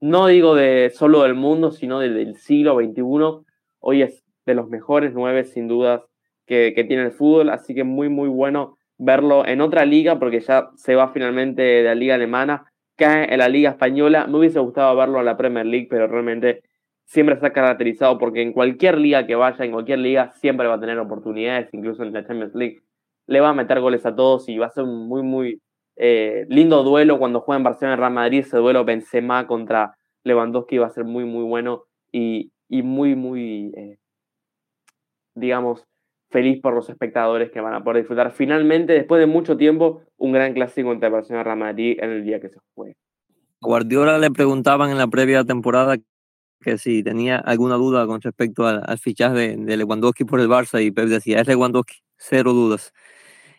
no 0.00 0.28
digo 0.28 0.54
de 0.54 0.92
solo 0.94 1.24
del 1.24 1.34
mundo, 1.34 1.72
sino 1.72 1.98
del 1.98 2.36
siglo 2.36 2.76
XXI. 2.76 3.44
Hoy 3.80 4.02
es 4.02 4.22
de 4.44 4.54
los 4.54 4.68
mejores 4.68 5.12
nueve, 5.14 5.42
sin 5.42 5.66
dudas, 5.66 6.02
que, 6.46 6.74
que 6.76 6.84
tiene 6.84 7.02
el 7.02 7.10
fútbol, 7.10 7.50
así 7.50 7.74
que 7.74 7.82
muy, 7.82 8.08
muy 8.08 8.28
bueno 8.28 8.76
verlo 8.98 9.44
en 9.44 9.62
otra 9.62 9.84
liga, 9.84 10.20
porque 10.20 10.38
ya 10.38 10.70
se 10.76 10.94
va 10.94 11.08
finalmente 11.08 11.62
de 11.62 11.82
la 11.82 11.96
liga 11.96 12.14
alemana, 12.14 12.66
cae 12.94 13.34
en 13.34 13.40
la 13.40 13.48
liga 13.48 13.70
española. 13.70 14.28
Me 14.28 14.38
hubiese 14.38 14.60
gustado 14.60 14.94
verlo 14.94 15.18
en 15.18 15.24
la 15.24 15.36
Premier 15.36 15.66
League, 15.66 15.88
pero 15.90 16.06
realmente 16.06 16.62
siempre 17.06 17.38
se 17.38 17.46
ha 17.46 17.52
caracterizado 17.52 18.18
porque 18.18 18.42
en 18.42 18.52
cualquier 18.52 18.98
liga 18.98 19.26
que 19.26 19.36
vaya, 19.36 19.64
en 19.64 19.72
cualquier 19.72 20.00
liga, 20.00 20.32
siempre 20.32 20.66
va 20.66 20.74
a 20.74 20.80
tener 20.80 20.98
oportunidades, 20.98 21.72
incluso 21.72 22.02
en 22.02 22.12
la 22.12 22.26
Champions 22.26 22.54
League. 22.54 22.82
Le 23.26 23.40
va 23.40 23.50
a 23.50 23.54
meter 23.54 23.80
goles 23.80 24.04
a 24.04 24.14
todos 24.14 24.48
y 24.48 24.58
va 24.58 24.66
a 24.66 24.70
ser 24.70 24.84
un 24.84 25.08
muy, 25.08 25.22
muy 25.22 25.62
eh, 25.96 26.46
lindo 26.48 26.82
duelo 26.82 27.18
cuando 27.18 27.40
juega 27.40 27.58
en 27.58 27.64
Barcelona 27.64 27.96
y 27.96 27.98
Real 27.98 28.12
Madrid. 28.12 28.38
Ese 28.40 28.58
duelo 28.58 28.84
Benzema 28.84 29.46
contra 29.46 29.96
Lewandowski 30.24 30.78
va 30.78 30.86
a 30.86 30.90
ser 30.90 31.04
muy, 31.04 31.24
muy 31.24 31.44
bueno 31.44 31.84
y, 32.12 32.50
y 32.68 32.82
muy, 32.82 33.14
muy, 33.14 33.72
eh, 33.76 33.98
digamos, 35.34 35.84
feliz 36.30 36.60
por 36.60 36.74
los 36.74 36.90
espectadores 36.90 37.50
que 37.50 37.60
van 37.60 37.74
a 37.74 37.84
poder 37.84 38.02
disfrutar 38.02 38.32
finalmente, 38.32 38.92
después 38.92 39.20
de 39.20 39.26
mucho 39.26 39.56
tiempo, 39.56 40.02
un 40.16 40.32
gran 40.32 40.54
clásico 40.54 40.92
entre 40.92 41.08
Barcelona 41.08 41.42
y 41.42 41.44
Real 41.44 41.58
Madrid 41.58 41.98
en 42.00 42.10
el 42.10 42.24
día 42.24 42.40
que 42.40 42.48
se 42.48 42.58
juegue. 42.74 42.96
Guardiola 43.60 44.18
le 44.18 44.30
preguntaban 44.30 44.90
en 44.90 44.98
la 44.98 45.06
previa 45.06 45.44
temporada 45.44 45.96
que 46.60 46.78
si 46.78 47.02
tenía 47.02 47.38
alguna 47.38 47.76
duda 47.76 48.06
con 48.06 48.20
respecto 48.20 48.66
al, 48.66 48.98
fichaje 48.98 49.56
de, 49.56 49.76
Lewandowski 49.76 50.24
por 50.24 50.40
el 50.40 50.48
Barça 50.48 50.82
y 50.82 50.90
Pep 50.90 51.08
decía, 51.08 51.40
es 51.40 51.46
Lewandowski, 51.46 51.96
cero 52.16 52.52
dudas. 52.52 52.92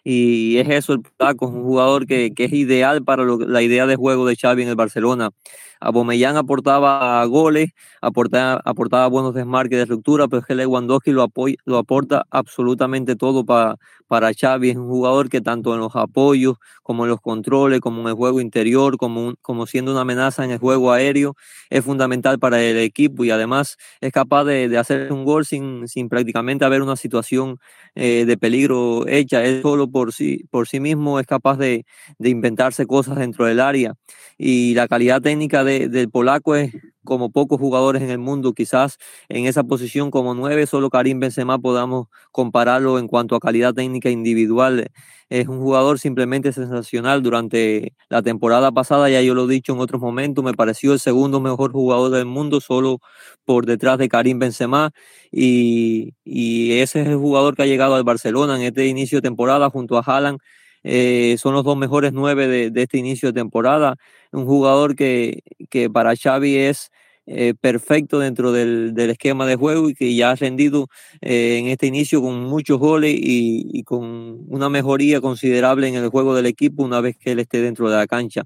Y 0.04 0.58
es 0.58 0.70
eso 0.70 0.94
el 0.94 1.02
Paco, 1.18 1.48
un 1.48 1.64
jugador 1.64 2.08
que, 2.08 2.34
que 2.34 2.46
es 2.46 2.54
ideal 2.54 3.04
para 3.04 3.26
la 3.26 3.62
idea 3.62 3.86
de 3.86 3.96
juego 3.98 4.26
de 4.26 4.36
Xavi 4.36 4.64
en 4.64 4.70
el 4.70 4.76
Barcelona. 4.76 5.32
Abomellán 5.80 6.38
aportaba 6.38 7.24
goles, 7.26 7.72
aportaba, 8.02 8.62
aportaba 8.66 9.08
buenos 9.08 9.34
desmarques 9.34 9.78
de 9.78 9.84
estructura, 9.84 10.28
pero 10.28 10.40
es 10.42 10.46
que 10.46 10.56
Lewandowski 10.56 11.12
lo, 11.12 11.28
lo 11.66 11.78
aporta 11.78 12.26
absolutamente 12.32 13.16
todo 13.16 13.46
para, 13.46 13.78
para 14.08 14.32
Xavi. 14.34 14.70
Es 14.72 14.78
un 14.78 14.88
jugador 14.88 15.30
que 15.30 15.42
tanto 15.42 15.74
en 15.74 15.80
los 15.80 15.96
apoyos, 15.96 16.58
como 16.84 17.04
en 17.06 17.10
los 17.12 17.22
controles, 17.22 17.80
como 17.82 18.02
en 18.02 18.08
el 18.08 18.14
juego 18.14 18.42
interior, 18.42 18.98
como, 18.98 19.34
como 19.42 19.68
siendo 19.68 19.92
una 19.92 20.02
amenaza 20.02 20.44
en 20.46 20.52
el 20.52 20.58
juego 20.60 20.92
aéreo, 20.92 21.36
es 21.70 21.84
fundamental 21.84 22.40
para 22.40 22.62
el 22.62 22.78
equipo 22.78 23.24
y 23.26 23.32
además 23.32 23.78
es 24.02 24.12
capaz 24.12 24.44
de, 24.46 24.70
de 24.70 24.78
hacer 24.78 25.12
un 25.12 25.26
gol 25.26 25.46
sin, 25.46 25.88
sin 25.88 26.10
prácticamente 26.10 26.66
haber 26.66 26.82
una 26.82 26.96
situación 26.96 27.60
eh, 27.96 28.26
de 28.26 28.38
peligro 28.38 29.08
hecha. 29.08 29.44
Él 29.44 29.62
solo 29.62 29.90
por 29.90 30.14
sí, 30.14 30.46
por 30.50 30.68
sí 30.68 30.80
mismo 30.80 31.20
es 31.20 31.28
capaz 31.28 31.58
de, 31.58 31.86
de 32.18 32.30
inventarse 32.30 32.86
cosas 32.86 33.18
dentro 33.18 33.46
del 33.46 33.60
área 33.60 33.94
y 34.38 34.74
la 34.76 34.88
calidad 34.88 35.22
técnica 35.22 35.64
del 35.68 36.10
polaco 36.10 36.56
es 36.56 36.74
como 37.04 37.32
pocos 37.32 37.60
jugadores 37.60 38.02
en 38.02 38.10
el 38.10 38.20
mundo, 38.20 38.54
quizás 38.54 38.98
en 39.30 39.46
esa 39.46 39.64
posición 39.64 40.12
como 40.12 40.34
nueve, 40.36 40.68
solo 40.68 40.90
Karim 40.90 41.20
Benzema 41.20 41.58
podamos 41.60 42.08
compararlo 42.32 43.00
en 43.00 43.08
cuanto 43.08 43.36
a 43.36 43.40
calidad 43.40 43.74
técnica 43.74 44.10
individual. 44.10 44.88
Es 45.30 45.48
un 45.48 45.60
jugador 45.60 46.00
simplemente 46.00 46.54
sensacional 46.54 47.24
durante 47.24 47.94
la 48.10 48.22
temporada 48.22 48.72
pasada, 48.72 49.10
ya 49.10 49.22
yo 49.22 49.36
lo 49.36 49.46
he 49.46 49.54
dicho 49.54 49.74
en 49.74 49.80
otros 49.80 50.02
momentos, 50.02 50.44
me 50.44 50.54
pareció 50.54 50.94
el 50.94 51.00
segundo 51.00 51.40
mejor 51.40 51.72
jugador 51.72 52.12
del 52.12 52.26
mundo, 52.26 52.62
solo 52.62 53.00
por 53.46 53.66
detrás 53.66 53.98
de 53.98 54.10
Karim 54.10 54.40
Benzema, 54.40 54.92
y, 55.32 56.14
ese 56.26 57.02
es 57.02 57.08
el 57.08 57.16
jugador 57.18 57.56
que 57.56 57.64
ha 57.64 57.66
llegado 57.66 57.96
al 57.96 58.04
Barcelona 58.04 58.58
en 58.58 58.64
este 58.64 58.88
inicio 58.88 59.20
de 59.20 59.24
temporada 59.24 59.70
junto 59.70 59.98
a 59.98 60.02
Haaland 60.02 60.40
eh, 60.84 61.36
son 61.40 61.54
los 61.54 61.64
dos 61.64 61.78
mejores 61.78 62.14
nueve 62.14 62.48
de, 62.48 62.82
este 62.82 62.98
inicio 62.98 63.32
de 63.32 63.40
temporada. 63.40 63.96
Un 64.32 64.46
jugador 64.46 64.96
que, 64.96 65.42
que 65.70 65.90
para 65.90 66.16
Xavi 66.16 66.56
es 66.58 66.92
eh, 67.30 67.54
perfecto 67.60 68.20
dentro 68.20 68.54
del, 68.54 68.98
esquema 68.98 69.46
de 69.46 69.58
juego 69.58 69.90
y 69.90 69.94
que 69.96 70.16
ya 70.16 70.32
ha 70.32 70.36
rendido 70.36 70.88
eh, 71.20 71.58
en 71.60 71.68
este 71.68 71.86
inicio 71.86 72.22
con 72.22 72.46
muchos 72.46 72.80
goles 72.80 73.14
y, 73.18 73.84
con 73.84 74.46
una 74.48 74.70
mejoría 74.70 75.20
considerable 75.20 75.90
en 75.90 75.96
el 75.96 76.08
juego 76.08 76.34
del 76.36 76.46
equipo 76.46 76.84
una 76.84 77.02
vez 77.02 77.18
que 77.18 77.34
él 77.34 77.40
esté 77.40 77.62
dentro 77.62 77.90
de 77.90 77.98
la 77.98 78.08
cancha. 78.08 78.44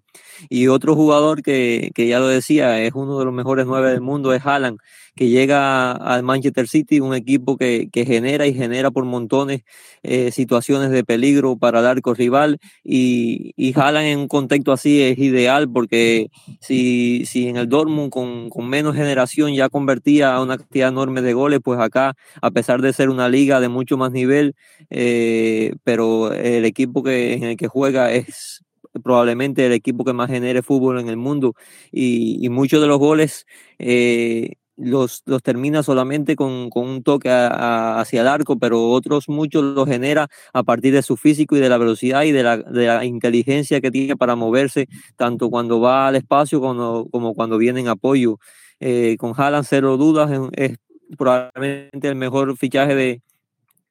Y 0.50 0.68
otro 0.68 0.96
jugador 0.96 1.44
que, 1.44 1.92
que 1.94 2.08
ya 2.08 2.20
lo 2.20 2.28
decía, 2.28 2.82
es 2.82 2.94
uno 2.96 3.20
de 3.20 3.26
los 3.26 3.34
mejores 3.36 3.68
nueve 3.68 3.92
del 3.92 4.02
mundo, 4.02 4.34
es 4.34 4.44
Haaland 4.44 4.80
que 5.16 5.30
llega 5.30 5.92
al 5.92 6.24
Manchester 6.24 6.68
City, 6.68 7.00
un 7.00 7.14
equipo 7.14 7.58
que, 7.58 7.90
que 7.92 8.06
genera 8.06 8.48
y 8.48 8.54
genera 8.54 8.92
por 8.92 9.06
montones 9.06 9.62
eh, 10.04 10.32
situaciones 10.32 10.90
de 10.92 11.04
peligro 11.04 11.58
para 11.58 11.80
el 11.80 11.86
arco 11.86 12.14
rival 12.14 12.60
y, 12.84 13.54
y 13.56 13.74
en 13.78 14.20
un 14.20 14.28
contexto 14.28 14.72
así 14.72 15.02
es 15.02 15.18
ideal 15.20 15.70
porque 15.70 16.30
si, 16.60 17.26
si 17.26 17.48
en 17.48 17.58
el 17.58 17.68
Dortmund 17.70 18.10
con, 18.10 18.50
con 18.50 18.68
menos 18.70 18.96
generación 18.96 19.54
ya 19.54 19.70
convertía 19.70 20.34
a 20.34 20.42
una 20.42 20.58
cantidad 20.58 20.90
enorme 20.90 21.22
de 21.22 21.34
goles, 21.34 21.60
pues 21.64 21.80
acá, 21.80 22.14
a 22.42 22.52
pesar 22.52 22.82
de 22.82 22.94
ser 22.94 23.10
una 23.10 23.30
liga 23.30 23.60
de 23.60 23.70
mucho 23.70 23.98
más 23.98 24.12
nivel, 24.12 24.56
eh, 24.90 25.74
pero 25.84 26.34
el 26.34 26.66
equipo 26.66 27.04
que, 27.04 27.34
en 27.34 27.44
el 27.44 27.58
que 27.58 27.68
juega 27.68 28.12
es 28.12 28.64
probablemente 29.04 29.66
el 29.66 29.72
equipo 29.74 30.04
que 30.04 30.14
más 30.14 30.30
genere 30.30 30.62
fútbol 30.62 31.00
en 31.00 31.10
el 31.10 31.18
mundo 31.18 31.56
y, 31.92 32.46
y 32.46 32.50
muchos 32.50 32.82
de 32.82 32.88
los 32.88 33.00
goles 33.00 33.46
eh, 33.80 34.54
los, 34.82 35.22
los 35.26 35.44
termina 35.44 35.84
solamente 35.84 36.36
con, 36.36 36.70
con 36.70 36.88
un 36.88 37.04
toque 37.04 37.30
hacia 37.30 38.22
el 38.22 38.28
arco, 38.28 38.58
pero 38.58 38.90
otros 38.90 39.30
muchos 39.30 39.64
los 39.64 39.88
genera 39.88 40.28
a 40.54 40.64
partir 40.64 40.94
de 40.94 41.02
su 41.02 41.18
físico 41.18 41.56
y 41.56 41.60
de 41.60 41.70
la 41.70 41.78
velocidad 41.78 42.24
y 42.24 42.32
de 42.32 42.44
la, 42.44 42.58
de 42.58 42.88
la 42.88 43.06
inteligencia 43.06 43.82
que 43.82 43.92
tiene 43.92 44.18
para 44.18 44.36
moverse, 44.36 44.88
tanto 45.16 45.50
cuando 45.50 45.80
va 45.80 46.08
al 46.08 46.16
espacio 46.16 46.60
como, 46.60 47.34
cuando 47.34 47.58
viene 47.58 47.80
en 47.82 47.88
apoyo. 47.88 48.38
Eh, 48.80 49.16
con 49.20 49.34
Haaland, 49.38 49.66
cero 49.70 49.96
dudas, 49.98 50.32
es, 50.54 50.78
probablemente 51.18 52.08
el 52.08 52.16
mejor 52.16 52.58
fichaje 52.58 52.96
de, 52.96 53.22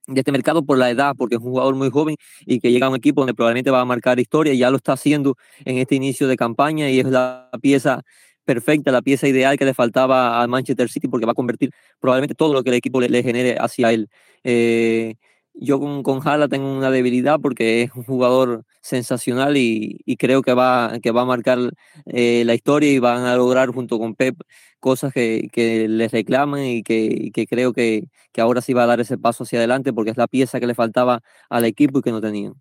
de 0.06 0.20
este 0.20 0.32
mercado 0.32 0.64
por 0.64 0.78
la 0.78 0.90
edad, 0.90 1.14
porque 1.16 1.36
es 1.36 1.40
un 1.40 1.50
jugador 1.50 1.74
muy 1.76 1.90
joven 1.90 2.16
y 2.44 2.58
que 2.60 2.72
llega 2.72 2.86
a 2.86 2.90
un 2.90 2.96
equipo 2.96 3.20
donde 3.20 3.34
probablemente 3.34 3.70
va 3.70 3.80
a 3.80 3.84
marcar 3.84 4.18
historia, 4.18 4.52
ya 4.54 4.70
lo 4.70 4.78
está 4.78 4.94
haciendo 4.94 5.36
en 5.64 5.78
este 5.78 5.94
inicio 5.94 6.26
de 6.26 6.36
campaña 6.36 6.90
y 6.90 7.00
es 7.00 7.06
la 7.06 7.50
pieza 7.62 8.02
perfecta, 8.50 8.90
la 8.90 9.00
pieza 9.02 9.28
ideal 9.28 9.56
que 9.56 9.64
le 9.64 9.74
faltaba 9.74 10.40
al 10.42 10.48
Manchester 10.48 10.88
City 10.88 11.06
porque 11.06 11.24
va 11.24 11.32
a 11.32 11.36
convertir 11.36 11.70
probablemente 12.00 12.34
todo 12.34 12.52
lo 12.52 12.64
que 12.64 12.70
el 12.70 12.76
equipo 12.76 13.00
le, 13.00 13.22
genere 13.22 13.56
hacia 13.60 13.92
él. 13.92 14.08
Eh, 14.42 15.14
yo 15.54 15.78
con, 15.78 16.02
con 16.02 16.26
Hala 16.26 16.48
tengo 16.48 16.66
una 16.72 16.90
debilidad 16.90 17.38
porque 17.40 17.82
es 17.82 17.94
un 17.94 18.02
jugador 18.02 18.64
sensacional 18.80 19.56
y, 19.56 20.00
creo 20.18 20.42
que 20.42 20.52
va, 20.52 20.98
que 21.00 21.12
va 21.12 21.22
a 21.22 21.26
marcar 21.26 21.58
eh, 22.06 22.42
la 22.44 22.54
historia 22.54 22.90
y 22.90 22.98
van 22.98 23.24
a 23.24 23.36
lograr 23.36 23.68
junto 23.68 24.00
con 24.00 24.16
Pep 24.16 24.34
cosas 24.80 25.12
que, 25.12 25.48
que 25.52 25.86
les 25.86 26.10
reclaman 26.10 26.64
y 26.64 26.82
que, 26.82 27.30
que 27.32 27.46
creo 27.46 27.72
que, 27.72 28.04
que, 28.32 28.40
ahora 28.40 28.62
sí 28.62 28.72
va 28.72 28.82
a 28.82 28.86
dar 28.86 29.00
ese 29.00 29.16
paso 29.16 29.44
hacia 29.44 29.60
adelante 29.60 29.92
porque 29.92 30.10
es 30.10 30.16
la 30.16 30.26
pieza 30.26 30.58
que 30.58 30.66
le 30.66 30.74
faltaba 30.74 31.20
al 31.48 31.64
equipo 31.66 32.00
y 32.00 32.02
que 32.02 32.10
no 32.10 32.20
tenían. 32.20 32.54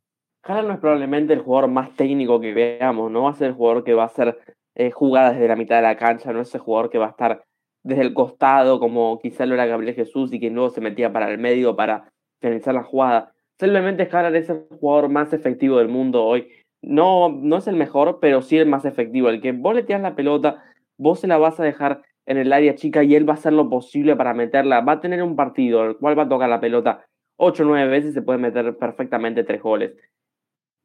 Hala 0.44 0.62
no 0.64 0.74
es 0.74 0.80
probablemente 0.80 1.34
el 1.34 1.42
jugador 1.42 1.70
más 1.70 1.96
técnico 1.96 2.40
que 2.40 2.54
veamos, 2.54 3.10
no 3.12 3.24
va 3.24 3.32
a 3.32 3.34
ser 3.34 3.48
el 3.48 3.54
jugador 3.56 3.84
que 3.84 3.94
va 3.94 4.06
a 4.06 4.10
ser 4.10 4.38
eh, 4.80 4.92
jugada 4.92 5.34
desde 5.34 5.50
la 5.50 5.58
mitad 5.58 5.76
de 5.76 5.82
la 5.82 5.98
cancha, 5.98 6.32
no 6.32 6.40
es 6.40 6.48
ese 6.48 6.58
jugador 6.58 6.90
que 6.90 6.98
va 6.98 7.08
a 7.08 7.10
estar 7.10 7.44
desde 7.84 8.02
el 8.02 8.14
costado, 8.14 8.80
como 8.80 9.20
quizá 9.20 9.46
lo 9.46 9.56
era 9.56 9.66
Gabriel 9.66 9.94
Jesús 9.94 10.32
y 10.32 10.40
que 10.40 10.50
luego 10.50 10.70
se 10.70 10.80
metía 10.80 11.12
para 11.12 11.30
el 11.30 11.38
medio 11.38 11.76
para 11.76 12.14
finalizar 12.40 12.74
la 12.74 12.84
jugada. 12.84 13.34
Simplemente 13.60 14.08
Haller 14.10 14.34
es 14.38 14.50
el 14.50 14.68
jugador 14.80 15.10
más 15.10 15.34
efectivo 15.34 15.80
del 15.80 15.90
mundo 15.90 16.24
hoy. 16.24 16.48
No, 16.82 17.28
no 17.28 17.58
es 17.58 17.68
el 17.68 17.76
mejor, 17.76 18.20
pero 18.22 18.42
sí 18.42 18.58
el 18.58 18.70
más 18.70 18.86
efectivo. 18.86 19.28
El 19.28 19.42
que 19.42 19.52
vos 19.52 19.76
la 19.76 20.16
pelota, 20.16 20.64
vos 20.98 21.20
se 21.20 21.28
la 21.28 21.38
vas 21.38 21.60
a 21.60 21.64
dejar 21.64 22.02
en 22.26 22.38
el 22.38 22.54
área 22.54 22.76
chica 22.76 23.04
y 23.04 23.16
él 23.16 23.28
va 23.28 23.34
a 23.34 23.38
hacer 23.38 23.52
lo 23.52 23.70
posible 23.70 24.16
para 24.16 24.34
meterla. 24.34 24.80
Va 24.80 24.94
a 24.94 25.02
tener 25.02 25.22
un 25.22 25.36
partido 25.36 25.84
el 25.84 25.98
cual 25.98 26.18
va 26.18 26.24
a 26.24 26.30
tocar 26.30 26.50
la 26.50 26.62
pelota 26.62 27.06
8 27.36 27.64
o 27.64 27.66
9 27.66 27.90
veces 27.90 28.14
se 28.14 28.22
puede 28.22 28.40
meter 28.40 28.78
perfectamente 28.78 29.44
tres 29.44 29.62
goles. 29.62 29.92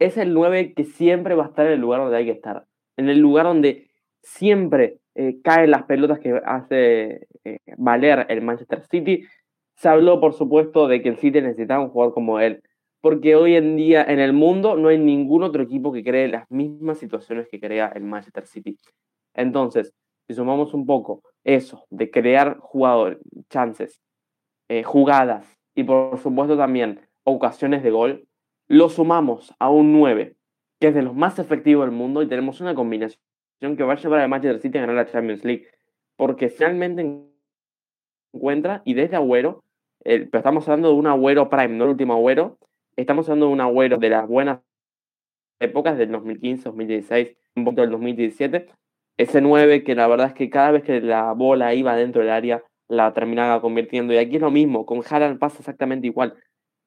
Es 0.00 0.16
el 0.16 0.34
9 0.34 0.74
que 0.74 0.82
siempre 0.82 1.36
va 1.36 1.44
a 1.44 1.48
estar 1.48 1.66
en 1.66 1.74
el 1.74 1.80
lugar 1.80 2.00
donde 2.00 2.16
hay 2.16 2.24
que 2.24 2.32
estar 2.32 2.66
en 2.96 3.08
el 3.08 3.18
lugar 3.18 3.46
donde 3.46 3.90
siempre 4.22 4.98
eh, 5.14 5.40
caen 5.42 5.70
las 5.70 5.84
pelotas 5.84 6.18
que 6.18 6.40
hace 6.44 7.26
eh, 7.44 7.58
valer 7.76 8.26
el 8.28 8.42
Manchester 8.42 8.82
City. 8.90 9.24
Se 9.76 9.88
habló, 9.88 10.20
por 10.20 10.34
supuesto, 10.34 10.88
de 10.88 11.02
que 11.02 11.10
el 11.10 11.18
City 11.18 11.40
necesitaba 11.40 11.84
un 11.84 11.90
jugador 11.90 12.14
como 12.14 12.40
él, 12.40 12.62
porque 13.00 13.36
hoy 13.36 13.54
en 13.54 13.76
día 13.76 14.02
en 14.04 14.18
el 14.20 14.32
mundo 14.32 14.76
no 14.76 14.88
hay 14.88 14.98
ningún 14.98 15.42
otro 15.42 15.62
equipo 15.62 15.92
que 15.92 16.02
cree 16.02 16.28
las 16.28 16.50
mismas 16.50 16.98
situaciones 16.98 17.48
que 17.48 17.60
crea 17.60 17.92
el 17.94 18.04
Manchester 18.04 18.46
City. 18.46 18.78
Entonces, 19.34 19.92
si 20.26 20.34
sumamos 20.34 20.74
un 20.74 20.86
poco 20.86 21.22
eso, 21.44 21.86
de 21.90 22.10
crear 22.10 22.58
chances, 23.50 24.00
eh, 24.68 24.82
jugadas 24.82 25.46
y 25.74 25.84
por 25.84 26.18
supuesto 26.18 26.56
también 26.56 27.00
ocasiones 27.24 27.82
de 27.82 27.90
gol, 27.90 28.26
lo 28.66 28.88
sumamos 28.88 29.54
a 29.58 29.68
un 29.68 29.92
9 29.92 30.36
que 30.84 30.88
es 30.88 30.94
de 30.94 31.00
los 31.00 31.14
más 31.14 31.38
efectivos 31.38 31.86
del 31.86 31.96
mundo 31.96 32.20
y 32.20 32.28
tenemos 32.28 32.60
una 32.60 32.74
combinación 32.74 33.18
que 33.74 33.82
va 33.84 33.94
a 33.94 33.96
llevar 33.96 34.20
al 34.20 34.28
Manchester 34.28 34.60
City 34.60 34.76
a 34.76 34.80
ganar 34.82 34.96
la 34.96 35.06
Champions 35.10 35.42
League. 35.42 35.66
Porque 36.14 36.50
finalmente 36.50 37.24
encuentra, 38.34 38.82
y 38.84 38.92
desde 38.92 39.16
Agüero, 39.16 39.64
pero 40.04 40.28
estamos 40.30 40.68
hablando 40.68 40.90
de 40.90 40.94
un 40.96 41.06
Agüero 41.06 41.48
Prime, 41.48 41.68
no 41.68 41.84
el 41.84 41.90
último 41.92 42.12
Agüero, 42.12 42.58
estamos 42.96 43.26
hablando 43.30 43.46
de 43.46 43.52
un 43.52 43.62
Agüero 43.62 43.96
de 43.96 44.10
las 44.10 44.28
buenas 44.28 44.60
épocas 45.58 45.96
del 45.96 46.12
2015, 46.12 46.64
2016, 46.64 47.34
un 47.56 47.64
poco 47.64 47.80
del 47.80 47.90
2017. 47.90 48.66
Ese 49.16 49.40
9 49.40 49.84
que 49.84 49.94
la 49.94 50.06
verdad 50.06 50.26
es 50.26 50.34
que 50.34 50.50
cada 50.50 50.70
vez 50.70 50.82
que 50.82 51.00
la 51.00 51.32
bola 51.32 51.72
iba 51.72 51.96
dentro 51.96 52.20
del 52.20 52.30
área, 52.30 52.62
la 52.88 53.14
terminaba 53.14 53.62
convirtiendo. 53.62 54.12
Y 54.12 54.18
aquí 54.18 54.36
es 54.36 54.42
lo 54.42 54.50
mismo, 54.50 54.84
con 54.84 55.00
Haaland 55.00 55.38
pasa 55.38 55.60
exactamente 55.60 56.06
igual. 56.08 56.34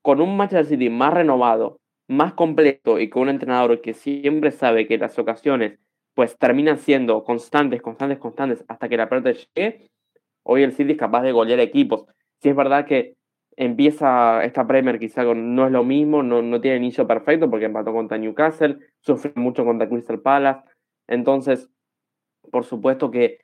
Con 0.03 0.21
un 0.21 0.37
Manchester 0.37 0.67
City 0.67 0.91
más 0.91 1.15
renovado, 1.15 1.79
más 2.07 2.33
completo 2.33 2.99
y 2.99 3.09
con 3.09 3.23
un 3.23 3.29
entrenador 3.29 3.81
que 3.81 3.93
siempre 3.93 4.51
sabe 4.51 4.87
que 4.87 4.97
las 4.97 5.17
ocasiones 5.19 5.79
pues 6.13 6.37
terminan 6.37 6.79
siendo 6.79 7.23
constantes, 7.23 7.81
constantes, 7.81 8.17
constantes 8.17 8.65
hasta 8.67 8.89
que 8.89 8.97
la 8.97 9.09
pelota 9.09 9.31
llegue, 9.31 9.89
hoy 10.43 10.63
el 10.63 10.73
City 10.73 10.93
es 10.93 10.97
capaz 10.97 11.21
de 11.21 11.31
golear 11.31 11.59
equipos. 11.59 12.05
Si 12.41 12.49
es 12.49 12.55
verdad 12.55 12.85
que 12.85 13.15
empieza 13.55 14.43
esta 14.43 14.65
Premier 14.65 14.99
quizá 14.99 15.23
no 15.23 15.65
es 15.65 15.71
lo 15.71 15.83
mismo, 15.83 16.23
no, 16.23 16.41
no 16.41 16.61
tiene 16.61 16.77
inicio 16.77 17.07
perfecto 17.07 17.49
porque 17.49 17.65
empató 17.65 17.93
contra 17.93 18.17
Newcastle, 18.17 18.77
sufre 19.01 19.33
mucho 19.35 19.65
contra 19.65 19.89
Crystal 19.89 20.21
Palace, 20.21 20.61
entonces 21.07 21.69
por 22.51 22.63
supuesto 22.63 23.11
que 23.11 23.39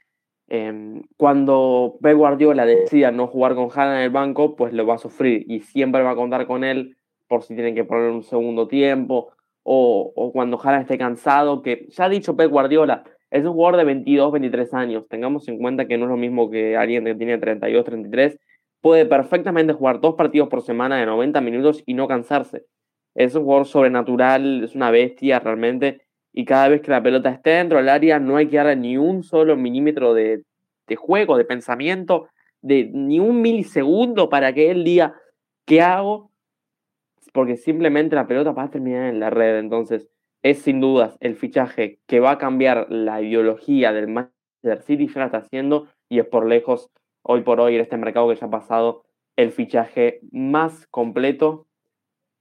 Em, 0.48 1.02
cuando 1.18 1.98
Pep 2.02 2.18
Guardiola 2.18 2.66
decida 2.66 3.12
no 3.12 3.28
jugar 3.28 3.56
con 3.56 3.70
Haaland 3.74 3.98
en 3.98 4.04
el 4.04 4.10
banco, 4.10 4.56
pues 4.56 4.74
lo 4.74 4.86
va 4.86 4.96
a 4.96 4.98
sufrir 4.98 5.46
y 5.48 5.62
siempre 5.62 6.04
va 6.04 6.12
a 6.12 6.16
contar 6.16 6.46
con 6.48 6.64
él 6.64 6.98
por 7.34 7.42
si 7.42 7.56
tienen 7.56 7.74
que 7.74 7.84
poner 7.84 8.12
un 8.12 8.22
segundo 8.22 8.68
tiempo 8.68 9.32
o, 9.64 10.30
cuando 10.32 10.60
Haaland 10.62 10.84
esté 10.84 11.00
cansado, 11.00 11.64
que 11.64 11.88
ya 11.90 12.06
ha 12.06 12.10
dicho 12.10 12.36
Pep 12.36 12.52
Guardiola, 12.52 13.06
es 13.32 13.44
un 13.44 13.54
jugador 13.54 13.78
de 13.78 13.86
22, 13.86 14.32
23 14.32 14.72
años. 14.76 15.08
Tengamos 15.10 15.48
en 15.48 15.58
cuenta 15.58 15.88
que 15.88 15.98
no 15.98 16.06
es 16.06 16.12
lo 16.12 16.18
mismo 16.18 16.52
que 16.52 16.78
alguien 16.78 17.06
que 17.06 17.16
tiene 17.16 17.40
32, 17.40 17.86
33. 17.86 18.40
Puede 18.82 19.08
perfectamente 19.08 19.74
jugar 19.74 20.00
dos 20.00 20.14
partidos 20.14 20.48
por 20.48 20.62
semana 20.62 20.98
de 20.98 21.08
90 21.08 21.42
minutos 21.42 21.82
y 21.88 21.96
no 21.96 22.08
cansarse. 22.08 22.66
Es 23.16 23.34
un 23.34 23.46
jugador 23.46 23.66
sobrenatural, 23.66 24.64
es 24.64 24.76
una 24.76 24.92
bestia 24.92 25.40
realmente 25.40 26.04
y 26.34 26.46
cada 26.46 26.68
vez 26.68 26.82
que 26.82 26.92
la 26.92 27.02
pelota 27.02 27.32
esté 27.32 27.50
dentro 27.50 27.80
del 27.80 27.90
área 27.90 28.20
no 28.20 28.36
hay 28.38 28.46
que 28.46 28.58
darle 28.58 28.76
ni 28.76 28.96
un 28.96 29.24
solo 29.24 29.58
milímetro 29.58 30.14
de, 30.14 30.44
juego, 30.96 31.36
de 31.36 31.46
pensamiento, 31.46 32.28
de 32.62 32.92
ni 32.94 33.20
un 33.20 33.42
milisegundo 33.42 34.30
para 34.30 34.54
que 34.54 34.70
él 34.70 34.84
diga 34.84 35.16
qué 35.66 35.82
hago, 35.82 36.30
porque 37.34 37.58
simplemente 37.58 38.16
la 38.16 38.28
pelota 38.28 38.52
va 38.52 38.64
a 38.64 38.70
terminar 38.70 39.10
en 39.10 39.20
la 39.20 39.30
red. 39.30 39.58
Entonces, 39.58 40.08
es 40.44 40.62
sin 40.62 40.80
dudas 40.80 41.18
el 41.20 41.36
fichaje 41.36 42.00
que 42.08 42.20
va 42.20 42.32
a 42.32 42.38
cambiar 42.38 42.88
la 42.90 43.22
ideología 43.22 43.92
del 43.92 44.08
Manchester 44.08 44.82
City, 44.84 45.08
ya 45.08 45.20
la 45.20 45.26
está 45.26 45.38
haciendo 45.40 45.88
y 46.10 46.20
es 46.20 46.26
por 46.26 46.46
lejos, 46.46 46.90
hoy 47.24 47.42
por 47.42 47.60
hoy, 47.60 47.76
en 47.76 47.82
este 47.82 47.98
mercado 47.98 48.30
que 48.30 48.36
ya 48.36 48.48
ha 48.48 48.52
pasado, 48.52 49.04
el 49.36 49.52
fichaje 49.52 50.20
más 50.32 50.86
completo, 50.88 51.66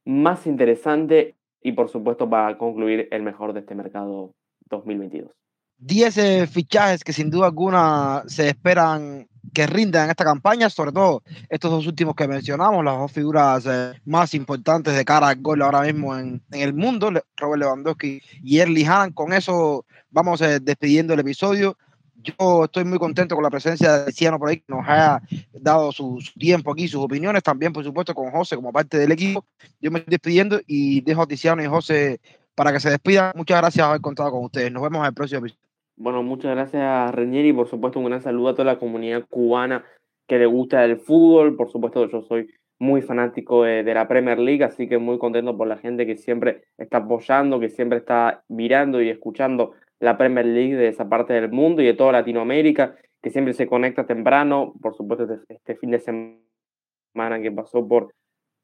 más 0.05 0.47
interesante 0.47 1.37
y 1.63 1.73
por 1.73 1.89
supuesto 1.89 2.29
para 2.29 2.59
concluir 2.59 3.09
el 3.11 3.23
mejor 3.23 3.55
de 3.55 3.61
este 3.61 3.75
mercado 3.75 4.35
2022. 4.69 5.33
10 5.79 6.19
eh, 6.19 6.47
fichajes 6.47 7.03
que 7.03 7.13
sin 7.13 7.31
duda 7.31 7.47
alguna 7.47 8.23
se 8.27 8.49
esperan 8.49 9.27
que 9.53 9.67
rindan 9.67 10.05
en 10.05 10.11
esta 10.11 10.25
campaña, 10.25 10.71
sobre 10.71 10.93
todo 10.93 11.23
estos 11.49 11.71
dos 11.71 11.87
últimos 11.87 12.15
que 12.15 12.29
mencionamos, 12.29 12.85
las 12.85 12.97
dos 12.97 13.13
figuras 13.13 13.65
eh, 13.67 13.93
más 14.05 14.35
importantes 14.35 14.95
de 14.95 15.05
cara 15.05 15.29
al 15.29 15.41
gol 15.41 15.63
ahora 15.63 15.83
mismo 15.83 16.17
en, 16.17 16.43
en 16.51 16.61
el 16.61 16.75
mundo, 16.75 17.11
Robert 17.37 17.61
Lewandowski 17.61 18.23
y 18.43 18.59
Erling 18.59 18.89
Haaland. 18.89 19.15
Con 19.15 19.33
eso 19.33 19.85
vamos 20.11 20.41
eh, 20.41 20.61
despidiendo 20.61 21.15
el 21.15 21.21
episodio. 21.21 21.77
Yo 22.15 22.65
estoy 22.65 22.85
muy 22.85 22.99
contento 22.99 23.35
con 23.35 23.43
la 23.43 23.51
presencia 23.51 24.05
de 24.05 24.13
Ciano 24.13 24.39
por 24.39 24.49
ahí, 24.49 24.59
que 24.59 24.65
nos 24.69 24.87
haya 24.89 25.21
dado 25.53 25.91
su, 25.91 26.21
tiempo 26.39 26.73
aquí, 26.73 26.87
sus 26.87 27.03
opiniones, 27.03 27.43
también 27.43 27.73
por 27.73 27.83
supuesto 27.83 28.15
con 28.15 28.31
José 28.31 28.55
como 28.55 28.73
parte 28.73 28.97
del 28.97 29.11
equipo. 29.11 29.45
Yo 29.81 29.91
me 29.91 29.99
estoy 29.99 30.13
despidiendo 30.13 30.61
y 30.67 31.01
dejo 31.01 31.23
a 31.23 31.27
Tiziano 31.27 31.63
y 31.65 31.67
José 31.67 32.21
para 32.55 32.73
que 32.73 32.79
se 32.79 32.91
despidan. 32.91 33.33
Muchas 33.35 33.59
gracias 33.59 33.85
por 33.85 33.91
haber 33.91 34.01
contado 34.03 34.31
con 34.31 34.45
ustedes. 34.45 34.71
Nos 34.71 34.83
vemos 34.83 35.01
en 35.01 35.07
el 35.07 35.15
próximo 35.15 35.41
episodio. 35.41 35.72
Bueno, 36.03 36.25
muchas 36.25 36.51
gracias 36.57 37.15
Renieri 37.15 37.51
y 37.51 37.53
por 37.53 37.69
supuesto 37.69 38.01
un 38.01 38.07
gran 38.07 38.21
saludo 38.21 38.49
a 38.49 38.55
toda 38.55 38.65
la 38.65 38.81
comunidad 38.81 39.25
cubana 39.31 39.85
que 40.27 40.37
le 40.37 40.47
gusta 40.47 40.85
el 40.85 40.97
fútbol. 40.99 41.55
Por 41.55 41.71
supuesto 41.71 42.09
yo 42.09 42.23
soy 42.23 42.49
muy 42.81 43.03
fanático 43.03 43.63
de, 43.63 43.85
de, 43.85 43.95
la 43.95 44.09
Premier 44.09 44.41
League, 44.41 44.65
así 44.65 44.89
que 44.89 44.99
muy 44.99 45.17
contento 45.19 45.57
por 45.57 45.69
la 45.69 45.77
gente 45.77 46.05
que 46.05 46.17
siempre 46.17 46.65
está 46.77 46.97
apoyando, 46.97 47.61
que 47.61 47.69
siempre 47.69 47.99
está 47.99 48.43
mirando 48.49 49.01
y 49.01 49.11
escuchando 49.11 49.75
la 50.01 50.19
Premier 50.19 50.45
League 50.45 50.75
de 50.75 50.89
esa 50.89 51.09
parte 51.09 51.35
del 51.35 51.53
mundo 51.53 51.83
y 51.83 51.87
de 51.87 51.95
toda 51.95 52.11
Latinoamérica, 52.11 52.97
que 53.23 53.31
siempre 53.31 53.55
se 53.55 53.69
conecta 53.69 54.05
temprano, 54.05 54.75
por 54.83 54.97
supuesto 54.97 55.33
este, 55.33 55.55
este 55.55 55.77
fin 55.77 55.93
de 55.93 56.01
semana 56.01 57.41
que 57.41 57.53
pasó 57.53 57.87
por 57.87 58.13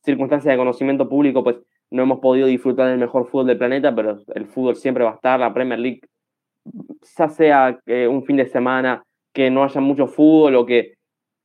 circunstancias 0.05 0.53
de 0.53 0.59
conocimiento 0.59 1.09
público, 1.09 1.45
pues 1.45 1.59
no 1.93 2.03
hemos 2.03 2.19
podido 2.19 2.49
disfrutar 2.49 2.89
del 2.89 2.99
mejor 2.99 3.29
fútbol 3.29 3.47
del 3.47 3.59
planeta, 3.59 3.95
pero 3.95 4.19
el 4.35 4.47
fútbol 4.47 4.75
siempre 4.75 5.05
va 5.05 5.13
a 5.13 5.15
estar, 5.15 5.39
la 5.39 5.55
Premier 5.55 5.79
League, 5.79 6.01
ya 7.17 7.29
sea 7.29 7.79
eh, 7.87 8.07
un 8.09 8.25
fin 8.25 8.37
de 8.37 8.47
semana 8.47 9.03
que 9.33 9.51
no 9.51 9.65
haya 9.65 9.81
mucho 9.81 10.07
fútbol 10.07 10.57
o 10.57 10.67
que 10.67 10.95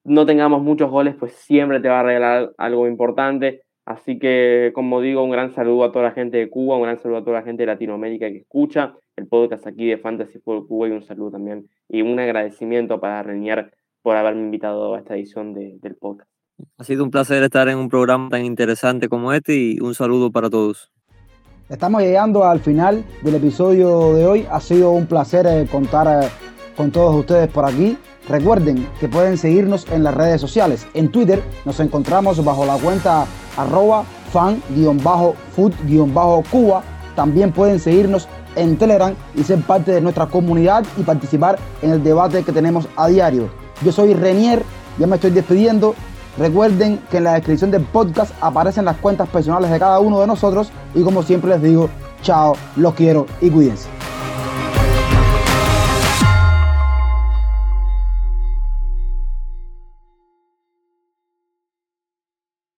no 0.03 0.25
tengamos 0.25 0.61
muchos 0.61 0.89
goles, 0.89 1.15
pues 1.17 1.33
siempre 1.33 1.79
te 1.79 1.89
va 1.89 2.01
a 2.01 2.03
regalar 2.03 2.51
algo 2.57 2.87
importante. 2.87 3.61
Así 3.85 4.17
que, 4.17 4.71
como 4.73 5.01
digo, 5.01 5.23
un 5.23 5.31
gran 5.31 5.53
saludo 5.53 5.83
a 5.83 5.91
toda 5.91 6.05
la 6.05 6.11
gente 6.11 6.37
de 6.37 6.49
Cuba, 6.49 6.77
un 6.77 6.83
gran 6.83 6.99
saludo 6.99 7.19
a 7.19 7.23
toda 7.23 7.39
la 7.39 7.45
gente 7.45 7.63
de 7.63 7.67
Latinoamérica 7.67 8.29
que 8.29 8.37
escucha 8.37 8.95
el 9.15 9.27
podcast 9.27 9.67
aquí 9.67 9.87
de 9.87 9.97
Fantasy 9.97 10.39
Football 10.39 10.67
Cuba 10.67 10.87
y 10.87 10.91
un 10.91 11.03
saludo 11.03 11.31
también 11.31 11.69
y 11.89 12.01
un 12.01 12.19
agradecimiento 12.19 12.99
para 12.99 13.21
Reñar 13.23 13.71
por 14.01 14.15
haberme 14.15 14.41
invitado 14.41 14.95
a 14.95 14.99
esta 14.99 15.15
edición 15.15 15.53
del 15.53 15.95
podcast. 15.95 16.29
Ha 16.77 16.83
sido 16.83 17.03
un 17.03 17.11
placer 17.11 17.43
estar 17.43 17.67
en 17.67 17.77
un 17.77 17.89
programa 17.89 18.29
tan 18.29 18.45
interesante 18.45 19.09
como 19.09 19.33
este 19.33 19.55
y 19.55 19.79
un 19.79 19.95
saludo 19.95 20.31
para 20.31 20.49
todos. 20.49 20.91
Estamos 21.73 22.01
llegando 22.03 22.43
al 22.43 22.59
final 22.59 23.03
del 23.23 23.33
episodio 23.33 24.13
de 24.13 24.27
hoy. 24.27 24.47
Ha 24.51 24.59
sido 24.59 24.91
un 24.91 25.07
placer 25.07 25.47
eh, 25.47 25.67
contar 25.71 26.07
eh, 26.07 26.27
con 26.77 26.91
todos 26.91 27.15
ustedes 27.15 27.49
por 27.49 27.65
aquí. 27.65 27.97
Recuerden 28.29 28.87
que 28.99 29.07
pueden 29.07 29.39
seguirnos 29.39 29.87
en 29.91 30.03
las 30.03 30.13
redes 30.13 30.39
sociales. 30.39 30.85
En 30.93 31.09
Twitter 31.09 31.41
nos 31.65 31.79
encontramos 31.79 32.45
bajo 32.45 32.63
la 32.67 32.77
cuenta 32.77 33.25
arroba 33.57 34.03
fan-food-cuba. 34.31 35.63
También 37.15 37.51
pueden 37.51 37.79
seguirnos 37.79 38.27
en 38.55 38.77
Telegram 38.77 39.15
y 39.33 39.41
ser 39.41 39.59
parte 39.61 39.93
de 39.93 40.01
nuestra 40.01 40.27
comunidad 40.27 40.85
y 40.95 41.01
participar 41.01 41.57
en 41.81 41.89
el 41.89 42.03
debate 42.03 42.43
que 42.43 42.51
tenemos 42.51 42.87
a 42.95 43.07
diario. 43.07 43.49
Yo 43.83 43.91
soy 43.91 44.13
Renier, 44.13 44.61
ya 44.99 45.07
me 45.07 45.15
estoy 45.15 45.31
despidiendo. 45.31 45.95
Recuerden 46.37 46.99
que 47.11 47.17
en 47.17 47.25
la 47.25 47.33
descripción 47.33 47.69
del 47.69 47.83
podcast 47.83 48.33
aparecen 48.41 48.85
las 48.85 48.97
cuentas 48.97 49.29
personales 49.29 49.69
de 49.69 49.79
cada 49.79 49.99
uno 49.99 50.19
de 50.19 50.27
nosotros 50.27 50.71
y 50.95 51.03
como 51.03 51.21
siempre 51.21 51.51
les 51.51 51.61
digo, 51.61 51.89
chao, 52.21 52.55
los 52.75 52.95
quiero 52.95 53.27
y 53.39 53.49
cuídense. 53.49 54.02